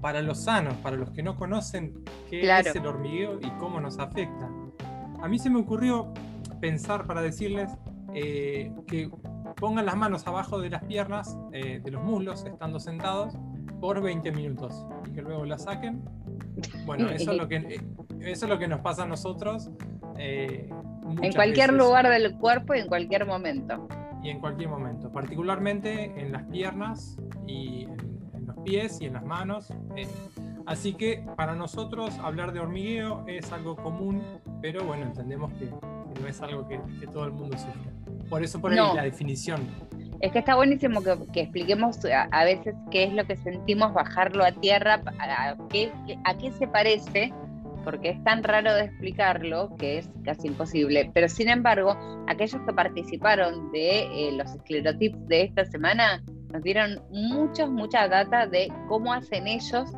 para 0.00 0.20
los 0.20 0.44
sanos, 0.44 0.74
para 0.76 0.96
los 0.96 1.10
que 1.10 1.22
no 1.22 1.36
conocen 1.36 2.02
qué 2.28 2.40
Claro. 2.40 2.68
es 2.68 2.76
el 2.76 2.86
hormigueo 2.86 3.38
y 3.40 3.50
cómo 3.58 3.80
nos 3.80 3.98
afecta? 3.98 4.50
A 5.22 5.28
mí 5.28 5.38
se 5.38 5.48
me 5.50 5.60
ocurrió 5.60 6.12
pensar 6.60 7.06
para 7.06 7.22
decirles 7.22 7.70
eh, 8.14 8.72
que 8.86 9.10
pongan 9.56 9.86
las 9.86 9.96
manos 9.96 10.26
abajo 10.26 10.60
de 10.60 10.70
las 10.70 10.84
piernas, 10.84 11.36
eh, 11.52 11.80
de 11.82 11.90
los 11.90 12.02
muslos, 12.02 12.44
estando 12.44 12.78
sentados, 12.80 13.34
por 13.80 14.00
20 14.02 14.30
minutos 14.32 14.84
y 15.08 15.12
que 15.12 15.22
luego 15.22 15.44
las 15.44 15.64
saquen. 15.64 16.04
Bueno, 16.86 17.08
eso 17.10 17.30
es 17.32 17.36
lo 17.36 17.48
que, 17.48 17.56
eh, 17.56 17.80
eso 18.20 18.46
es 18.46 18.50
lo 18.50 18.58
que 18.58 18.68
nos 18.68 18.80
pasa 18.80 19.02
a 19.04 19.06
nosotros. 19.06 19.70
eh, 20.18 20.68
En 21.22 21.32
cualquier 21.32 21.72
veces 21.72 21.86
lugar 21.86 22.08
del 22.08 22.36
cuerpo 22.38 22.74
y 22.74 22.80
en 22.80 22.86
cualquier 22.88 23.26
momento. 23.26 23.88
y 24.22 24.30
en 24.30 24.38
cualquier 24.40 24.68
momento, 24.68 25.10
particularmente 25.10 26.04
en 26.20 26.30
las 26.32 26.44
piernas 26.44 27.16
y 27.46 27.84
en, 27.84 27.96
en 28.34 28.46
los 28.46 28.56
pies 28.64 29.00
y 29.00 29.06
en 29.06 29.14
las 29.14 29.24
manos. 29.24 29.70
eh. 29.96 30.06
Así 30.64 30.94
que 30.94 31.24
para 31.36 31.56
nosotros 31.56 32.16
hablar 32.22 32.52
de 32.52 32.60
hormigueo 32.60 33.24
es 33.26 33.50
algo 33.52 33.74
común, 33.74 34.22
pero 34.60 34.84
bueno, 34.84 35.04
entendemos 35.06 35.52
que, 35.54 35.66
que 35.66 36.20
no 36.20 36.28
es 36.28 36.40
algo 36.40 36.68
que, 36.68 36.80
que 37.00 37.08
todo 37.08 37.24
el 37.24 37.32
mundo 37.32 37.58
sufre. 37.58 37.90
Por 38.30 38.44
eso 38.44 38.60
por 38.60 38.70
ahí 38.70 38.76
No. 38.78 38.94
la 38.94 39.02
definición. 39.02 39.60
Es 40.22 40.30
que 40.30 40.38
está 40.38 40.54
buenísimo 40.54 41.02
que, 41.02 41.18
que 41.32 41.40
expliquemos 41.42 41.98
a, 42.04 42.44
veces 42.44 42.76
qué 42.92 43.02
es 43.04 43.12
lo 43.12 43.26
que 43.26 43.36
sentimos, 43.36 43.92
bajarlo 43.92 44.44
a 44.44 44.52
tierra, 44.52 45.02
a, 45.18 45.50
a 45.50 45.56
qué, 45.68 45.92
a 46.24 46.38
qué 46.38 46.52
se 46.52 46.68
parece, 46.68 47.34
porque 47.84 48.10
es 48.10 48.22
tan 48.22 48.44
raro 48.44 48.72
de 48.72 48.84
explicarlo 48.84 49.74
que 49.78 49.98
es 49.98 50.08
casi 50.24 50.46
imposible. 50.46 51.10
Pero 51.12 51.28
sin 51.28 51.48
embargo, 51.48 51.96
aquellos 52.28 52.62
que 52.62 52.72
participaron 52.72 53.72
de 53.72 54.02
eh, 54.02 54.32
los 54.32 54.54
esclerotips 54.54 55.26
de 55.26 55.42
esta 55.42 55.64
semana 55.64 56.22
nos 56.52 56.62
dieron 56.62 57.02
muchos, 57.10 57.68
mucha 57.68 58.06
data 58.06 58.46
de 58.46 58.72
cómo 58.88 59.12
hacen 59.12 59.48
ellos 59.48 59.90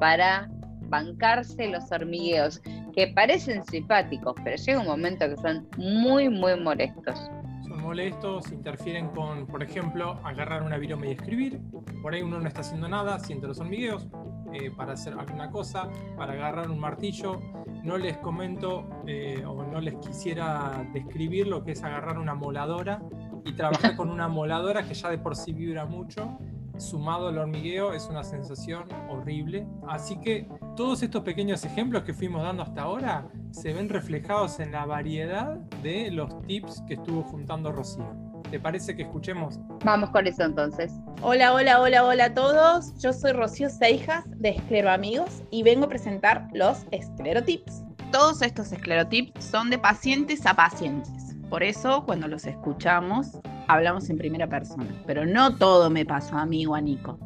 para 0.00 0.50
bancarse 0.88 1.68
los 1.68 1.92
hormigueos, 1.92 2.60
que 2.96 3.08
parecen 3.14 3.64
simpáticos, 3.66 4.34
pero 4.42 4.56
llega 4.56 4.80
un 4.80 4.86
momento 4.86 5.28
que 5.28 5.36
son 5.36 5.68
muy, 5.76 6.28
muy 6.28 6.58
molestos. 6.58 7.30
Molestos, 7.78 8.52
interfieren 8.52 9.08
con, 9.08 9.46
por 9.46 9.62
ejemplo, 9.62 10.20
agarrar 10.24 10.62
una 10.62 10.76
viroma 10.76 11.06
y 11.06 11.12
escribir. 11.12 11.60
Por 12.02 12.14
ahí 12.14 12.22
uno 12.22 12.40
no 12.40 12.48
está 12.48 12.60
haciendo 12.60 12.88
nada, 12.88 13.18
siente 13.18 13.46
los 13.46 13.60
hormigueos 13.60 14.08
eh, 14.52 14.70
para 14.70 14.92
hacer 14.92 15.14
alguna 15.14 15.50
cosa, 15.50 15.88
para 16.16 16.32
agarrar 16.32 16.70
un 16.70 16.78
martillo. 16.78 17.40
No 17.84 17.96
les 17.96 18.16
comento 18.18 18.88
eh, 19.06 19.42
o 19.46 19.64
no 19.64 19.80
les 19.80 19.94
quisiera 19.96 20.86
describir 20.92 21.46
lo 21.46 21.64
que 21.64 21.72
es 21.72 21.82
agarrar 21.82 22.18
una 22.18 22.34
moladora 22.34 23.02
y 23.44 23.52
trabajar 23.52 23.96
con 23.96 24.10
una 24.10 24.28
moladora 24.28 24.86
que 24.86 24.94
ya 24.94 25.10
de 25.10 25.18
por 25.18 25.36
sí 25.36 25.52
vibra 25.52 25.86
mucho. 25.86 26.38
Sumado 26.78 27.28
al 27.28 27.38
hormigueo 27.38 27.92
es 27.92 28.06
una 28.06 28.22
sensación 28.22 28.88
horrible. 29.08 29.66
Así 29.88 30.18
que 30.20 30.48
todos 30.76 31.02
estos 31.02 31.22
pequeños 31.22 31.64
ejemplos 31.64 32.04
que 32.04 32.14
fuimos 32.14 32.42
dando 32.42 32.62
hasta 32.62 32.82
ahora 32.82 33.26
se 33.50 33.72
ven 33.72 33.88
reflejados 33.88 34.60
en 34.60 34.72
la 34.72 34.86
variedad 34.86 35.56
de 35.82 36.10
los 36.10 36.40
tips 36.46 36.82
que 36.86 36.94
estuvo 36.94 37.22
juntando 37.22 37.72
Rocío. 37.72 38.06
¿Te 38.50 38.60
parece 38.60 38.96
que 38.96 39.02
escuchemos? 39.02 39.58
Vamos 39.84 40.10
con 40.10 40.26
eso 40.26 40.44
entonces. 40.44 40.92
Hola, 41.20 41.52
hola, 41.52 41.80
hola, 41.80 42.04
hola 42.04 42.24
a 42.26 42.34
todos. 42.34 42.96
Yo 42.98 43.12
soy 43.12 43.32
Rocío 43.32 43.68
Seijas 43.68 44.24
de 44.38 44.50
Esclero 44.50 44.90
Amigos 44.90 45.42
y 45.50 45.64
vengo 45.64 45.86
a 45.86 45.88
presentar 45.88 46.48
los 46.54 46.86
Esclerotips. 46.92 47.82
Todos 48.10 48.40
estos 48.40 48.72
esclerotips 48.72 49.44
son 49.44 49.68
de 49.68 49.78
pacientes 49.78 50.46
a 50.46 50.54
pacientes. 50.54 51.27
Por 51.50 51.62
eso, 51.62 52.04
cuando 52.04 52.28
los 52.28 52.46
escuchamos, 52.46 53.38
hablamos 53.68 54.10
en 54.10 54.18
primera 54.18 54.46
persona. 54.46 54.86
Pero 55.06 55.24
no 55.24 55.56
todo 55.56 55.88
me 55.88 56.04
pasó 56.04 56.36
a 56.36 56.46
mí 56.46 56.66
o 56.66 56.74
a 56.74 56.80
Nico. 56.80 57.18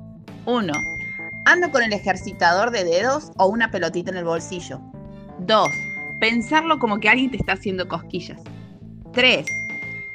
1. 0.46 0.72
Ando 1.44 1.70
con 1.70 1.82
el 1.82 1.92
ejercitador 1.92 2.70
de 2.70 2.84
dedos 2.84 3.32
o 3.36 3.46
una 3.46 3.70
pelotita 3.70 4.10
en 4.10 4.18
el 4.18 4.24
bolsillo. 4.24 4.80
2. 5.40 5.68
Pensarlo 6.20 6.78
como 6.78 7.00
que 7.00 7.08
alguien 7.08 7.30
te 7.30 7.36
está 7.36 7.54
haciendo 7.54 7.88
cosquillas. 7.88 8.40
3. 9.12 9.46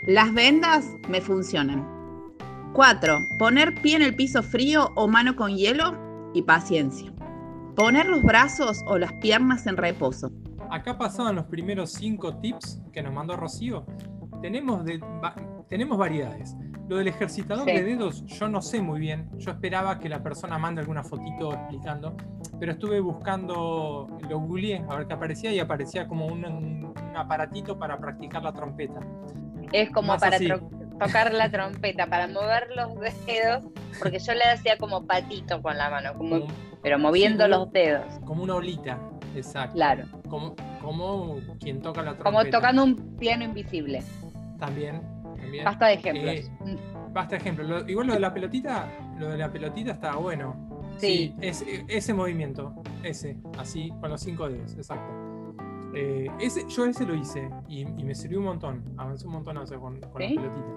Las 0.08 0.34
vendas 0.34 0.86
me 1.10 1.20
funcionan. 1.20 1.86
4. 2.74 3.20
Poner 3.38 3.74
pie 3.82 3.97
en 3.97 4.03
el 4.03 4.16
piso 4.16 4.41
frío 4.41 4.91
o 4.95 5.08
mano 5.08 5.36
con 5.36 5.55
hielo 5.55 6.32
y 6.34 6.43
paciencia. 6.43 7.12
Poner 7.76 8.05
los 8.05 8.24
brazos 8.24 8.84
o 8.88 8.97
las 8.97 9.12
piernas 9.14 9.68
en 9.68 9.76
reposo. 9.76 10.32
Acá 10.70 10.97
pasaban 10.97 11.36
los 11.36 11.45
primeros 11.45 11.91
cinco 11.93 12.38
tips 12.38 12.82
que 12.91 13.01
nos 13.01 13.13
mandó 13.13 13.36
Rocío. 13.36 13.86
Tenemos, 14.41 14.84
de, 14.86 14.97
va- 14.99 15.36
tenemos 15.70 15.97
variedades. 15.97 16.55
Lo 16.88 16.97
del 16.97 17.07
ejercitador 17.09 17.65
Sí. 17.65 17.72
de 17.74 17.84
dedos, 17.84 18.26
yo 18.26 18.47
no 18.47 18.61
sé 18.61 18.82
muy 18.82 18.99
bien. 18.99 19.30
Yo 19.38 19.51
esperaba 19.51 19.99
que 19.99 20.07
la 20.07 20.24
persona 20.24 20.57
mande 20.57 20.82
alguna 20.82 21.03
fotito 21.03 21.51
explicando, 21.53 22.15
pero 22.59 22.72
estuve 22.74 22.99
buscando, 23.01 24.07
lo 24.30 24.39
googleé 24.39 24.86
a 24.89 24.95
ver 24.95 25.07
qué 25.07 25.13
aparecía 25.13 25.51
y 25.51 25.59
aparecía 25.59 26.07
como 26.07 26.28
un, 26.28 26.45
un 26.45 26.93
aparatito 27.15 27.78
para 27.78 27.97
practicar 27.99 28.43
la 28.43 28.53
trompeta. 28.53 28.99
Es 29.74 29.89
como 29.91 30.09
Más 30.13 30.22
para 30.22 30.38
tocar 30.97 31.34
la 31.34 31.49
trompeta, 31.51 32.07
para 32.07 32.28
mover 32.28 32.68
los 32.76 32.93
dedos, 33.26 33.63
porque 33.99 34.20
yo 34.20 34.34
le 34.34 34.43
hacía 34.45 34.78
como 34.78 35.05
patito 35.05 35.61
con 35.61 35.78
la 35.78 35.89
mano, 35.89 36.13
como, 36.18 36.39
Como, 36.39 36.53
pero 36.82 36.97
moviendo 36.97 37.43
Sí, 37.45 37.49
los 37.49 37.72
dedos, 37.74 38.05
como 38.26 38.43
una 38.43 38.55
olita, 38.55 38.97
exacto. 39.38 39.76
claro. 39.76 40.06
Como, 40.30 40.56
como 40.82 41.38
quien 41.60 41.82
toca 41.82 42.02
la 42.02 42.16
Como 42.18 42.32
trompeta. 42.40 42.58
tocando 42.58 42.84
un 42.84 42.96
piano 43.18 43.44
invisible. 43.44 44.04
También. 44.58 45.02
también. 45.38 45.66
Basta 45.66 45.88
de 45.88 45.94
ejemplos. 45.94 46.34
Eh, 46.36 46.78
Basta 47.14 47.36
ejemplo. 47.38 47.64
Lo- 47.64 47.88
igual 47.90 48.08
lo 48.08 48.14
de 48.14 48.20
la 48.20 48.34
pelotita, 48.34 48.92
lo 49.18 49.30
de 49.30 49.38
la 49.38 49.52
pelotita 49.52 49.92
está 49.92 50.16
bueno. 50.16 50.56
Sí. 50.98 51.36
es- 51.42 51.64
ese 51.88 52.14
movimiento, 52.14 52.74
ese, 53.04 53.38
así, 53.60 53.92
con 54.02 54.10
los 54.10 54.20
cinco 54.22 54.50
dedos, 54.50 54.74
exacto. 54.76 55.54
Eh, 55.94 56.28
ese, 56.40 56.66
yo 56.68 56.86
ese 56.86 57.06
lo 57.06 57.14
hice 57.16 57.50
y, 57.68 57.82
y 57.82 58.04
me 58.04 58.14
sirvió 58.16 58.40
un 58.40 58.46
montón. 58.46 58.84
Avancé 58.98 59.26
un 59.28 59.34
montón 59.34 59.56
con, 59.56 60.00
con 60.00 60.22
¿Sí? 60.22 60.36
la 60.36 60.42
pelotita. 60.42 60.68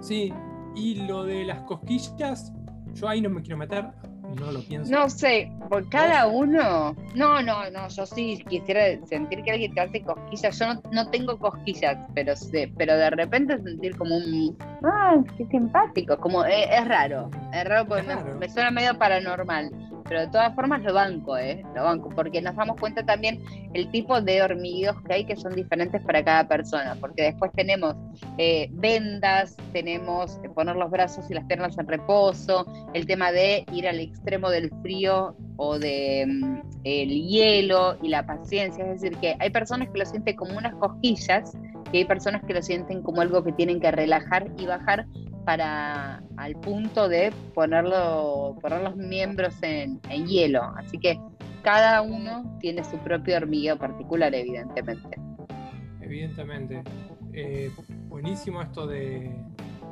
Sí, 0.00 0.32
y 0.74 1.06
lo 1.06 1.24
de 1.24 1.44
las 1.44 1.60
cosquillas, 1.62 2.52
yo 2.94 3.08
ahí 3.08 3.20
no 3.20 3.28
me 3.30 3.40
quiero 3.42 3.56
meter, 3.58 3.90
no 4.34 4.52
lo 4.52 4.60
pienso. 4.62 4.90
No 4.92 5.08
sé, 5.10 5.50
por 5.68 5.88
cada 5.88 6.26
uno. 6.26 6.94
No, 7.14 7.42
no, 7.42 7.70
no. 7.70 7.88
Yo 7.88 8.06
sí 8.06 8.42
quisiera 8.48 8.82
sentir 9.06 9.42
que 9.42 9.50
alguien 9.52 9.74
te 9.74 9.80
hace 9.80 10.02
cosquillas. 10.02 10.58
Yo 10.58 10.74
no, 10.74 10.82
no 10.92 11.10
tengo 11.10 11.38
cosquillas, 11.38 11.96
pero 12.14 12.34
sé, 12.36 12.72
pero 12.76 12.96
de 12.96 13.10
repente 13.10 13.58
sentir 13.62 13.96
como 13.96 14.16
un. 14.16 14.56
¡Ah, 14.84 15.16
qué 15.36 15.46
simpático! 15.46 16.16
Como 16.18 16.44
eh, 16.44 16.64
es 16.70 16.86
raro. 16.88 17.30
Es 17.52 17.64
raro 17.64 17.86
porque 17.86 18.00
Es 18.02 18.06
me- 18.08 18.14
raro. 18.14 18.38
Me, 18.38 18.48
suena 18.48 18.70
medio 18.70 18.98
paranormal. 18.98 19.70
Pero 20.12 20.26
de 20.26 20.30
todas 20.30 20.54
formas 20.54 20.82
lo 20.82 20.92
banco, 20.92 21.38
¿eh? 21.38 21.64
Lo 21.74 21.84
banco. 21.84 22.10
Porque 22.10 22.42
nos 22.42 22.54
damos 22.54 22.78
cuenta 22.78 23.02
también 23.02 23.42
el 23.72 23.90
tipo 23.90 24.20
de 24.20 24.42
hormigueos 24.42 25.00
que 25.06 25.14
hay 25.14 25.24
que 25.24 25.36
son 25.36 25.54
diferentes 25.54 26.02
para 26.02 26.22
cada 26.22 26.46
persona. 26.46 26.98
Porque 27.00 27.22
después 27.22 27.50
tenemos 27.52 27.96
eh, 28.36 28.68
vendas, 28.72 29.56
tenemos 29.72 30.38
eh, 30.44 30.50
poner 30.50 30.76
los 30.76 30.90
brazos 30.90 31.30
y 31.30 31.32
las 31.32 31.46
piernas 31.46 31.78
en 31.78 31.86
reposo, 31.86 32.66
el 32.92 33.06
tema 33.06 33.32
de 33.32 33.64
ir 33.72 33.88
al 33.88 34.00
extremo 34.00 34.50
del 34.50 34.70
frío 34.82 35.34
o 35.56 35.78
de 35.78 36.26
mm, 36.28 36.60
el 36.84 37.08
hielo 37.08 37.96
y 38.02 38.08
la 38.08 38.26
paciencia, 38.26 38.84
es 38.84 39.00
decir, 39.00 39.16
que 39.16 39.34
hay 39.38 39.48
personas 39.48 39.88
que 39.88 39.98
lo 39.98 40.04
sienten 40.04 40.36
como 40.36 40.58
unas 40.58 40.74
cosquillas 40.74 41.56
y 41.90 41.98
hay 41.98 42.04
personas 42.04 42.42
que 42.46 42.52
lo 42.52 42.60
sienten 42.60 43.02
como 43.02 43.22
algo 43.22 43.42
que 43.42 43.52
tienen 43.52 43.80
que 43.80 43.90
relajar 43.90 44.50
y 44.58 44.66
bajar 44.66 45.06
para 45.44 46.22
al 46.36 46.54
punto 46.60 47.08
de 47.08 47.32
ponerlo, 47.54 48.56
poner 48.60 48.82
los 48.82 48.96
miembros 48.96 49.54
en, 49.62 50.00
en 50.08 50.26
hielo. 50.26 50.62
Así 50.76 50.98
que 50.98 51.18
cada 51.62 52.02
uno 52.02 52.56
tiene 52.60 52.84
su 52.84 52.96
propio 52.98 53.36
hormigueo 53.36 53.76
particular, 53.78 54.34
evidentemente. 54.34 55.18
Evidentemente. 56.00 56.82
Eh, 57.32 57.70
buenísimo 58.08 58.60
esto 58.60 58.86
de, 58.86 59.34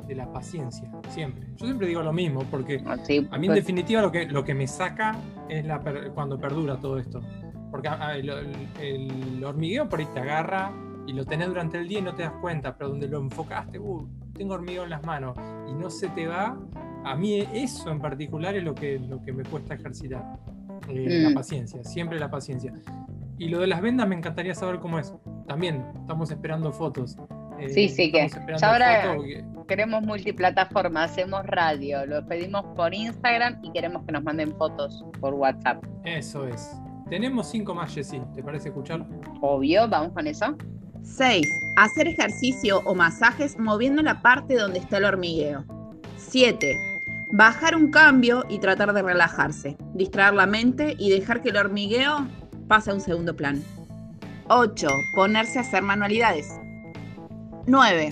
de 0.07 0.15
la 0.15 0.31
paciencia, 0.31 0.89
siempre. 1.09 1.47
Yo 1.57 1.65
siempre 1.65 1.87
digo 1.87 2.03
lo 2.03 2.13
mismo, 2.13 2.43
porque 2.51 2.81
Así, 2.85 3.27
A 3.31 3.37
mí 3.37 3.47
en 3.47 3.53
pues, 3.53 3.55
definitiva 3.63 4.01
lo 4.01 4.11
que, 4.11 4.25
lo 4.27 4.43
que 4.43 4.53
me 4.53 4.67
saca 4.67 5.15
es 5.49 5.65
la 5.65 5.79
per- 5.81 6.11
cuando 6.11 6.37
perdura 6.39 6.77
todo 6.77 6.97
esto. 6.99 7.21
Porque 7.71 7.87
ah, 7.87 8.15
el, 8.15 8.29
el- 8.29 8.67
el 8.79 9.43
hormigueo 9.43 9.87
por 9.89 9.99
ahí 9.99 10.07
te 10.13 10.19
agarra 10.19 10.71
y 11.07 11.13
lo 11.13 11.25
tenés 11.25 11.47
durante 11.47 11.77
el 11.79 11.87
día 11.87 11.99
y 11.99 12.01
no 12.03 12.13
te 12.13 12.23
das 12.23 12.33
cuenta, 12.41 12.77
pero 12.77 12.91
donde 12.91 13.07
lo 13.07 13.19
enfocaste, 13.19 13.79
uh, 13.79 14.07
tengo 14.33 14.53
hormigueo 14.53 14.83
en 14.83 14.89
las 14.89 15.03
manos 15.05 15.37
y 15.69 15.73
no 15.73 15.89
se 15.89 16.09
te 16.09 16.27
va, 16.27 16.57
a 17.03 17.15
mí 17.15 17.39
eso 17.53 17.91
en 17.91 17.99
particular 17.99 18.55
es 18.55 18.63
lo 18.63 18.73
que, 18.75 18.99
lo 18.99 19.21
que 19.21 19.33
me 19.33 19.43
cuesta 19.43 19.75
ejercitar. 19.75 20.23
Eh, 20.89 21.21
Mm. 21.25 21.29
La 21.29 21.35
paciencia, 21.35 21.83
siempre 21.83 22.19
la 22.19 22.29
paciencia. 22.31 22.73
Y 23.37 23.49
lo 23.49 23.59
de 23.59 23.67
las 23.67 23.81
vendas 23.81 24.07
me 24.07 24.15
encantaría 24.15 24.53
saber 24.55 24.79
cómo 24.79 24.99
es. 24.99 25.13
También 25.47 25.83
estamos 25.99 26.29
esperando 26.31 26.71
fotos. 26.71 27.17
Eh, 27.59 27.69
Sí, 27.69 27.89
sí, 27.89 28.11
que 28.11 28.27
ya 28.59 28.71
ahora- 28.71 29.13
porque- 29.15 29.43
queremos 29.67 30.03
multiplataforma, 30.03 31.03
hacemos 31.03 31.45
radio, 31.45 32.05
lo 32.05 32.25
pedimos 32.25 32.63
por 32.75 32.93
Instagram 32.93 33.59
y 33.63 33.71
queremos 33.71 34.03
que 34.05 34.11
nos 34.11 34.23
manden 34.23 34.55
fotos 34.57 35.05
por 35.19 35.33
WhatsApp. 35.35 35.83
Eso 36.03 36.47
es. 36.47 36.75
Tenemos 37.09 37.49
cinco 37.49 37.73
más, 37.75 37.93
Jessy. 37.93 38.21
¿Te 38.35 38.41
parece 38.43 38.69
escuchar? 38.69 39.05
Obvio, 39.41 39.87
vamos 39.87 40.13
con 40.13 40.27
eso. 40.27 40.55
6. 41.03 41.47
Hacer 41.77 42.07
ejercicio 42.07 42.81
o 42.85 42.95
masajes 42.95 43.57
moviendo 43.57 44.01
la 44.01 44.21
parte 44.21 44.55
donde 44.55 44.79
está 44.79 44.97
el 44.97 45.05
hormigueo. 45.05 45.65
7. 46.17 46.77
Bajar 47.31 47.75
un 47.75 47.91
cambio 47.91 48.45
y 48.49 48.59
tratar 48.59 48.93
de 48.93 49.01
relajarse, 49.01 49.77
distraer 49.93 50.33
la 50.33 50.45
mente 50.45 50.95
y 50.99 51.09
dejar 51.09 51.41
que 51.41 51.49
el 51.49 51.57
hormigueo 51.57 52.27
pase 52.67 52.91
a 52.91 52.93
un 52.93 53.01
segundo 53.01 53.35
plano. 53.35 53.61
8. 54.49 54.89
Ponerse 55.15 55.59
a 55.59 55.61
hacer 55.61 55.81
manualidades. 55.81 56.59
9. 57.67 58.09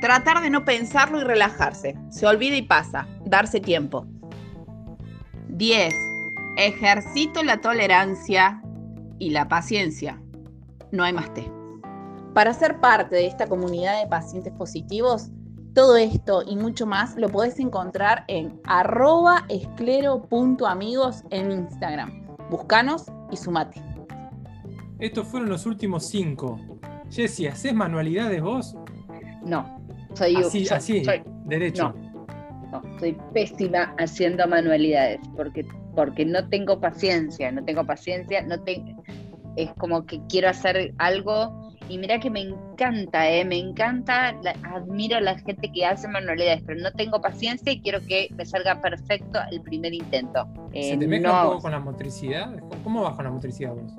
Tratar 0.00 0.42
de 0.42 0.50
no 0.50 0.64
pensarlo 0.64 1.20
y 1.20 1.24
relajarse. 1.24 1.96
Se 2.10 2.26
olvida 2.26 2.56
y 2.56 2.62
pasa. 2.62 3.08
Darse 3.24 3.60
tiempo. 3.60 4.06
10. 5.48 5.94
Ejercito 6.56 7.42
la 7.42 7.60
tolerancia 7.60 8.62
y 9.18 9.30
la 9.30 9.48
paciencia. 9.48 10.20
No 10.92 11.02
hay 11.02 11.12
más 11.12 11.32
té. 11.34 11.53
Para 12.34 12.52
ser 12.52 12.80
parte 12.80 13.14
de 13.16 13.26
esta 13.26 13.46
comunidad 13.46 14.00
de 14.02 14.08
pacientes 14.08 14.52
positivos, 14.54 15.30
todo 15.72 15.96
esto 15.96 16.42
y 16.46 16.56
mucho 16.56 16.84
más 16.86 17.16
lo 17.16 17.28
podés 17.28 17.58
encontrar 17.60 18.24
en 18.28 18.60
arroba 18.64 19.44
esclero.amigos 19.48 21.22
en 21.30 21.52
Instagram. 21.52 22.26
Búscanos 22.50 23.06
y 23.30 23.36
sumate. 23.36 23.80
Estos 24.98 25.26
fueron 25.28 25.48
los 25.48 25.64
últimos 25.66 26.06
cinco. 26.06 26.58
Jessy, 27.10 27.46
¿haces 27.46 27.72
manualidades 27.74 28.42
vos? 28.42 28.76
No, 29.44 29.78
soy 30.14 30.36
Así, 30.36 30.64
soy- 30.64 30.76
así, 30.76 31.04
soy- 31.04 31.22
derecho. 31.46 31.94
no, 32.72 32.82
soy 32.98 33.16
pésima 33.32 33.94
haciendo 33.98 34.46
manualidades 34.48 35.20
porque, 35.36 35.66
porque 35.94 36.24
no 36.24 36.48
tengo 36.48 36.80
paciencia, 36.80 37.52
no 37.52 37.64
tengo 37.64 37.84
paciencia, 37.84 38.42
no 38.42 38.56
es 39.56 39.72
como 39.74 40.04
que 40.06 40.20
quiero 40.28 40.48
hacer 40.48 40.94
algo 40.98 41.72
y 41.88 41.98
mira 41.98 42.18
que 42.18 42.30
me 42.30 42.40
encanta, 42.40 43.30
eh, 43.30 43.44
me 43.44 43.58
encanta, 43.58 44.32
la- 44.42 44.56
admiro 44.74 45.16
a 45.16 45.20
la 45.20 45.38
gente 45.38 45.70
que 45.72 45.84
hace 45.84 46.08
manualidades, 46.08 46.62
pero 46.66 46.80
no 46.80 46.90
tengo 46.92 47.20
paciencia 47.20 47.72
y 47.72 47.80
quiero 47.80 48.00
que 48.06 48.28
me 48.36 48.44
salga 48.46 48.80
perfecto 48.80 49.38
el 49.50 49.60
primer 49.60 49.92
intento. 49.92 50.46
Eh, 50.72 50.90
¿Se 50.90 50.96
te 50.96 51.06
mezcla 51.06 51.32
no, 51.32 51.42
un 51.42 51.48
poco 51.50 51.62
con 51.62 51.72
la 51.72 51.80
motricidad? 51.80 52.50
¿Cómo 52.82 53.02
vas 53.02 53.14
con 53.14 53.24
la 53.24 53.30
motricidad 53.30 53.74
vos? 53.74 53.92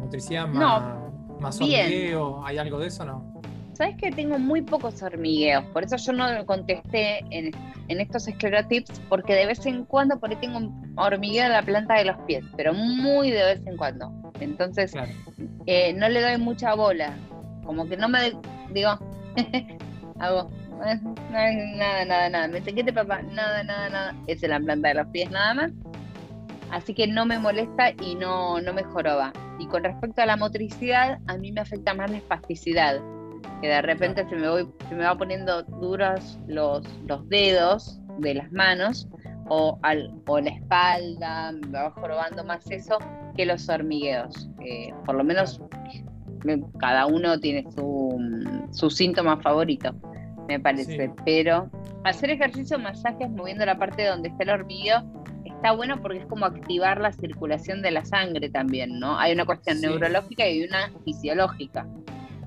¿Motricidad 0.00 0.46
más, 0.48 0.54
No, 0.60 1.40
más 1.40 1.58
bien. 1.58 1.86
hormigueo? 1.86 2.44
¿Hay 2.46 2.58
algo 2.58 2.78
de 2.78 2.86
eso 2.88 3.04
no? 3.04 3.40
Sabes 3.74 3.96
que 3.96 4.10
tengo 4.12 4.38
muy 4.38 4.60
pocos 4.60 5.02
hormigueos, 5.02 5.64
por 5.72 5.84
eso 5.84 5.96
yo 5.96 6.12
no 6.12 6.44
contesté 6.44 7.20
en, 7.30 7.50
en 7.88 8.00
estos 8.00 8.28
esclerotips, 8.28 9.00
porque 9.08 9.34
de 9.34 9.46
vez 9.46 9.64
en 9.64 9.84
cuando 9.86 10.18
por 10.20 10.28
ahí 10.28 10.36
tengo 10.36 10.58
un 10.58 10.92
hormigueo 10.96 11.46
en 11.46 11.52
la 11.52 11.62
planta 11.62 11.94
de 11.94 12.04
los 12.04 12.16
pies, 12.26 12.44
pero 12.58 12.74
muy 12.74 13.30
de 13.30 13.42
vez 13.42 13.66
en 13.66 13.76
cuando. 13.78 14.12
Entonces 14.40 14.92
Claro. 14.92 15.10
Eh, 15.72 15.92
no 15.92 16.08
le 16.08 16.20
doy 16.20 16.36
mucha 16.36 16.74
bola, 16.74 17.16
como 17.64 17.88
que 17.88 17.96
no 17.96 18.08
me 18.08 18.32
digo, 18.72 18.98
hago 20.18 20.50
eh, 20.84 20.98
no, 21.00 21.76
nada, 21.76 22.04
nada, 22.04 22.28
nada. 22.28 22.48
Me 22.48 22.58
dice, 22.58 22.74
¿qué 22.74 22.82
te 22.82 22.92
papá? 22.92 23.22
Nada, 23.22 23.62
nada, 23.62 23.88
nada. 23.88 24.14
Es 24.26 24.42
en 24.42 24.50
la 24.50 24.58
planta 24.58 24.88
de 24.88 24.94
los 24.94 25.06
pies 25.08 25.30
nada 25.30 25.54
más. 25.54 25.72
Así 26.72 26.92
que 26.92 27.06
no 27.06 27.24
me 27.24 27.38
molesta 27.38 27.90
y 28.02 28.16
no, 28.16 28.60
no 28.60 28.72
me 28.72 28.82
joroba. 28.82 29.32
Y 29.60 29.66
con 29.68 29.84
respecto 29.84 30.22
a 30.22 30.26
la 30.26 30.36
motricidad, 30.36 31.20
a 31.28 31.36
mí 31.36 31.52
me 31.52 31.60
afecta 31.60 31.94
más 31.94 32.10
la 32.10 32.16
espasticidad. 32.16 33.00
Que 33.62 33.68
de 33.68 33.82
repente 33.82 34.28
se, 34.28 34.34
me 34.34 34.48
voy, 34.48 34.68
se 34.88 34.94
me 34.96 35.04
va 35.04 35.16
poniendo 35.16 35.62
duros 35.62 36.36
los, 36.48 36.82
los 37.06 37.28
dedos 37.28 38.00
de 38.18 38.34
las 38.34 38.50
manos 38.50 39.06
o, 39.48 39.78
al, 39.82 40.12
o 40.26 40.40
la 40.40 40.50
espalda, 40.50 41.52
me 41.52 41.78
va 41.78 41.90
jorobando 41.92 42.42
más 42.42 42.68
eso 42.70 42.98
que 43.40 43.46
los 43.46 43.68
hormigueos. 43.70 44.50
Eh, 44.66 44.92
por 45.06 45.14
lo 45.14 45.24
menos 45.24 45.62
cada 46.78 47.06
uno 47.06 47.38
tiene 47.40 47.64
su, 47.72 48.18
su 48.70 48.90
síntoma 48.90 49.40
favorito, 49.40 49.94
me 50.46 50.60
parece. 50.60 51.06
Sí. 51.06 51.12
Pero 51.24 51.70
hacer 52.04 52.30
ejercicio, 52.30 52.78
masajes, 52.78 53.30
moviendo 53.30 53.64
la 53.64 53.78
parte 53.78 54.06
donde 54.06 54.28
está 54.28 54.42
el 54.44 54.50
hormigueo, 54.50 55.02
está 55.46 55.72
bueno 55.72 56.00
porque 56.02 56.18
es 56.18 56.26
como 56.26 56.44
activar 56.44 57.00
la 57.00 57.12
circulación 57.12 57.80
de 57.80 57.92
la 57.92 58.04
sangre 58.04 58.50
también, 58.50 58.98
¿no? 59.00 59.18
Hay 59.18 59.32
una 59.32 59.46
cuestión 59.46 59.78
Sí. 59.78 59.86
neurológica 59.86 60.46
y 60.48 60.64
una 60.64 60.90
fisiológica. 61.04 61.86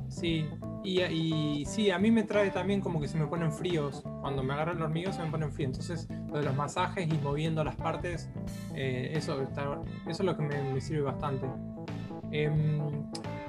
Sí, 0.09 0.45
y, 0.83 1.01
y 1.01 1.65
sí, 1.65 1.89
a 1.91 1.97
mí 1.99 2.11
me 2.11 2.23
trae 2.23 2.49
también 2.51 2.81
como 2.81 2.99
que 2.99 3.07
se 3.07 3.17
me 3.17 3.25
ponen 3.27 3.51
fríos. 3.51 4.03
Cuando 4.21 4.43
me 4.43 4.53
agarra 4.53 4.73
el 4.73 4.81
hormigueo 4.81 5.11
se 5.13 5.23
me 5.23 5.29
ponen 5.31 5.51
fríos. 5.51 5.69
Entonces, 5.77 6.07
lo 6.27 6.37
de 6.37 6.43
los 6.43 6.55
masajes 6.55 7.07
y 7.07 7.17
moviendo 7.19 7.63
las 7.63 7.75
partes, 7.75 8.29
eh, 8.75 9.11
eso, 9.15 9.41
está- 9.41 9.81
eso 10.07 10.23
es 10.23 10.25
lo 10.25 10.35
que 10.35 10.43
me, 10.43 10.73
me 10.73 10.81
sirve 10.81 11.03
bastante. 11.03 11.47
Em, 12.31 12.79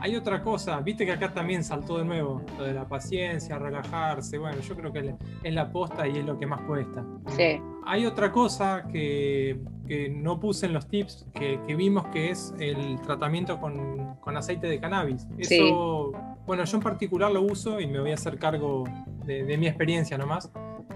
hay 0.05 0.17
otra 0.17 0.43
cosa, 0.43 0.79
viste 0.81 1.07
que 1.07 1.13
acá 1.13 1.33
también 1.33 1.65
saltó 1.65 1.97
de 1.97 2.05
nuevo, 2.05 2.43
lo 2.59 2.65
de 2.65 2.75
la 2.75 2.87
paciencia, 2.87 3.59
relajarse. 3.59 4.37
Bueno, 4.37 4.61
yo 4.61 4.77
creo 4.77 4.93
que 4.93 5.15
es 5.43 5.55
la 5.55 5.73
posta 5.73 6.07
y 6.07 6.19
es 6.19 6.27
lo 6.27 6.39
que 6.39 6.47
más 6.47 6.61
cuesta. 6.61 7.03
Sí. 7.29 7.59
Hay 7.87 8.05
otra 8.05 8.31
cosa 8.31 8.87
que, 8.93 9.59
que 9.89 10.11
no 10.11 10.39
puse 10.39 10.67
en 10.67 10.75
los 10.75 10.89
tips, 10.89 11.27
que, 11.33 11.59
que 11.67 11.75
vimos 11.75 12.07
que 12.09 12.29
es 12.29 12.53
el 12.59 13.01
tratamiento 13.01 13.59
con, 13.59 14.17
con 14.17 14.37
aceite 14.37 14.67
de 14.67 14.79
cannabis. 14.79 15.27
Sí. 15.41 15.55
Eso, 15.55 16.13
bueno, 16.47 16.65
yo 16.65 16.77
en 16.77 16.83
particular 16.83 17.33
lo 17.33 17.41
uso 17.41 17.81
y 17.81 17.87
me 17.87 17.99
voy 17.99 18.11
a 18.11 18.15
hacer 18.15 18.39
cargo 18.39 18.85
de, 19.25 19.45
de 19.45 19.57
mi 19.57 19.69
experiencia 19.69 20.19
nomás. 20.19 20.53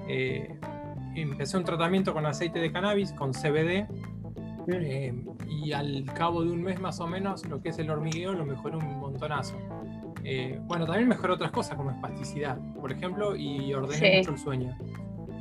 Eh, 0.07 0.55
empecé 1.15 1.57
un 1.57 1.65
tratamiento 1.65 2.13
con 2.13 2.27
aceite 2.27 2.59
de 2.59 2.71
cannabis, 2.71 3.13
con 3.15 3.33
CBD, 3.33 3.87
eh, 4.71 5.15
y 5.49 5.73
al 5.73 6.05
cabo 6.15 6.45
de 6.45 6.51
un 6.51 6.63
mes 6.63 6.79
más 6.81 7.01
o 7.01 7.07
menos 7.07 7.47
lo 7.49 7.61
que 7.61 7.71
es 7.71 7.79
el 7.79 7.91
hormigueo 7.91 8.33
lo 8.35 8.45
mejoró 8.45 8.79
un 8.79 8.99
montonazo. 9.01 9.57
Eh, 10.25 10.59
bueno, 10.65 10.85
también 10.87 11.09
mejoró 11.09 11.35
otras 11.35 11.51
cosas 11.51 11.77
como 11.77 11.91
espasticidad, 11.91 12.59
por 12.81 12.93
ejemplo, 12.93 13.35
y 13.37 13.73
ordené 13.73 14.11
Sí. 14.13 14.17
mucho 14.19 14.31
el 14.33 14.39
sueño. 14.39 14.79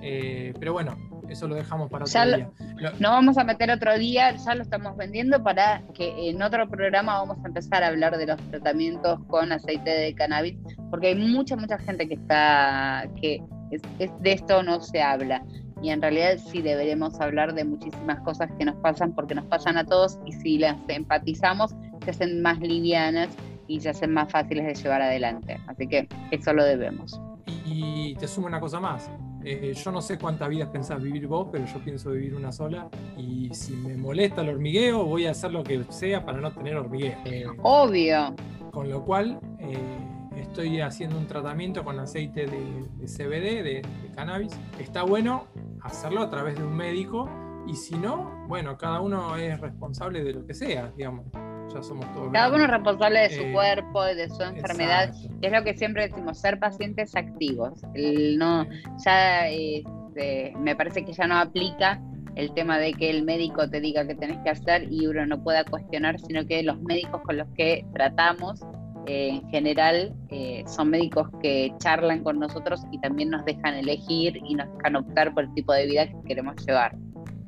Eh, 0.02 0.54
pero 0.60 0.74
bueno, 0.74 0.96
eso 1.28 1.48
lo 1.48 1.56
dejamos 1.56 1.90
para 1.90 2.06
otro 2.06 2.26
lo- 2.26 2.38
día. 2.38 2.50
Lo- 2.78 2.92
Nos 2.92 3.12
vamos 3.12 3.38
a 3.38 3.44
meter 3.44 3.72
otro 3.72 3.98
día, 3.98 4.32
ya 4.36 4.56
lo 4.56 4.62
estamos 4.62 4.96
vendiendo 4.96 5.44
para 5.44 5.82
que 5.94 6.30
en 6.30 6.42
otro 6.42 6.70
programa 6.70 7.16
vamos 7.20 7.38
a 7.44 7.48
empezar 7.48 7.84
a 7.84 7.88
hablar 7.88 8.18
de 8.18 8.28
los 8.28 8.38
tratamientos 8.52 9.20
con 9.28 9.52
aceite 9.52 9.90
de 9.90 10.14
cannabis, 10.14 10.56
porque 10.92 11.08
hay 11.08 11.16
mucha, 11.16 11.56
mucha 11.58 11.78
gente 11.80 12.08
que 12.08 12.14
está, 12.14 13.10
que 13.20 13.42
es, 13.72 13.82
es- 14.00 14.12
de 14.22 14.32
esto 14.34 14.62
no 14.64 14.80
se 14.80 15.02
habla. 15.02 15.44
Y 15.82 15.90
en 15.90 16.02
realidad 16.02 16.38
sí 16.38 16.62
deberemos 16.62 17.20
hablar 17.20 17.54
de 17.54 17.64
muchísimas 17.64 18.20
cosas 18.22 18.50
que 18.58 18.66
nos 18.66 18.76
pasan, 18.78 19.14
porque 19.14 19.36
nos 19.36 19.46
pasan 19.46 19.78
a 19.78 19.86
todos 19.86 20.20
y 20.26 20.34
si 20.34 20.58
las 20.58 20.78
empatizamos, 20.88 21.76
se 22.04 22.12
hacen 22.12 22.42
más 22.42 22.60
livianas 22.60 23.30
y 23.68 23.80
se 23.80 23.90
hacen 23.90 24.14
más 24.14 24.32
fáciles 24.32 24.66
de 24.66 24.74
llevar 24.74 25.02
adelante. 25.02 25.60
Así 25.68 25.88
que 25.88 26.08
eso 26.32 26.54
lo 26.54 26.64
debemos. 26.64 27.20
Y 27.66 28.16
te 28.16 28.28
sumo 28.28 28.48
una 28.48 28.60
cosa 28.60 28.80
más. 28.80 29.10
Eh, 29.44 29.74
yo 29.74 29.92
no 29.92 30.02
sé 30.02 30.18
cuántas 30.18 30.50
vidas 30.50 30.70
pensás 30.70 31.02
vivir 31.02 31.28
vos, 31.28 31.48
pero 31.52 31.66
yo 31.66 31.80
pienso 31.80 32.12
vivir 32.12 32.36
una 32.36 32.52
sola. 32.52 32.90
Y 33.18 33.50
si 33.54 33.74
me 33.74 33.96
molesta 33.96 34.42
el 34.42 34.50
hormigueo, 34.50 35.06
voy 35.06 35.26
a 35.26 35.32
hacer 35.32 35.52
lo 35.52 35.64
que 35.64 35.84
sea 35.90 36.26
para 36.26 36.40
no 36.40 36.52
tener 36.52 36.76
hormigueo. 36.76 37.18
Eh, 37.26 37.46
Obvio. 37.62 38.36
Con 38.72 38.90
lo 38.90 39.06
cual, 39.06 39.40
eh, 39.60 39.78
estoy 40.38 40.82
haciendo 40.82 41.18
un 41.18 41.28
tratamiento 41.28 41.84
con 41.84 42.00
aceite 42.00 42.46
de, 42.46 42.86
de 42.98 43.06
CBD, 43.06 43.64
de, 43.64 43.82
de 44.04 44.12
cannabis. 44.16 44.54
Está 44.80 45.04
bueno 45.04 45.46
hacerlo 45.82 46.22
a 46.22 46.30
través 46.30 46.58
de 46.58 46.64
un 46.64 46.76
médico 46.76 47.30
y 47.68 47.76
si 47.76 47.96
no, 47.96 48.46
bueno, 48.48 48.78
cada 48.78 49.02
uno 49.02 49.36
es 49.36 49.60
responsable 49.60 50.24
de 50.24 50.34
lo 50.34 50.46
que 50.46 50.54
sea, 50.54 50.92
digamos. 50.96 51.26
Ya 51.74 51.84
somos 51.84 52.06
todos. 52.14 52.32
Cada 52.32 52.48
uno 52.54 52.64
es 52.64 52.70
responsable 52.70 53.20
de 53.20 53.30
su 53.30 53.42
Eh, 53.42 53.52
cuerpo, 53.52 54.04
de 54.04 54.30
su 54.30 54.42
enfermedad. 54.42 55.10
Exacto. 55.10 55.38
Es 55.42 55.52
lo 55.52 55.64
que 55.66 55.74
siempre 55.76 56.08
decimos, 56.08 56.40
ser 56.40 56.60
pacientes 56.60 57.14
activos. 57.14 57.82
El 57.94 58.38
no, 58.38 58.66
ya 59.04 59.50
este, 59.50 60.54
me 60.58 60.78
parece 60.78 61.04
que 61.04 61.12
ya 61.12 61.28
no 61.28 61.38
aplica 61.38 62.02
el 62.36 62.54
tema 62.54 62.78
de 62.78 62.94
que 62.94 63.10
el 63.10 63.24
médico 63.24 63.70
te 63.70 63.82
diga 63.82 64.08
qué 64.08 64.16
tenés 64.16 64.38
que 64.44 64.52
hacer 64.52 64.92
y 64.92 65.08
uno 65.08 65.26
no 65.26 65.44
pueda 65.44 65.66
cuestionar, 65.66 66.20
sino 66.20 66.46
que 66.46 66.64
los 66.64 66.80
médicos 66.84 67.22
con 67.24 67.36
los 67.36 67.48
que 67.58 67.86
tratamos 67.94 68.62
eh, 69.08 69.30
en 69.30 69.50
general 69.50 70.14
eh, 70.30 70.64
son 70.68 70.90
médicos 70.90 71.30
que 71.42 71.74
charlan 71.80 72.24
con 72.24 72.40
nosotros 72.40 72.82
y 72.92 73.00
también 73.00 73.30
nos 73.30 73.46
dejan 73.46 73.74
elegir 73.76 74.38
y 74.46 74.54
nos 74.56 74.68
dejan 74.78 74.98
optar 74.98 75.34
por 75.34 75.46
el 75.46 75.54
tipo 75.54 75.74
de 75.74 75.86
vida 75.88 76.08
que 76.08 76.16
queremos 76.28 76.56
llevar. 76.66 76.96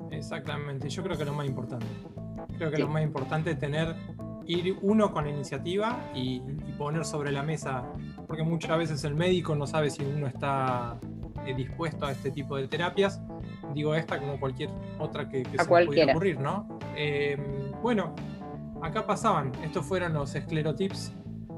Exactamente, 0.09 0.89
yo 0.89 1.03
creo 1.03 1.17
que 1.17 1.25
lo 1.25 1.33
más 1.33 1.45
importante. 1.45 1.85
Creo 2.57 2.71
que 2.71 2.77
Sí. 2.77 2.81
lo 2.81 2.89
más 2.89 3.03
importante 3.03 3.51
es 3.51 3.59
tener, 3.59 3.95
ir 4.45 4.77
uno 4.81 5.11
con 5.11 5.27
iniciativa 5.27 5.99
y, 6.15 6.41
y 6.67 6.71
poner 6.77 7.05
sobre 7.05 7.31
la 7.31 7.43
mesa, 7.43 7.83
porque 8.25 8.43
muchas 8.43 8.77
veces 8.77 9.03
el 9.03 9.15
médico 9.15 9.55
no 9.55 9.67
sabe 9.67 9.89
si 9.89 10.03
uno 10.03 10.27
está 10.27 10.97
eh, 11.45 11.53
dispuesto 11.53 12.05
a 12.05 12.11
este 12.11 12.31
tipo 12.31 12.57
de 12.57 12.67
terapias. 12.67 13.21
Digo 13.73 13.93
esta 13.95 14.17
como 14.19 14.39
cualquier 14.39 14.69
otra 14.97 15.29
que, 15.29 15.43
que 15.43 15.57
se 15.57 15.65
pudiera 15.65 16.11
ocurrir, 16.13 16.39
¿no? 16.39 16.67
Eh, 16.95 17.37
bueno, 17.81 18.15
acá 18.81 19.05
pasaban, 19.05 19.51
estos 19.63 19.85
fueron 19.85 20.13
los 20.13 20.33
esclerotips 20.35 21.13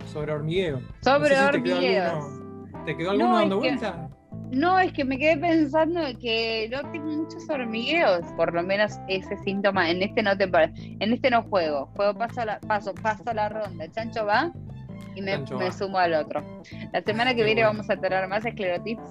sobre 0.07 0.31
hormigueo. 0.33 0.81
Sobre 1.03 1.35
No 1.35 1.41
sé 1.41 1.45
si 1.45 1.51
te 1.51 1.63
quedó 1.63 1.75
hormigueos. 1.77 2.09
alguno- 2.09 2.85
¿Te 2.85 2.97
quedó 2.97 3.11
alguno 3.11 3.35
dando 3.35 3.61
que- 3.61 3.69
vuelta? 3.69 4.07
No, 4.51 4.79
es 4.79 4.91
que 4.91 5.05
me 5.05 5.17
quedé 5.17 5.37
pensando 5.37 6.01
que 6.19 6.67
no 6.71 6.81
tengo 6.91 7.05
muchos 7.07 7.49
hormigueos, 7.49 8.21
por 8.35 8.53
lo 8.53 8.61
menos 8.63 8.91
ese 9.07 9.37
síntoma. 9.45 9.89
En 9.89 10.01
este 10.01 10.21
no 10.23 10.37
te 10.37 10.49
en 10.99 11.13
este 11.13 11.29
no 11.29 11.43
juego, 11.43 11.89
juego 11.95 12.17
paso 12.17 12.43
la, 12.43 12.59
paso, 12.59 12.93
paso 12.95 13.23
la 13.33 13.47
ronda, 13.47 13.89
Chancho 13.91 14.25
va 14.25 14.51
y 15.15 15.21
me, 15.21 15.45
sumo 15.71 15.97
al 15.97 16.13
otro. 16.15 16.43
La 16.91 17.01
semana 17.01 17.31
que 17.31 17.37
Qué 17.37 17.43
viene 17.45 17.61
bueno. 17.61 17.77
vamos 17.77 17.89
a 17.89 17.95
tener 17.95 18.27
más 18.27 18.45
esclerotips. 18.45 19.01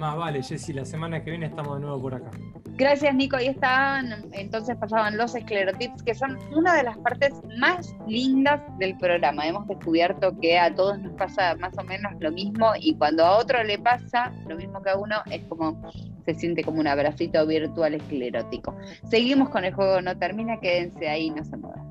Más 0.00 0.16
vale, 0.16 0.42
Jessy, 0.42 0.72
la 0.72 0.86
semana 0.86 1.22
que 1.22 1.28
viene 1.28 1.44
estamos 1.44 1.74
de 1.74 1.82
nuevo 1.82 2.00
por 2.00 2.14
acá. 2.14 2.30
Gracias, 2.78 3.14
Nico. 3.14 3.38
Y 3.38 3.48
estaban, 3.48 4.30
entonces 4.32 4.74
pasaban 4.76 5.18
los 5.18 5.34
esclerotips, 5.34 6.02
que 6.02 6.14
son 6.14 6.38
una 6.56 6.74
de 6.74 6.84
las 6.84 6.96
partes 6.96 7.34
más 7.58 7.94
lindas 8.08 8.62
del 8.78 8.96
programa. 8.96 9.46
Hemos 9.46 9.68
descubierto 9.68 10.34
que 10.40 10.58
a 10.58 10.74
todos 10.74 10.98
nos 11.00 11.12
pasa 11.18 11.54
más 11.56 11.76
o 11.76 11.84
menos 11.84 12.14
lo 12.18 12.32
mismo 12.32 12.72
y 12.80 12.94
cuando 12.94 13.26
a 13.26 13.36
otro 13.36 13.62
le 13.62 13.78
pasa 13.78 14.32
lo 14.48 14.56
mismo 14.56 14.80
que 14.82 14.88
a 14.88 14.96
uno, 14.96 15.16
es 15.30 15.42
como 15.50 15.78
se 16.24 16.32
siente 16.32 16.64
como 16.64 16.80
un 16.80 16.86
abracito 16.86 17.46
virtual 17.46 17.92
esclerótico. 17.92 18.74
Seguimos 19.10 19.50
con 19.50 19.66
el 19.66 19.74
juego 19.74 20.00
No 20.00 20.16
Termina, 20.16 20.58
quédense 20.60 21.10
ahí, 21.10 21.28
no 21.28 21.44
se 21.44 21.58
muevan. 21.58 21.90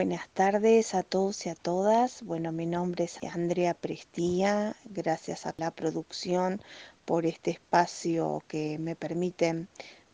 Buenas 0.00 0.30
tardes 0.30 0.94
a 0.94 1.02
todos 1.02 1.44
y 1.44 1.50
a 1.50 1.54
todas. 1.54 2.22
Bueno, 2.22 2.52
mi 2.52 2.64
nombre 2.64 3.04
es 3.04 3.18
Andrea 3.34 3.74
Prestía. 3.74 4.74
Gracias 4.86 5.44
a 5.44 5.52
la 5.58 5.72
producción 5.72 6.62
por 7.04 7.26
este 7.26 7.50
espacio 7.50 8.42
que 8.48 8.78
me 8.78 8.96
permite 8.96 9.66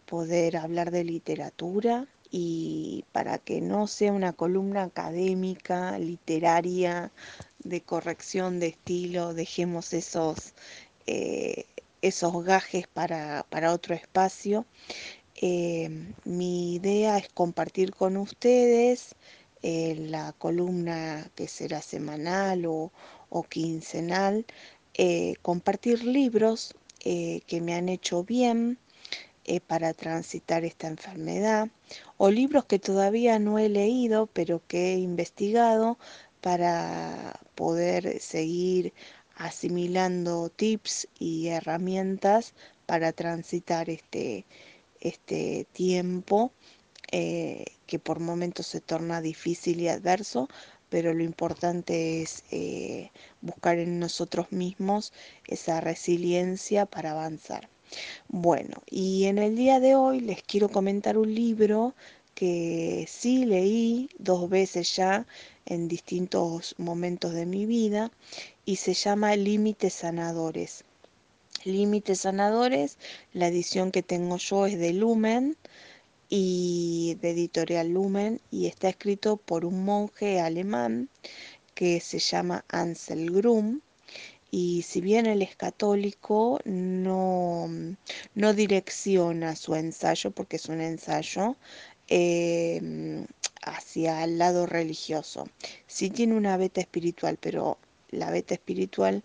poder 0.04 0.56
hablar 0.56 0.90
de 0.90 1.04
literatura 1.04 2.08
y 2.32 3.04
para 3.12 3.38
que 3.38 3.60
no 3.60 3.86
sea 3.86 4.12
una 4.12 4.32
columna 4.32 4.82
académica, 4.82 5.96
literaria, 6.00 7.12
de 7.60 7.80
corrección 7.80 8.58
de 8.58 8.66
estilo, 8.66 9.34
dejemos 9.34 9.92
esos, 9.92 10.54
eh, 11.06 11.64
esos 12.02 12.44
gajes 12.44 12.88
para, 12.88 13.46
para 13.50 13.72
otro 13.72 13.94
espacio. 13.94 14.66
Eh, 15.36 16.12
mi 16.24 16.74
idea 16.74 17.18
es 17.18 17.28
compartir 17.28 17.94
con 17.94 18.16
ustedes 18.16 19.14
eh, 19.62 19.94
la 19.96 20.32
columna 20.32 21.30
que 21.34 21.48
será 21.48 21.82
semanal 21.82 22.66
o, 22.66 22.92
quincenal, 23.48 24.46
eh, 24.94 25.34
compartir 25.42 26.04
libros 26.04 26.74
que 27.02 27.60
me 27.62 27.74
han 27.74 27.88
hecho 27.88 28.24
bien 28.24 28.78
para 29.68 29.94
transitar 29.94 30.64
esta 30.64 30.88
enfermedad 30.88 31.68
o 32.16 32.30
libros 32.30 32.64
que 32.64 32.80
todavía 32.80 33.38
no 33.38 33.60
he 33.60 33.68
leído 33.68 34.26
pero 34.26 34.60
que 34.66 34.94
he 34.94 34.98
investigado 34.98 35.98
para 36.40 37.38
poder 37.54 38.20
seguir 38.20 38.92
asimilando 39.36 40.48
tips 40.48 41.08
y 41.18 41.48
herramientas 41.48 42.54
para 42.86 43.12
transitar 43.12 43.90
este, 43.90 44.46
este 45.00 45.66
tiempo 45.72 46.52
eh, 47.12 47.64
que 47.86 47.98
por 47.98 48.20
momentos 48.20 48.66
se 48.66 48.80
torna 48.80 49.20
difícil 49.20 49.80
y 49.80 49.88
adverso, 49.88 50.48
pero 50.88 51.14
lo 51.14 51.24
importante 51.24 52.22
es 52.22 52.44
eh, 52.50 53.10
buscar 53.40 53.78
en 53.78 53.98
nosotros 53.98 54.52
mismos 54.52 55.12
esa 55.46 55.80
resiliencia 55.80 56.86
para 56.86 57.12
avanzar. 57.12 57.68
Bueno, 58.28 58.82
y 58.90 59.24
en 59.24 59.38
el 59.38 59.56
día 59.56 59.80
de 59.80 59.94
hoy 59.94 60.20
les 60.20 60.42
quiero 60.42 60.68
comentar 60.68 61.18
un 61.18 61.34
libro 61.34 61.94
que 62.34 63.06
sí 63.08 63.46
leí 63.46 64.10
dos 64.18 64.50
veces 64.50 64.94
ya 64.94 65.26
en 65.64 65.88
distintos 65.88 66.74
momentos 66.78 67.32
de 67.32 67.46
mi 67.46 67.64
vida 67.64 68.10
y 68.64 68.76
se 68.76 68.94
llama 68.94 69.36
Límites 69.36 69.94
Sanadores. 69.94 70.84
Límites 71.64 72.20
Sanadores, 72.20 72.98
la 73.32 73.48
edición 73.48 73.90
que 73.90 74.02
tengo 74.02 74.36
yo 74.36 74.66
es 74.66 74.78
de 74.78 74.92
Lumen 74.92 75.56
y 76.28 77.16
de 77.20 77.30
editorial 77.30 77.88
Lumen 77.88 78.40
y 78.50 78.66
está 78.66 78.88
escrito 78.88 79.36
por 79.36 79.64
un 79.64 79.84
monje 79.84 80.40
alemán 80.40 81.08
que 81.74 82.00
se 82.00 82.18
llama 82.18 82.64
Ansel 82.68 83.30
Grum 83.30 83.80
y 84.50 84.82
si 84.82 85.00
bien 85.00 85.26
él 85.26 85.42
es 85.42 85.56
católico 85.56 86.60
no, 86.64 87.68
no 88.34 88.54
direcciona 88.54 89.56
su 89.56 89.74
ensayo 89.74 90.30
porque 90.30 90.56
es 90.56 90.66
un 90.66 90.80
ensayo 90.80 91.56
em, 92.08 93.26
hacia 93.62 94.24
el 94.24 94.38
lado 94.38 94.66
religioso. 94.66 95.48
Sí 95.86 96.10
tiene 96.10 96.34
una 96.34 96.56
beta 96.56 96.80
espiritual, 96.80 97.38
pero 97.40 97.78
la 98.10 98.30
beta 98.30 98.54
espiritual 98.54 99.22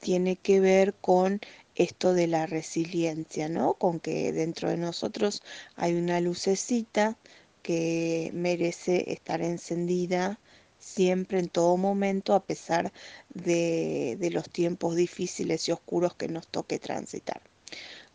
tiene 0.00 0.36
que 0.36 0.60
ver 0.60 0.94
con 0.94 1.40
esto 1.74 2.14
de 2.14 2.26
la 2.26 2.46
resiliencia, 2.46 3.48
¿no? 3.48 3.74
Con 3.74 4.00
que 4.00 4.32
dentro 4.32 4.68
de 4.70 4.76
nosotros 4.76 5.42
hay 5.76 5.94
una 5.94 6.20
lucecita 6.20 7.16
que 7.62 8.30
merece 8.34 9.12
estar 9.12 9.42
encendida 9.42 10.38
siempre, 10.78 11.38
en 11.38 11.48
todo 11.48 11.76
momento, 11.76 12.34
a 12.34 12.44
pesar 12.44 12.92
de, 13.32 14.16
de 14.20 14.30
los 14.30 14.50
tiempos 14.50 14.96
difíciles 14.96 15.68
y 15.68 15.72
oscuros 15.72 16.14
que 16.14 16.28
nos 16.28 16.46
toque 16.46 16.78
transitar. 16.78 17.40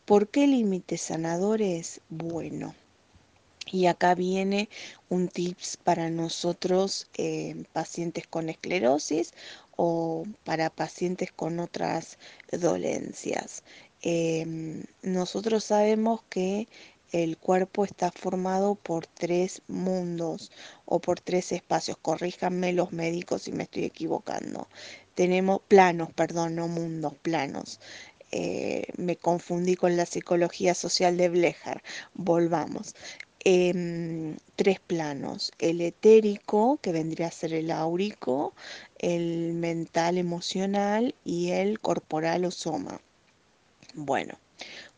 ¿Por 0.06 0.28
qué 0.30 0.48
límites 0.48 1.02
sanadores? 1.02 2.02
Bueno, 2.10 2.76
y 3.72 3.86
acá 3.86 4.16
viene 4.16 4.70
un 5.10 5.28
tips 5.28 5.78
para 5.78 6.10
nosotros, 6.10 7.08
eh, 7.18 7.64
pacientes 7.74 8.28
con 8.28 8.50
esclerosis 8.50 9.34
o 9.82 10.26
para 10.44 10.70
pacientes 10.70 11.32
con 11.32 11.58
otras 11.62 12.18
dolencias. 12.52 13.64
Em, 14.02 14.84
nosotros 15.04 15.64
sabemos 15.64 16.22
que 16.30 16.68
el 17.14 17.38
cuerpo 17.38 17.86
está 17.86 18.12
formado 18.12 18.76
por 18.76 19.08
tres 19.08 19.62
mundos 19.70 20.52
o 20.86 21.00
por 21.00 21.22
tres 21.22 21.54
espacios. 21.54 21.98
Corríjanme 22.02 22.74
los 22.74 22.92
médicos 22.92 23.44
si 23.44 23.54
me 23.54 23.64
estoy 23.64 23.86
equivocando. 23.86 24.68
Tenemos 25.16 25.62
planos, 25.70 26.12
perdón, 26.14 26.56
no 26.56 26.68
mundos, 26.68 27.14
planos. 27.22 27.80
Eh, 28.32 28.84
me 28.98 29.16
confundí 29.16 29.76
con 29.76 29.96
la 29.96 30.06
psicología 30.06 30.74
social 30.74 31.16
de 31.16 31.30
Blecher. 31.30 31.82
Volvamos. 32.14 32.96
Tres 34.56 34.80
planos, 34.80 35.52
el 35.58 35.82
etérico, 35.82 36.78
que 36.84 36.92
vendría 36.92 37.28
a 37.28 37.32
ser 37.32 37.54
el 37.54 37.72
áurico, 37.72 38.54
el 39.00 39.54
mental 39.54 40.20
emocional 40.20 41.16
y 41.26 41.50
el 41.50 41.80
corporal 41.80 42.46
o 42.46 42.52
soma. 42.52 43.02
Bueno, 43.96 44.38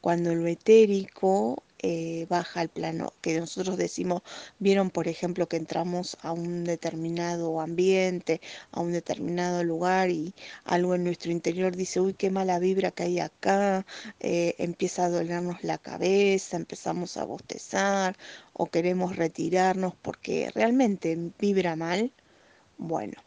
cuando 0.01 0.35
lo 0.35 0.47
etérico 0.47 1.63
eh, 1.81 2.25
baja 2.29 2.61
al 2.61 2.69
plano, 2.69 3.13
que 3.21 3.39
nosotros 3.39 3.77
decimos, 3.77 4.21
vieron 4.59 4.89
por 4.89 5.07
ejemplo 5.07 5.47
que 5.47 5.57
entramos 5.57 6.17
a 6.21 6.31
un 6.31 6.63
determinado 6.63 7.59
ambiente, 7.59 8.41
a 8.71 8.81
un 8.81 8.91
determinado 8.91 9.63
lugar 9.63 10.09
y 10.09 10.33
algo 10.65 10.95
en 10.95 11.03
nuestro 11.03 11.31
interior 11.31 11.75
dice, 11.75 11.99
uy, 11.99 12.13
qué 12.13 12.29
mala 12.29 12.59
vibra 12.59 12.91
que 12.91 13.03
hay 13.03 13.19
acá, 13.19 13.85
eh, 14.19 14.55
empieza 14.59 15.05
a 15.05 15.09
dolernos 15.09 15.63
la 15.63 15.77
cabeza, 15.77 16.57
empezamos 16.57 17.17
a 17.17 17.25
bostezar 17.25 18.17
o 18.53 18.67
queremos 18.67 19.15
retirarnos 19.15 19.95
porque 19.95 20.51
realmente 20.53 21.17
vibra 21.39 21.75
mal. 21.75 22.11
Bueno, 22.77 23.21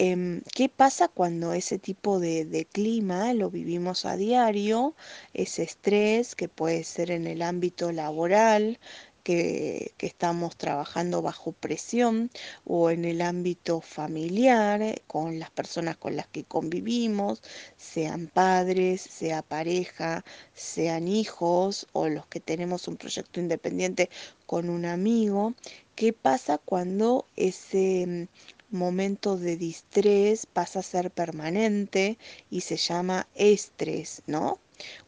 Em, 0.00 0.42
¿Qué 0.54 0.68
pasa 0.68 1.08
cuando 1.08 1.52
ese 1.54 1.78
tipo 1.78 2.20
de, 2.20 2.68
clima 2.72 3.34
lo 3.34 3.50
vivimos 3.50 4.04
a 4.04 4.16
diario? 4.16 4.94
Ese 5.34 5.64
estrés 5.64 6.36
que 6.36 6.48
puede 6.48 6.84
ser 6.84 7.10
en 7.10 7.26
el 7.26 7.42
ámbito 7.42 7.90
laboral, 7.90 8.78
que, 9.24 9.94
estamos 9.98 10.56
trabajando 10.56 11.20
bajo 11.20 11.50
presión 11.52 12.30
o 12.64 12.90
en 12.90 13.04
el 13.04 13.20
ámbito 13.22 13.80
familiar, 13.80 14.82
eh, 14.82 15.02
con 15.08 15.40
las 15.40 15.50
personas 15.50 15.96
con 15.96 16.14
las 16.16 16.28
que 16.28 16.44
convivimos, 16.44 17.42
sean 17.76 18.28
padres, 18.28 19.00
sea 19.02 19.42
pareja, 19.42 20.24
sean 20.54 21.08
hijos 21.08 21.88
o 21.92 22.08
los 22.08 22.26
que 22.28 22.40
tenemos 22.40 22.86
un 22.88 22.96
proyecto 22.96 23.40
independiente 23.40 24.10
con 24.46 24.70
un 24.70 24.84
amigo. 24.84 25.54
¿Qué 25.96 26.12
pasa 26.12 26.58
cuando 26.58 27.26
ese 27.36 28.28
momento 28.70 29.36
de 29.36 29.56
distrés 29.56 30.46
pasa 30.46 30.80
a 30.80 30.82
ser 30.82 31.10
permanente 31.10 32.18
y 32.50 32.60
se 32.62 32.76
llama 32.76 33.26
estrés, 33.34 34.22
¿no? 34.26 34.58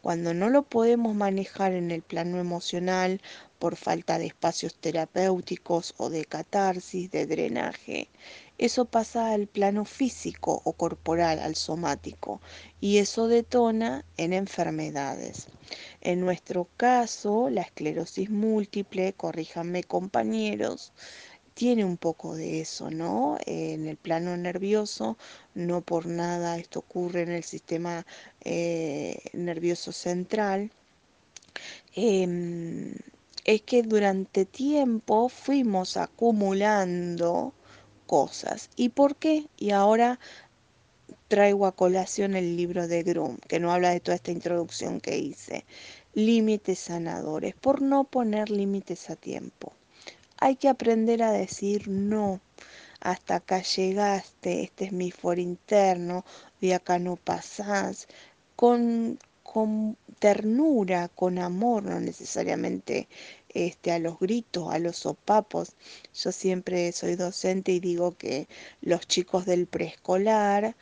Cuando 0.02 0.34
no 0.34 0.50
lo 0.50 0.64
podemos 0.64 1.14
manejar 1.14 1.72
en 1.72 1.90
el 1.90 2.02
plano 2.02 2.38
emocional 2.40 3.20
por 3.60 3.76
falta 3.76 4.18
de 4.18 4.26
espacios 4.26 4.74
terapéuticos 4.74 5.94
o 5.98 6.10
de 6.10 6.24
catarsis, 6.24 7.10
de 7.10 7.26
drenaje, 7.26 8.08
eso 8.58 8.84
pasa 8.84 9.32
al 9.32 9.46
plano 9.46 9.84
físico 9.84 10.60
o 10.64 10.72
corporal, 10.74 11.38
al 11.38 11.54
somático, 11.54 12.42
y 12.78 12.98
eso 12.98 13.26
detona 13.26 14.04
en 14.18 14.32
enfermedades. 14.34 15.46
En 16.02 16.20
nuestro 16.20 16.68
caso, 16.76 17.48
la 17.48 17.62
esclerosis 17.62 18.28
múltiple, 18.28 19.14
corríjanme 19.14 19.84
compañeros, 19.84 20.92
tiene 21.60 21.84
un 21.84 21.98
poco 21.98 22.36
de 22.36 22.62
eso, 22.62 22.90
¿no? 22.90 23.36
en 23.44 23.86
el 23.86 23.98
plano 23.98 24.34
nervioso, 24.38 25.18
no 25.54 25.82
por 25.82 26.06
nada 26.06 26.56
esto 26.56 26.78
ocurre 26.78 27.20
en 27.20 27.32
el 27.32 27.44
sistema 27.44 28.06
eh, 28.42 29.18
nervioso 29.34 29.92
central. 29.92 30.70
Em, 31.94 32.94
es 33.44 33.60
que 33.60 33.82
durante 33.82 34.46
tiempo 34.46 35.28
fuimos 35.28 35.98
acumulando 35.98 37.52
cosas. 38.06 38.70
¿Y 38.76 38.88
por 38.88 39.16
qué? 39.16 39.46
Y 39.58 39.72
ahora 39.72 40.18
traigo 41.28 41.66
a 41.66 41.76
colación 41.76 42.36
el 42.36 42.56
libro 42.56 42.88
de 42.88 43.02
Grum, 43.02 43.36
que 43.36 43.60
no 43.60 43.70
habla 43.70 43.90
de 43.90 44.00
toda 44.00 44.14
esta 44.14 44.30
introducción 44.30 44.98
que 44.98 45.18
hice. 45.18 45.66
Límites 46.14 46.78
sanadores, 46.78 47.54
por 47.54 47.82
no 47.82 48.04
poner 48.04 48.48
límites 48.48 49.10
a 49.10 49.16
tiempo. 49.16 49.74
Hay 50.42 50.56
que 50.56 50.68
aprender 50.70 51.22
a 51.22 51.32
decir 51.32 51.88
no. 51.88 52.40
Hasta 53.00 53.36
acá 53.36 53.62
llegaste, 53.62 54.62
este 54.62 54.86
es 54.86 54.92
mi 54.92 55.10
foro 55.10 55.40
interno, 55.40 56.24
de 56.62 56.74
acá 56.74 56.98
no 56.98 57.16
pasás. 57.16 58.08
Con, 58.56 59.18
con 59.42 59.98
ternura, 60.18 61.08
con 61.08 61.38
amor, 61.38 61.82
no 61.82 62.00
necesariamente 62.00 63.08
este, 63.50 63.92
a 63.92 63.98
los 63.98 64.18
gritos, 64.18 64.72
a 64.72 64.78
los 64.78 64.96
sopapos. 64.96 65.74
Yo 66.14 66.32
siempre 66.32 66.90
soy 66.92 67.16
docente 67.16 67.72
y 67.72 67.80
digo 67.80 68.16
que 68.16 68.48
los 68.80 69.06
chicos 69.06 69.44
del 69.44 69.66
preescolar, 69.66 70.74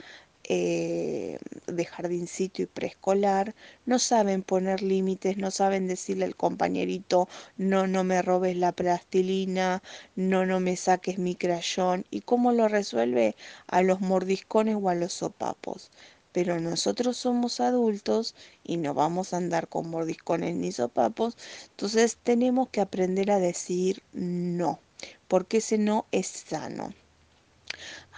eh, 0.51 1.39
de 1.67 1.85
jardincito 1.85 2.63
y 2.63 2.67
preescolar, 2.67 3.55
no 3.87 3.99
saben 3.99 4.43
poner 4.43 4.83
límites, 4.83 5.37
no 5.37 5.51
saben 5.51 5.87
decirle 5.87 6.25
al 6.25 6.37
compañerito, 6.37 7.29
no, 7.59 7.87
no 7.87 8.03
me 8.03 8.23
robes 8.23 8.57
la 8.57 8.73
plastilina, 8.73 9.83
no, 10.17 10.47
no 10.47 10.59
me 10.61 10.77
saques 10.77 11.19
mi 11.19 11.35
crayón. 11.35 12.07
¿Y 12.11 12.23
cómo 12.23 12.53
lo 12.53 12.67
resuelve? 12.69 13.37
A 13.67 13.83
los 13.83 14.01
mordiscones 14.01 14.77
o 14.81 14.89
a 14.89 14.95
los 14.95 15.13
sopapos 15.13 15.91
pero 16.33 16.61
nosotros 16.61 17.17
somos 17.17 17.59
adultos 17.59 18.35
y 18.63 18.77
no 18.77 18.95
vamos 18.95 19.33
a 19.33 19.39
andar 19.39 19.67
con 19.67 19.91
mordiscones 19.91 20.55
ni 20.55 20.73
sopapos, 20.73 21.37
entonces 21.71 22.17
tenemos 22.23 22.69
que 22.69 22.81
aprender 22.81 23.31
a 23.31 23.41
decir 23.41 24.03
no, 24.13 24.79
porque 25.27 25.57
ese 25.57 25.79
no 25.79 26.07
es 26.13 26.29
sano. 26.29 26.95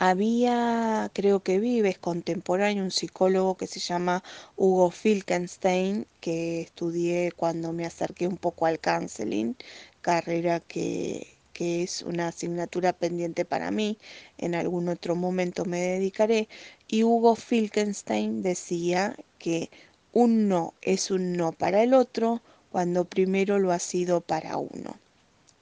Había, 0.02 1.10
creo 1.14 1.42
que 1.44 1.58
vive, 1.60 1.90
es 1.90 1.98
contemporáneo, 1.98 2.82
un 2.82 2.90
psicólogo 2.90 3.56
que 3.56 3.66
se 3.66 3.80
llama 3.80 4.24
Hugo 4.56 4.90
Filkenstein, 4.90 6.06
que 6.20 6.62
estudié 6.62 7.32
cuando 7.32 7.72
me 7.72 7.84
acerqué 7.86 8.26
un 8.26 8.38
poco 8.38 8.64
al 8.66 8.80
counseling, 8.80 9.56
carrera 10.00 10.58
que, 10.60 11.36
que 11.52 11.82
es 11.82 12.00
una 12.02 12.28
asignatura 12.28 12.92
pendiente 12.94 13.44
para 13.44 13.70
mí, 13.70 13.98
en 14.38 14.54
algún 14.54 14.88
otro 14.88 15.16
momento 15.16 15.64
me 15.66 15.80
dedicaré, 15.80 16.48
y 16.88 17.04
Hugo 17.04 17.36
Filkenstein 17.36 18.42
decía 18.42 19.14
que 19.38 19.70
un 20.12 20.48
no 20.48 20.72
es 20.80 21.10
un 21.10 21.34
no 21.34 21.52
para 21.52 21.82
el 21.82 21.92
otro 21.94 22.42
cuando 22.70 23.04
primero 23.04 23.58
lo 23.58 23.70
ha 23.70 23.78
sido 23.78 24.22
para 24.22 24.56
uno. 24.56 24.98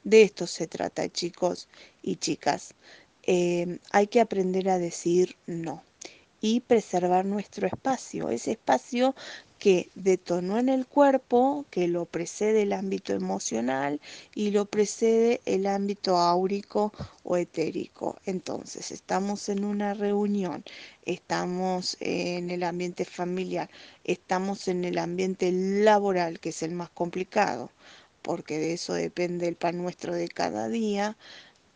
De 0.05 0.23
esto 0.23 0.47
se 0.47 0.67
trata, 0.69 1.09
chicos 1.09 1.69
y 2.03 2.17
chicas. 2.17 2.75
Eh, 3.31 3.79
hay 3.93 4.07
que 4.07 4.23
aprender 4.23 4.71
a 4.71 4.79
decir 4.79 5.37
no 5.47 5.83
y 6.41 6.61
preservar 6.61 7.27
nuestro 7.27 7.67
espacio, 7.67 8.31
ese 8.31 8.53
espacio 8.53 9.15
que 9.59 9.91
detonó 9.95 10.59
en 10.59 10.71
el 10.71 10.87
cuerpo, 10.87 11.67
que 11.71 11.89
lo 11.89 12.07
precede 12.07 12.63
el 12.63 12.73
ámbito 12.73 13.13
emocional 13.13 14.01
y 14.35 14.51
lo 14.53 14.65
precede 14.65 15.43
el 15.45 15.67
ámbito 15.67 16.17
áurico 16.17 16.93
o 17.23 17.37
etérico. 17.37 18.17
Entonces, 18.25 18.93
estamos 18.93 19.51
en 19.51 19.65
una 19.65 19.93
reunión, 19.93 20.65
estamos 21.05 21.99
en 22.01 22.51
el 22.51 22.63
ambiente 22.63 23.05
familiar, 23.05 23.69
estamos 24.05 24.69
en 24.69 24.87
el 24.87 24.97
ambiente 24.97 25.51
laboral, 25.53 26.41
que 26.41 26.49
es 26.51 26.63
el 26.63 26.73
más 26.73 26.89
complicado, 26.91 27.71
porque 28.23 28.59
de 28.59 28.75
eso 28.75 28.95
depende 28.95 29.49
el 29.49 29.57
pan 29.57 29.77
nuestro 29.79 30.15
de 30.15 30.29
cada 30.29 30.69
día. 30.69 31.17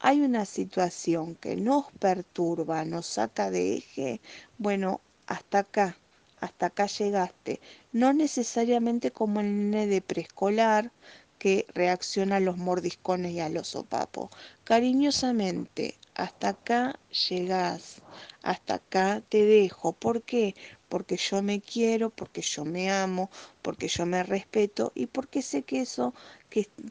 Hay 0.05 0.21
una 0.21 0.45
situación 0.45 1.35
que 1.35 1.57
nos 1.57 1.91
perturba, 1.93 2.85
nos 2.85 3.07
saca 3.07 3.51
de 3.51 3.77
eje, 3.77 4.21
bueno, 4.59 5.01
hasta 5.27 5.61
acá 5.61 5.97
hasta 6.41 6.67
acá 6.67 6.87
llegaste. 6.87 7.61
No 7.93 8.13
necesariamente 8.13 9.13
como 9.13 9.41
el 9.41 9.71
nene 9.71 9.87
de 9.87 10.03
preescolar 10.03 10.91
que 11.39 11.67
reacciona 11.73 12.37
a 12.37 12.41
los 12.41 12.59
mordiscones 12.59 13.33
y 13.33 13.41
a 13.41 13.49
los 13.49 13.69
sopapos. 13.69 14.31
Cariñosamente, 14.65 15.95
hasta 16.15 16.49
acá 16.51 16.99
llegás, 17.29 18.03
hasta 18.43 18.75
acá 18.75 19.23
te 19.29 19.45
dejo. 19.45 19.93
¿Por 19.93 20.23
qué? 20.23 20.55
Porque 20.89 21.17
yo 21.17 21.43
me 21.43 21.61
quiero, 21.61 22.11
porque 22.11 22.43
yo 22.43 22.65
me 22.65 22.91
amo, 22.91 23.31
porque 23.63 23.87
yo 23.89 24.05
me 24.05 24.23
respeto 24.25 24.93
y 24.97 25.07
porque 25.07 25.43
sé 25.43 25.63
que 25.63 25.81
eso 25.83 26.13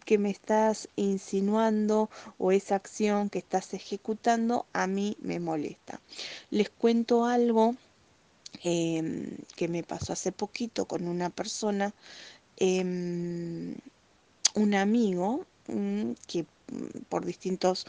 que, 0.05 0.17
me 0.17 0.31
estás 0.31 0.89
insinuando 0.95 2.09
o 2.37 2.51
esa 2.51 2.75
acción 2.75 3.29
que 3.29 3.39
estás 3.39 3.73
ejecutando 3.73 4.65
a 4.73 4.87
mí 4.87 5.15
me 5.21 5.39
molesta. 5.39 6.01
Les 6.49 6.69
cuento 6.69 7.25
algo 7.25 7.75
Em, 8.63 9.37
que 9.55 9.67
me 9.67 9.83
pasó 9.83 10.13
hace 10.13 10.31
poquito 10.31 10.85
con 10.85 11.07
una 11.07 11.29
persona, 11.29 11.93
em, 12.57 13.75
un 14.55 14.73
amigo 14.75 15.45
mm, 15.67 16.11
que 16.27 16.43
mm, 16.43 17.03
por 17.09 17.25
distintos 17.25 17.85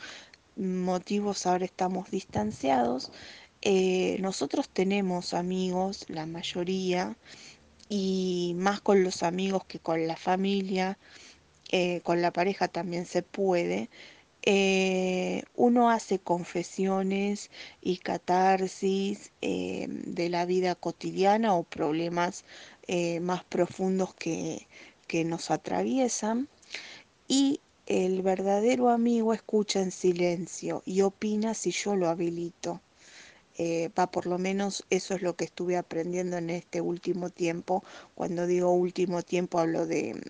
motivos 0.57 1.47
ahora 1.47 1.64
estamos 1.64 2.11
distanciados. 2.11 3.11
Eh, 3.62 4.18
nosotros 4.20 4.68
tenemos 4.68 5.35
amigos, 5.35 6.07
la 6.09 6.27
mayoría, 6.27 7.16
y 7.89 8.55
más 8.57 8.81
con 8.81 9.03
los 9.05 9.23
amigos 9.23 9.64
que 9.66 9.79
con 9.79 10.07
la 10.07 10.16
familia, 10.16 10.99
eh, 11.73 12.03
con 12.03 12.20
la 12.20 12.33
pareja 12.33 12.68
también 12.68 13.07
se 13.07 13.23
puede, 13.23 13.89
eh, 14.43 15.45
uno 15.57 15.91
hace 15.91 16.18
confesiones 16.18 17.51
y 17.81 17.97
catarsis 17.99 19.33
eh, 19.41 19.87
de 19.89 20.29
la 20.29 20.45
vida 20.45 20.75
cotidiana 20.75 21.55
o 21.55 21.62
problemas 21.64 22.45
más 23.23 23.43
profundos 23.45 24.14
que, 24.14 24.66
que 25.07 25.25
nos 25.25 25.51
atraviesan 25.51 26.49
y 27.29 27.61
el 27.87 28.20
verdadero 28.23 28.91
amigo 28.91 29.33
escucha 29.33 29.81
en 29.81 29.93
silencio 29.93 30.83
y 30.85 31.01
opina 31.01 31.55
si 31.55 31.70
yo 31.70 31.97
lo 31.97 32.09
habilito. 32.09 32.83
va, 33.99 34.11
por 34.11 34.27
lo 34.27 34.39
menos 34.39 34.85
eso 34.91 35.14
es 35.14 35.23
lo 35.23 35.37
que 35.37 35.45
estuve 35.45 35.77
aprendiendo 35.79 36.37
en 36.37 36.51
este 36.51 36.81
último 36.83 37.31
tiempo. 37.31 37.83
Cuando 38.14 38.47
digo 38.47 38.73
último 38.73 39.23
tiempo 39.23 39.59
hablo 39.59 39.87
de, 39.87 40.20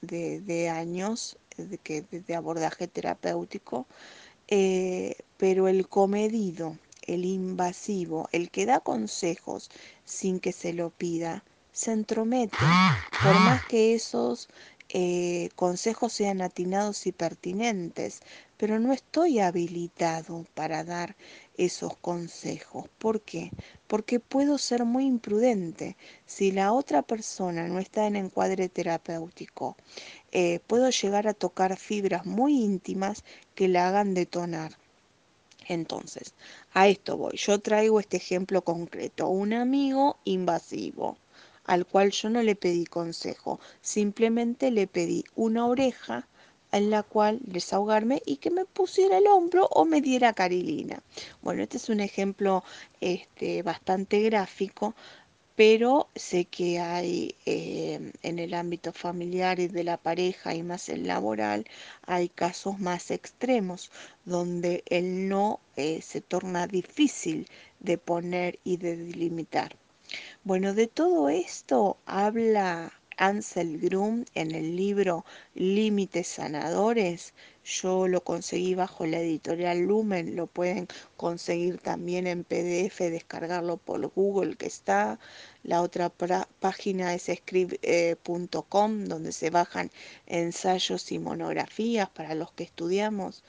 de, 0.00 0.68
años 0.68 1.38
de, 1.56 1.78
que, 1.78 2.02
de 2.02 2.34
abordaje 2.34 2.88
terapéutico, 2.88 3.86
eh, 4.48 5.16
pero 5.36 5.68
el 5.68 5.88
comedido, 5.88 6.76
el 7.02 7.24
invasivo, 7.24 8.28
el 8.32 8.50
que 8.50 8.66
da 8.66 8.80
consejos 8.80 9.70
sin 10.04 10.40
que 10.40 10.52
se 10.52 10.72
lo 10.72 10.90
pida, 10.90 11.44
se 11.72 11.92
entromete, 11.92 12.56
por 13.22 13.38
más 13.40 13.64
que 13.66 13.94
esos 13.94 14.48
eh, 14.90 15.50
consejos 15.54 16.12
sean 16.12 16.40
atinados 16.40 17.06
y 17.06 17.12
pertinentes, 17.12 18.20
pero 18.56 18.78
no 18.80 18.92
estoy 18.92 19.38
habilitado 19.38 20.46
para 20.54 20.82
dar 20.82 21.14
esos 21.58 21.96
consejos. 21.98 22.88
¿Por 22.98 23.20
qué? 23.20 23.50
Porque 23.86 24.20
puedo 24.20 24.56
ser 24.56 24.84
muy 24.84 25.04
imprudente. 25.04 25.96
Si 26.24 26.52
la 26.52 26.72
otra 26.72 27.02
persona 27.02 27.68
no 27.68 27.78
está 27.78 28.06
en 28.06 28.16
encuadre 28.16 28.70
terapéutico, 28.70 29.76
eh, 30.32 30.60
puedo 30.66 30.88
llegar 30.88 31.28
a 31.28 31.34
tocar 31.34 31.76
fibras 31.76 32.24
muy 32.24 32.62
íntimas 32.62 33.24
que 33.54 33.68
la 33.68 33.88
hagan 33.88 34.14
detonar. 34.14 34.78
Entonces, 35.66 36.34
a 36.72 36.88
esto 36.88 37.18
voy. 37.18 37.36
Yo 37.36 37.58
traigo 37.58 38.00
este 38.00 38.16
ejemplo 38.16 38.62
concreto. 38.62 39.28
Un 39.28 39.52
amigo 39.52 40.16
invasivo 40.24 41.18
al 41.68 41.84
cual 41.84 42.10
yo 42.12 42.30
no 42.30 42.42
le 42.42 42.56
pedí 42.56 42.86
consejo, 42.86 43.60
simplemente 43.82 44.70
le 44.70 44.86
pedí 44.86 45.24
una 45.36 45.66
oreja 45.66 46.26
en 46.72 46.90
la 46.90 47.02
cual 47.02 47.38
desahogarme 47.42 48.22
y 48.26 48.36
que 48.36 48.50
me 48.50 48.64
pusiera 48.64 49.18
el 49.18 49.26
hombro 49.26 49.68
o 49.72 49.84
me 49.84 50.00
diera 50.00 50.32
carilina. 50.32 51.02
Bueno, 51.42 51.62
este 51.62 51.78
es 51.78 51.88
un 51.88 52.00
ejemplo 52.00 52.64
este, 53.00 53.62
bastante 53.62 54.20
gráfico, 54.20 54.94
pero 55.56 56.08
sé 56.14 56.44
que 56.44 56.78
hay 56.78 57.34
eh, 57.44 58.12
en 58.22 58.38
el 58.38 58.54
ámbito 58.54 58.92
familiar 58.92 59.58
y 59.58 59.66
de 59.66 59.82
la 59.82 59.96
pareja 59.96 60.54
y 60.54 60.62
más 60.62 60.88
el 60.88 61.06
laboral, 61.08 61.66
hay 62.06 62.28
casos 62.28 62.78
más 62.78 63.10
extremos 63.10 63.90
donde 64.24 64.84
el 64.86 65.28
no 65.28 65.58
eh, 65.76 66.00
se 66.00 66.20
torna 66.20 66.68
difícil 66.68 67.48
de 67.80 67.98
poner 67.98 68.60
y 68.62 68.76
de 68.76 68.96
delimitar. 68.96 69.74
Bueno, 70.44 70.74
de 70.74 70.86
todo 70.86 71.28
esto 71.28 71.98
habla 72.06 72.92
Ansel 73.18 73.78
Grum 73.78 74.24
en 74.34 74.52
el 74.54 74.76
libro 74.76 75.24
Límites 75.54 76.28
Sanadores. 76.28 77.34
Yo 77.64 78.08
lo 78.08 78.24
conseguí 78.24 78.74
bajo 78.74 79.04
la 79.04 79.20
editorial 79.20 79.80
Lumen, 79.80 80.36
lo 80.36 80.46
pueden 80.46 80.88
conseguir 81.16 81.78
también 81.78 82.26
en 82.26 82.44
PDF, 82.44 82.98
descargarlo 83.10 83.76
por 83.76 84.06
Google 84.14 84.56
que 84.56 84.66
está. 84.66 85.18
La 85.64 85.82
otra 85.82 86.08
página 86.08 87.14
es 87.14 87.24
script.com, 87.24 89.04
donde 89.04 89.32
se 89.32 89.50
bajan 89.50 89.90
ensayos 90.26 91.12
y 91.12 91.18
monografías 91.18 92.08
para 92.08 92.34
los 92.34 92.52
que 92.52 92.64
estudiamos. 92.64 93.44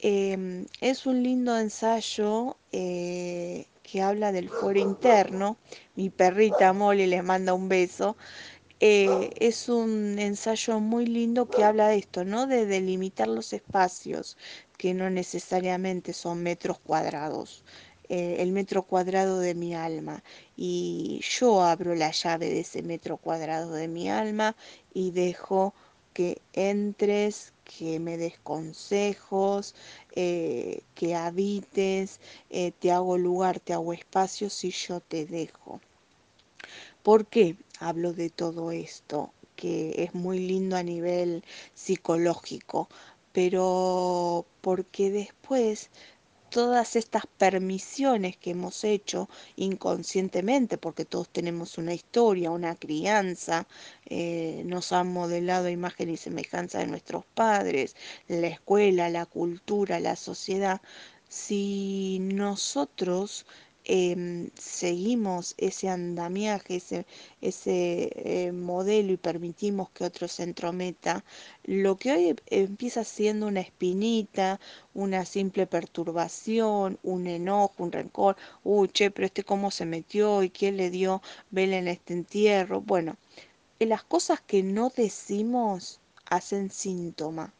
Em, 0.00 0.66
es 0.80 1.06
un 1.06 1.22
lindo 1.24 1.58
ensayo 1.58 2.56
eh, 2.70 3.66
que 3.82 4.00
habla 4.00 4.32
del 4.32 4.48
fuero 4.48 4.78
interno. 4.80 5.56
Mi 5.96 6.08
perrita 6.08 6.72
Molly 6.72 7.06
le 7.06 7.22
manda 7.22 7.52
un 7.54 7.68
beso. 7.68 8.16
Eh, 8.80 9.30
es 9.36 9.68
un 9.68 10.18
ensayo 10.18 10.80
muy 10.80 11.06
lindo 11.06 11.48
que 11.50 11.62
habla 11.64 11.88
de 11.88 11.96
esto, 11.98 12.24
¿no? 12.24 12.46
De 12.46 12.66
delimitar 12.66 13.28
los 13.28 13.52
espacios, 13.52 14.36
que 14.76 14.94
no 14.94 15.10
necesariamente 15.10 16.12
son 16.12 16.42
metros 16.42 16.78
cuadrados. 16.80 17.64
Eh, 18.08 18.36
el 18.40 18.52
metro 18.52 18.84
cuadrado 18.84 19.38
de 19.40 19.54
mi 19.54 19.74
alma 19.74 20.22
y 20.56 21.20
yo 21.22 21.62
abro 21.62 21.94
la 21.94 22.10
llave 22.10 22.48
de 22.50 22.60
ese 22.60 22.82
metro 22.82 23.18
cuadrado 23.18 23.72
de 23.74 23.86
mi 23.88 24.08
alma 24.10 24.56
y 24.94 25.10
dejo 25.10 25.74
que 26.14 26.40
entres, 26.52 27.52
que 27.64 28.00
me 28.00 28.16
des 28.16 28.38
consejos, 28.40 29.74
eh, 30.12 30.82
que 30.94 31.14
habites, 31.14 32.20
te 32.80 32.90
hago 32.92 33.18
lugar, 33.18 33.60
te 33.60 33.72
hago 33.74 33.92
espacio 33.92 34.48
si 34.50 34.70
yo 34.70 35.00
te 35.00 35.26
dejo. 35.26 35.80
¿Por 37.08 37.26
qué 37.26 37.56
hablo 37.80 38.12
de 38.12 38.28
todo 38.28 38.70
esto? 38.70 39.32
que 39.56 40.04
es 40.04 40.14
muy 40.14 40.40
lindo 40.40 40.76
a 40.76 40.82
nivel 40.82 41.42
psicológico, 41.72 42.90
pero 43.32 44.44
porque 44.60 45.10
después 45.10 45.88
todas 46.50 46.96
estas 46.96 47.26
permisiones 47.26 48.36
que 48.36 48.50
hemos 48.50 48.84
hecho 48.84 49.30
inconscientemente, 49.56 50.76
porque 50.76 51.06
todos 51.06 51.30
tenemos 51.30 51.78
una 51.78 51.94
historia, 51.94 52.50
una 52.50 52.74
crianza, 52.74 53.66
eh, 54.04 54.62
nos 54.66 54.92
han 54.92 55.10
modelado 55.10 55.70
imagen 55.70 56.10
y 56.10 56.18
semejanza 56.18 56.80
de 56.80 56.88
nuestros 56.88 57.24
padres, 57.24 57.96
la 58.26 58.48
escuela, 58.48 59.08
la 59.08 59.24
cultura, 59.24 59.98
la 59.98 60.14
sociedad, 60.14 60.82
si 61.26 62.18
nosotros 62.20 63.46
Em, 63.90 64.50
seguimos 64.54 65.54
ese 65.56 65.88
andamiaje, 65.88 66.76
ese, 66.76 67.06
ese 67.40 68.10
eh, 68.14 68.52
modelo 68.52 69.12
y 69.12 69.16
permitimos 69.16 69.88
que 69.90 70.04
otro 70.04 70.28
se 70.28 70.42
entrometa, 70.42 71.24
lo 71.64 71.96
que 71.96 72.12
hoy 72.12 72.36
empieza 72.46 73.02
siendo 73.04 73.46
una 73.46 73.60
espinita, 73.60 74.60
una 74.94 75.24
simple 75.24 75.66
perturbación, 75.66 76.98
un 77.02 77.26
enojo, 77.26 77.82
un 77.84 77.92
rencor, 77.92 78.36
uy, 78.62 78.88
che, 78.88 79.10
pero 79.10 79.24
este 79.26 79.42
cómo 79.44 79.70
se 79.70 79.86
metió 79.86 80.42
y 80.42 80.50
quién 80.50 80.76
le 80.76 80.90
dio 80.90 81.22
vela 81.50 81.78
en 81.78 81.88
este 81.88 82.12
entierro. 82.12 82.82
Bueno, 82.82 83.16
las 83.78 84.04
cosas 84.04 84.40
que 84.42 84.62
no 84.62 84.90
decimos 84.94 86.00
hacen 86.26 86.70
síntoma. 86.70 87.54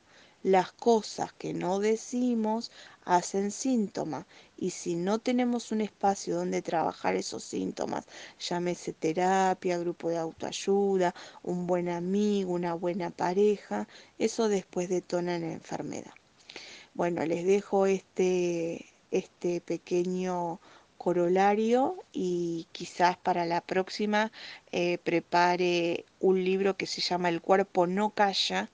Las 0.44 0.72
cosas 0.72 1.32
que 1.32 1.52
no 1.52 1.80
decimos 1.80 2.70
hacen 3.04 3.50
síntoma 3.50 4.26
y 4.56 4.70
si 4.70 4.94
no 4.94 5.18
tenemos 5.18 5.72
un 5.72 5.80
espacio 5.80 6.36
donde 6.36 6.62
trabajar 6.62 7.16
esos 7.16 7.42
síntomas, 7.42 8.06
llámese 8.38 8.92
terapia, 8.92 9.78
grupo 9.78 10.10
de 10.10 10.18
autoayuda, 10.18 11.14
un 11.42 11.66
buen 11.66 11.88
amigo, 11.88 12.52
una 12.52 12.74
buena 12.74 13.10
pareja, 13.10 13.88
eso 14.18 14.48
después 14.48 14.88
detona 14.88 15.36
en 15.36 15.44
enfermedad. 15.44 16.12
Bueno, 16.94 17.24
les 17.26 17.44
dejo 17.44 17.86
este, 17.86 18.86
este 19.10 19.60
pequeño 19.60 20.60
corolario 20.98 21.96
y 22.12 22.66
quizás 22.72 23.16
para 23.16 23.46
la 23.46 23.60
próxima 23.60 24.32
eh, 24.72 24.98
prepare 24.98 26.04
un 26.20 26.44
libro 26.44 26.76
que 26.76 26.86
se 26.86 27.00
llama 27.00 27.28
El 27.28 27.40
cuerpo 27.40 27.86
no 27.86 28.10
calla, 28.10 28.68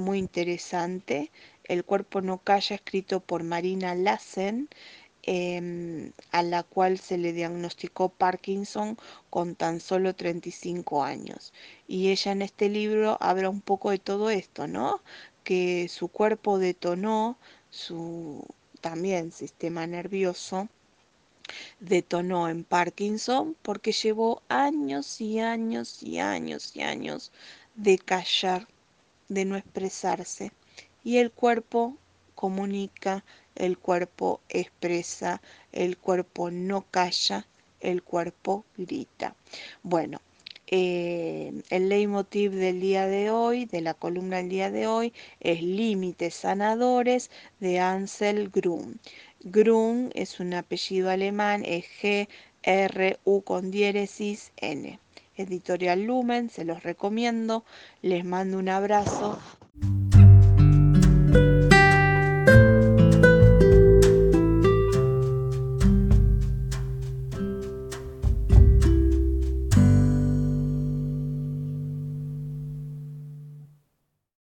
muy 0.00 0.18
interesante. 0.18 1.30
El 1.64 1.84
cuerpo 1.84 2.20
no 2.20 2.38
calla, 2.38 2.76
escrito 2.76 3.20
por 3.20 3.42
Marina 3.44 3.94
Lassen, 3.94 4.68
em, 5.22 6.12
a 6.32 6.42
la 6.42 6.62
cual 6.62 6.98
se 6.98 7.18
le 7.18 7.32
diagnosticó 7.32 8.08
Parkinson 8.08 8.96
con 9.30 9.54
tan 9.54 9.80
solo 9.80 10.14
35 10.14 11.04
años. 11.04 11.52
Y 11.86 12.08
ella 12.10 12.32
en 12.32 12.42
este 12.42 12.68
libro 12.68 13.18
habla 13.20 13.50
un 13.50 13.60
poco 13.60 13.90
de 13.90 13.98
todo 13.98 14.30
esto, 14.30 14.66
¿no? 14.66 15.00
Que 15.44 15.88
su 15.88 16.08
cuerpo 16.08 16.58
detonó 16.58 17.38
su 17.70 18.44
también 18.80 19.32
sistema 19.32 19.86
nervioso 19.86 20.68
detonó 21.80 22.48
en 22.48 22.64
Parkinson 22.64 23.56
porque 23.62 23.92
llevó 23.92 24.42
años 24.48 25.20
y 25.20 25.40
años 25.40 26.02
y 26.02 26.18
años 26.18 26.76
y 26.76 26.82
años 26.82 27.32
de 27.74 27.98
callar, 27.98 28.68
de 29.30 29.46
no 29.46 29.56
expresarse 29.56 30.52
y 31.02 31.16
el 31.16 31.30
cuerpo 31.30 31.96
comunica, 32.34 33.24
el 33.54 33.78
cuerpo 33.78 34.40
expresa, 34.48 35.40
el 35.72 35.96
cuerpo 35.96 36.50
no 36.50 36.84
calla, 36.90 37.46
el 37.80 38.02
cuerpo 38.02 38.64
grita. 38.76 39.34
Bueno, 39.82 40.20
eh, 40.66 41.52
el 41.70 41.88
leitmotiv 41.88 42.52
del 42.52 42.80
día 42.80 43.06
de 43.06 43.30
hoy, 43.30 43.64
de 43.64 43.80
la 43.80 43.94
columna 43.94 44.38
del 44.38 44.48
día 44.48 44.70
de 44.70 44.86
hoy, 44.86 45.12
es 45.40 45.62
Límites 45.62 46.34
Sanadores 46.34 47.30
de 47.60 47.80
Ansel 47.80 48.50
Grum. 48.50 48.96
Grum 49.40 50.10
es 50.14 50.40
un 50.40 50.54
apellido 50.54 51.10
alemán, 51.10 51.64
es 51.64 51.84
G, 52.00 52.28
R, 52.62 53.18
U 53.24 53.42
con 53.42 53.70
diéresis, 53.70 54.52
N. 54.56 54.98
Editorial 55.40 56.02
Lumen, 56.02 56.50
se 56.50 56.64
los 56.64 56.82
recomiendo, 56.82 57.64
les 58.02 58.24
mando 58.24 58.58
un 58.58 58.68
abrazo. 58.68 59.40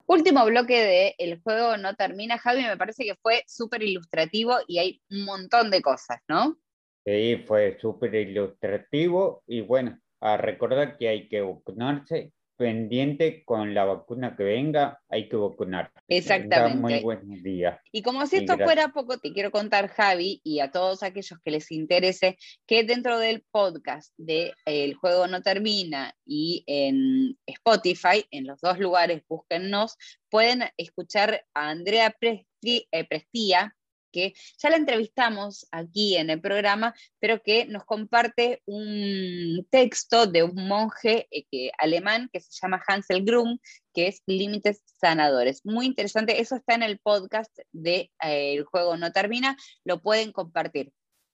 Último 0.05 0.43
bloque 0.45 0.73
de 0.81 1.15
El 1.17 1.39
juego 1.41 1.77
no 1.77 1.95
termina, 1.95 2.37
Javi, 2.37 2.63
me 2.63 2.75
parece 2.75 3.05
que 3.05 3.15
fue 3.15 3.43
súper 3.47 3.83
ilustrativo 3.83 4.57
y 4.67 4.79
hay 4.79 5.01
un 5.09 5.23
montón 5.23 5.71
de 5.71 5.81
cosas, 5.81 6.19
¿no? 6.27 6.57
Sí, 7.05 7.43
fue 7.47 7.77
súper 7.79 8.13
ilustrativo 8.15 9.43
y 9.47 9.61
bueno, 9.61 9.97
a 10.21 10.37
recordar 10.37 10.97
que 10.97 11.07
hay 11.07 11.27
que 11.27 11.41
vacunarse 11.41 12.33
pendiente 12.59 13.45
con 13.45 13.73
la 13.73 13.85
vacuna 13.85 14.35
que 14.35 14.43
venga, 14.43 15.01
hay 15.07 15.29
que 15.29 15.37
vacunar. 15.37 15.93
Exactamente. 16.09 16.77
Muy 16.77 16.99
buen 16.99 17.41
día. 17.41 17.81
Y 17.93 18.01
como 18.01 18.27
si 18.27 18.35
esto 18.35 18.57
fuera 18.57 18.89
poco, 18.89 19.17
te 19.17 19.31
quiero 19.31 19.49
contar, 19.49 19.87
Javi, 19.87 20.41
y 20.43 20.59
a 20.59 20.69
todos 20.69 21.01
aquellos 21.01 21.39
que 21.41 21.51
les 21.51 21.71
interese, 21.71 22.37
que 22.67 22.83
dentro 22.83 23.17
del 23.17 23.45
podcast 23.49 24.13
de 24.17 24.51
El 24.65 24.95
Juego 24.95 25.27
No 25.27 25.41
Termina 25.41 26.13
y 26.25 26.65
en 26.67 27.37
Spotify, 27.45 28.25
en 28.29 28.45
los 28.45 28.59
dos 28.59 28.77
lugares, 28.77 29.23
búsquennos, 29.29 29.95
pueden 30.29 30.63
escuchar 30.75 31.45
a 31.53 31.69
Andrea 31.69 32.13
eh, 32.21 33.07
Prestía, 33.07 33.73
que 34.11 34.33
ya 34.57 34.69
la 34.69 34.77
entrevistamos 34.77 35.67
aquí 35.71 36.17
en 36.17 36.29
el 36.29 36.41
programa, 36.41 36.93
pero 37.19 37.41
que 37.41 37.65
nos 37.65 37.85
comparte 37.85 38.61
un 38.65 39.67
texto 39.69 40.27
de 40.27 40.43
un 40.43 40.67
monje 40.67 41.27
eh, 41.31 41.71
alemán 41.77 42.29
que 42.31 42.39
se 42.39 42.51
llama 42.61 42.81
Hansel 42.87 43.23
Grum, 43.23 43.59
que 43.93 44.07
es 44.07 44.21
Límites 44.25 44.83
Sanadores. 44.99 45.65
Muy 45.65 45.85
interesante, 45.85 46.41
eso 46.41 46.55
está 46.55 46.75
en 46.75 46.83
el 46.83 46.99
podcast 46.99 47.57
de 47.71 48.11
eh, 48.23 48.53
El 48.53 48.65
juego 48.65 48.97
no 48.97 49.11
termina, 49.11 49.57
lo 49.83 50.01
pueden 50.01 50.31
compartir. 50.31 50.91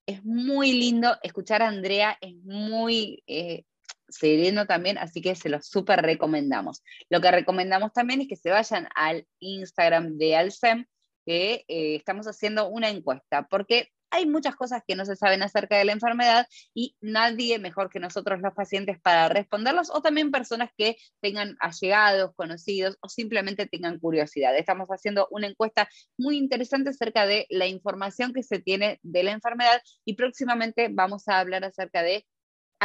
Es 0.08 0.24
muy 0.24 0.74
lindo 0.74 1.18
escuchar 1.24 1.62
a 1.62 1.68
Andrea, 1.68 2.18
es 2.22 2.36
muy... 2.44 3.24
Eh, 3.28 3.64
sereno 4.08 4.66
también, 4.66 4.98
así 4.98 5.22
que 5.22 5.36
se 5.36 5.50
lo 5.50 5.62
súper 5.62 6.02
recomendamos. 6.02 6.84
Lo 7.10 7.22
que 7.22 7.32
recomendamos 7.32 7.92
también 7.94 8.22
es 8.22 8.28
que 8.28 8.36
se 8.36 8.50
vayan 8.50 8.88
al 8.96 9.28
Instagram 9.40 10.18
de 10.18 10.36
Alcem, 10.36 10.86
que 11.26 11.66
eh, 11.68 11.96
estamos 11.96 12.28
haciendo 12.28 12.68
una 12.70 12.90
encuesta, 12.90 13.48
porque 13.50 13.90
hay 14.16 14.26
muchas 14.26 14.56
cosas 14.56 14.82
que 14.88 14.96
no 14.96 15.06
se 15.06 15.16
saben 15.16 15.44
acerca 15.44 15.78
de 15.78 15.86
la 15.86 15.92
enfermedad 15.92 16.48
y 16.74 16.96
nadie 17.02 17.60
mejor 17.60 17.90
que 17.90 18.00
nosotros 18.00 18.40
los 18.42 18.54
pacientes 18.54 19.00
para 19.02 19.28
responderlos 19.28 19.90
o 19.90 20.02
también 20.02 20.32
personas 20.32 20.70
que 20.78 20.96
tengan 21.22 21.58
allegados, 21.60 22.34
conocidos 22.36 22.98
o 23.02 23.10
simplemente 23.10 23.68
tengan 23.68 24.00
curiosidad. 24.00 24.56
Estamos 24.56 24.88
haciendo 24.88 25.28
una 25.32 25.48
encuesta 25.48 25.90
muy 26.18 26.38
interesante 26.38 26.92
acerca 26.92 27.26
de 27.26 27.46
la 27.50 27.68
información 27.68 28.32
que 28.32 28.44
se 28.44 28.60
tiene 28.60 29.00
de 29.04 29.24
la 29.24 29.32
enfermedad 29.32 29.82
y 30.06 30.14
próximamente 30.14 30.90
vamos 30.90 31.28
a 31.28 31.40
hablar 31.40 31.66
acerca 31.66 32.02
de 32.02 32.26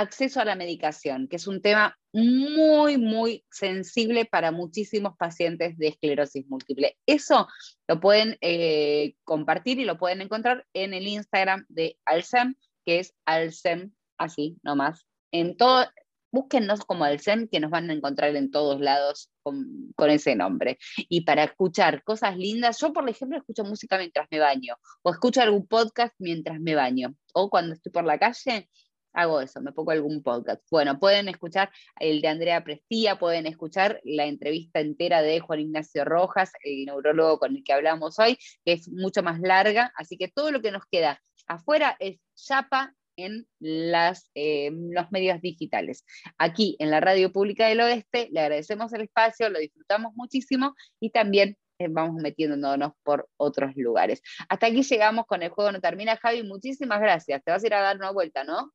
acceso 0.00 0.40
a 0.40 0.44
la 0.44 0.56
medicación, 0.56 1.28
que 1.28 1.36
es 1.36 1.46
un 1.46 1.60
tema 1.62 1.96
muy, 2.12 2.98
muy 2.98 3.44
sensible 3.50 4.24
para 4.24 4.50
muchísimos 4.50 5.16
pacientes 5.16 5.76
de 5.78 5.88
esclerosis 5.88 6.46
múltiple. 6.48 6.96
Eso 7.06 7.48
lo 7.86 8.00
pueden 8.00 8.36
eh, 8.40 9.14
compartir 9.24 9.78
y 9.78 9.84
lo 9.84 9.98
pueden 9.98 10.22
encontrar 10.22 10.66
en 10.72 10.94
el 10.94 11.06
Instagram 11.06 11.66
de 11.68 11.98
Alcem, 12.04 12.54
que 12.84 13.00
es 13.00 13.14
Alcem, 13.26 13.92
así 14.18 14.58
nomás. 14.62 15.06
En 15.32 15.56
todo, 15.56 15.86
búsquennos 16.32 16.84
como 16.84 17.04
Alcem, 17.04 17.46
que 17.48 17.60
nos 17.60 17.70
van 17.70 17.90
a 17.90 17.92
encontrar 17.92 18.34
en 18.34 18.50
todos 18.50 18.80
lados 18.80 19.30
con, 19.42 19.92
con, 19.94 20.10
ese 20.10 20.34
nombre. 20.34 20.78
Y 21.08 21.22
para 21.22 21.44
escuchar 21.44 22.02
cosas 22.02 22.36
lindas, 22.36 22.80
yo 22.80 22.92
por 22.92 23.08
ejemplo 23.08 23.38
escucho 23.38 23.64
música 23.64 23.98
mientras 23.98 24.26
me 24.30 24.40
baño, 24.40 24.76
o 25.02 25.10
escucho 25.12 25.42
algún 25.42 25.66
podcast 25.66 26.14
mientras 26.18 26.58
me 26.58 26.74
baño, 26.74 27.14
o 27.34 27.50
cuando 27.50 27.74
estoy 27.74 27.92
por 27.92 28.04
la 28.04 28.18
calle 28.18 28.68
hago 29.12 29.40
eso, 29.40 29.60
me 29.60 29.72
pongo 29.72 29.90
algún 29.90 30.22
podcast. 30.22 30.62
Bueno, 30.70 30.98
pueden 30.98 31.28
escuchar 31.28 31.70
el 31.98 32.20
de 32.20 32.28
Andrea 32.28 32.64
Prestía, 32.64 33.18
pueden 33.18 33.46
escuchar 33.46 34.00
la 34.04 34.26
entrevista 34.26 34.80
entera 34.80 35.22
de 35.22 35.40
Juan 35.40 35.60
Ignacio 35.60 36.04
Rojas, 36.04 36.52
el 36.64 36.84
neurólogo 36.86 37.38
con 37.38 37.56
el 37.56 37.64
que 37.64 37.72
hablamos 37.72 38.18
hoy, 38.18 38.38
que 38.64 38.72
es 38.72 38.88
mucho 38.88 39.22
más 39.22 39.40
larga, 39.40 39.92
así 39.96 40.16
que 40.16 40.28
todo 40.28 40.50
lo 40.50 40.62
que 40.62 40.70
nos 40.70 40.84
queda 40.90 41.20
afuera 41.46 41.96
es 41.98 42.18
chapa 42.36 42.94
en 43.16 43.46
las, 43.58 44.30
eh, 44.34 44.70
los 44.72 45.10
medios 45.12 45.40
digitales. 45.40 46.04
Aquí 46.38 46.76
en 46.78 46.90
la 46.90 47.00
Radio 47.00 47.32
Pública 47.32 47.66
del 47.66 47.80
Oeste 47.80 48.28
le 48.32 48.40
agradecemos 48.40 48.92
el 48.92 49.02
espacio, 49.02 49.50
lo 49.50 49.58
disfrutamos 49.58 50.12
muchísimo 50.14 50.74
y 51.00 51.10
también 51.10 51.56
eh, 51.78 51.88
vamos 51.90 52.22
metiéndonos 52.22 52.92
por 53.02 53.28
otros 53.36 53.72
lugares. 53.76 54.22
Hasta 54.48 54.66
aquí 54.66 54.82
llegamos 54.82 55.26
con 55.26 55.42
el 55.42 55.50
juego 55.50 55.72
no 55.72 55.80
termina, 55.80 56.16
Javi, 56.16 56.42
muchísimas 56.42 57.00
gracias. 57.00 57.42
Te 57.44 57.50
vas 57.50 57.62
a 57.62 57.66
ir 57.66 57.74
a 57.74 57.80
dar 57.80 57.96
una 57.96 58.10
vuelta, 58.10 58.44
¿no? 58.44 58.70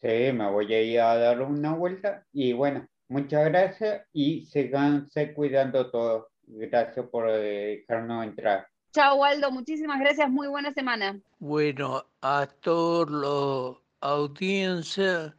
Sí, 0.00 0.32
me 0.32 0.50
voy 0.50 0.72
a 0.74 0.82
ir 0.82 1.00
a 1.00 1.16
dar 1.16 1.40
una 1.40 1.74
vuelta 1.74 2.24
y 2.32 2.52
bueno, 2.52 2.86
muchas 3.08 3.46
gracias 3.46 4.06
y 4.12 4.44
síganse 4.46 5.32
cuidando 5.34 5.90
todos. 5.90 6.26
Gracias 6.46 7.06
por 7.06 7.30
dejarnos 7.32 8.24
entrar. 8.24 8.66
Chao, 8.92 9.16
Waldo. 9.16 9.50
Muchísimas 9.50 10.00
gracias. 10.00 10.30
Muy 10.30 10.48
buena 10.48 10.72
semana. 10.72 11.20
Bueno, 11.38 12.06
a 12.22 12.46
todos 12.46 13.10
los 13.10 13.78
audiencias, 14.00 15.34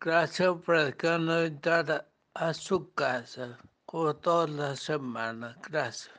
gracias 0.00 0.54
por 0.64 0.82
dejarnos 0.82 1.46
entrar 1.46 2.10
a 2.34 2.54
su 2.54 2.92
casa 2.92 3.58
como 3.86 4.14
todas 4.16 4.50
las 4.50 4.80
semanas. 4.80 5.56
Gracias. 5.68 6.14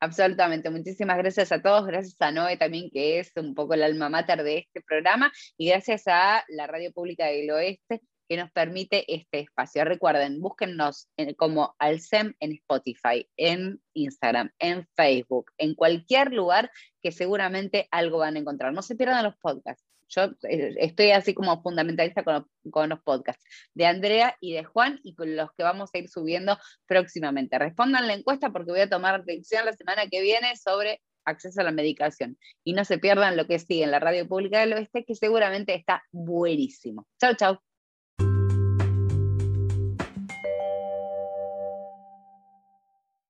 Absolutamente, 0.00 0.70
muchísimas 0.70 1.18
gracias 1.18 1.52
a 1.52 1.62
todos, 1.62 1.86
gracias 1.86 2.20
a 2.20 2.30
Noé 2.30 2.56
también, 2.56 2.90
que 2.90 3.18
es 3.18 3.32
un 3.36 3.54
poco 3.54 3.74
el 3.74 3.82
alma 3.82 4.08
mater 4.08 4.42
de 4.42 4.58
este 4.58 4.80
programa, 4.80 5.32
y 5.56 5.68
gracias 5.68 6.04
a 6.06 6.44
la 6.48 6.66
Radio 6.66 6.92
Pública 6.92 7.26
del 7.26 7.50
Oeste, 7.50 8.00
que 8.28 8.36
nos 8.36 8.50
permite 8.50 9.04
este 9.12 9.40
espacio. 9.40 9.84
Recuerden, 9.84 10.40
búsquennos 10.40 11.08
como 11.36 11.74
Alcem 11.78 12.34
en 12.40 12.52
Spotify, 12.52 13.28
en 13.36 13.82
Instagram, 13.94 14.50
en 14.58 14.86
Facebook, 14.96 15.50
en 15.58 15.74
cualquier 15.74 16.32
lugar 16.32 16.70
que 17.02 17.12
seguramente 17.12 17.88
algo 17.90 18.18
van 18.18 18.36
a 18.36 18.38
encontrar. 18.38 18.72
No 18.72 18.82
se 18.82 18.96
pierdan 18.96 19.24
los 19.24 19.36
podcasts. 19.36 19.91
Yo 20.14 20.24
eh, 20.48 20.74
estoy 20.78 21.10
así 21.10 21.34
como 21.34 21.62
fundamentalista 21.62 22.22
con, 22.22 22.88
los 22.88 23.00
podcasts 23.00 23.44
de 23.74 23.86
Andrea 23.86 24.36
y 24.40 24.52
de 24.52 24.64
Juan 24.64 25.00
y 25.02 25.14
con 25.14 25.34
los 25.34 25.50
que 25.56 25.62
vamos 25.62 25.90
a 25.92 25.98
ir 25.98 26.08
subiendo 26.08 26.58
próximamente. 26.86 27.58
Respondan 27.58 28.06
la 28.06 28.14
encuesta 28.14 28.50
porque 28.50 28.72
voy 28.72 28.80
a 28.80 28.90
tomar 28.90 29.14
atención 29.14 29.64
la 29.64 29.72
semana 29.72 30.06
que 30.08 30.20
viene 30.20 30.56
sobre 30.56 31.00
acceso 31.24 31.60
a 31.60 31.64
la 31.64 31.72
medicación. 31.72 32.36
Y 32.64 32.74
no 32.74 32.84
se 32.84 32.98
pierdan 32.98 33.36
lo 33.36 33.46
que 33.46 33.58
sigue 33.58 33.84
en 33.84 33.90
la 33.90 34.00
radio 34.00 34.28
pública 34.28 34.60
del 34.60 34.74
oeste, 34.74 35.04
que 35.04 35.14
seguramente 35.14 35.74
está 35.74 36.02
buenísimo. 36.10 37.06
Chau, 37.18 37.34
chau. 37.34 37.71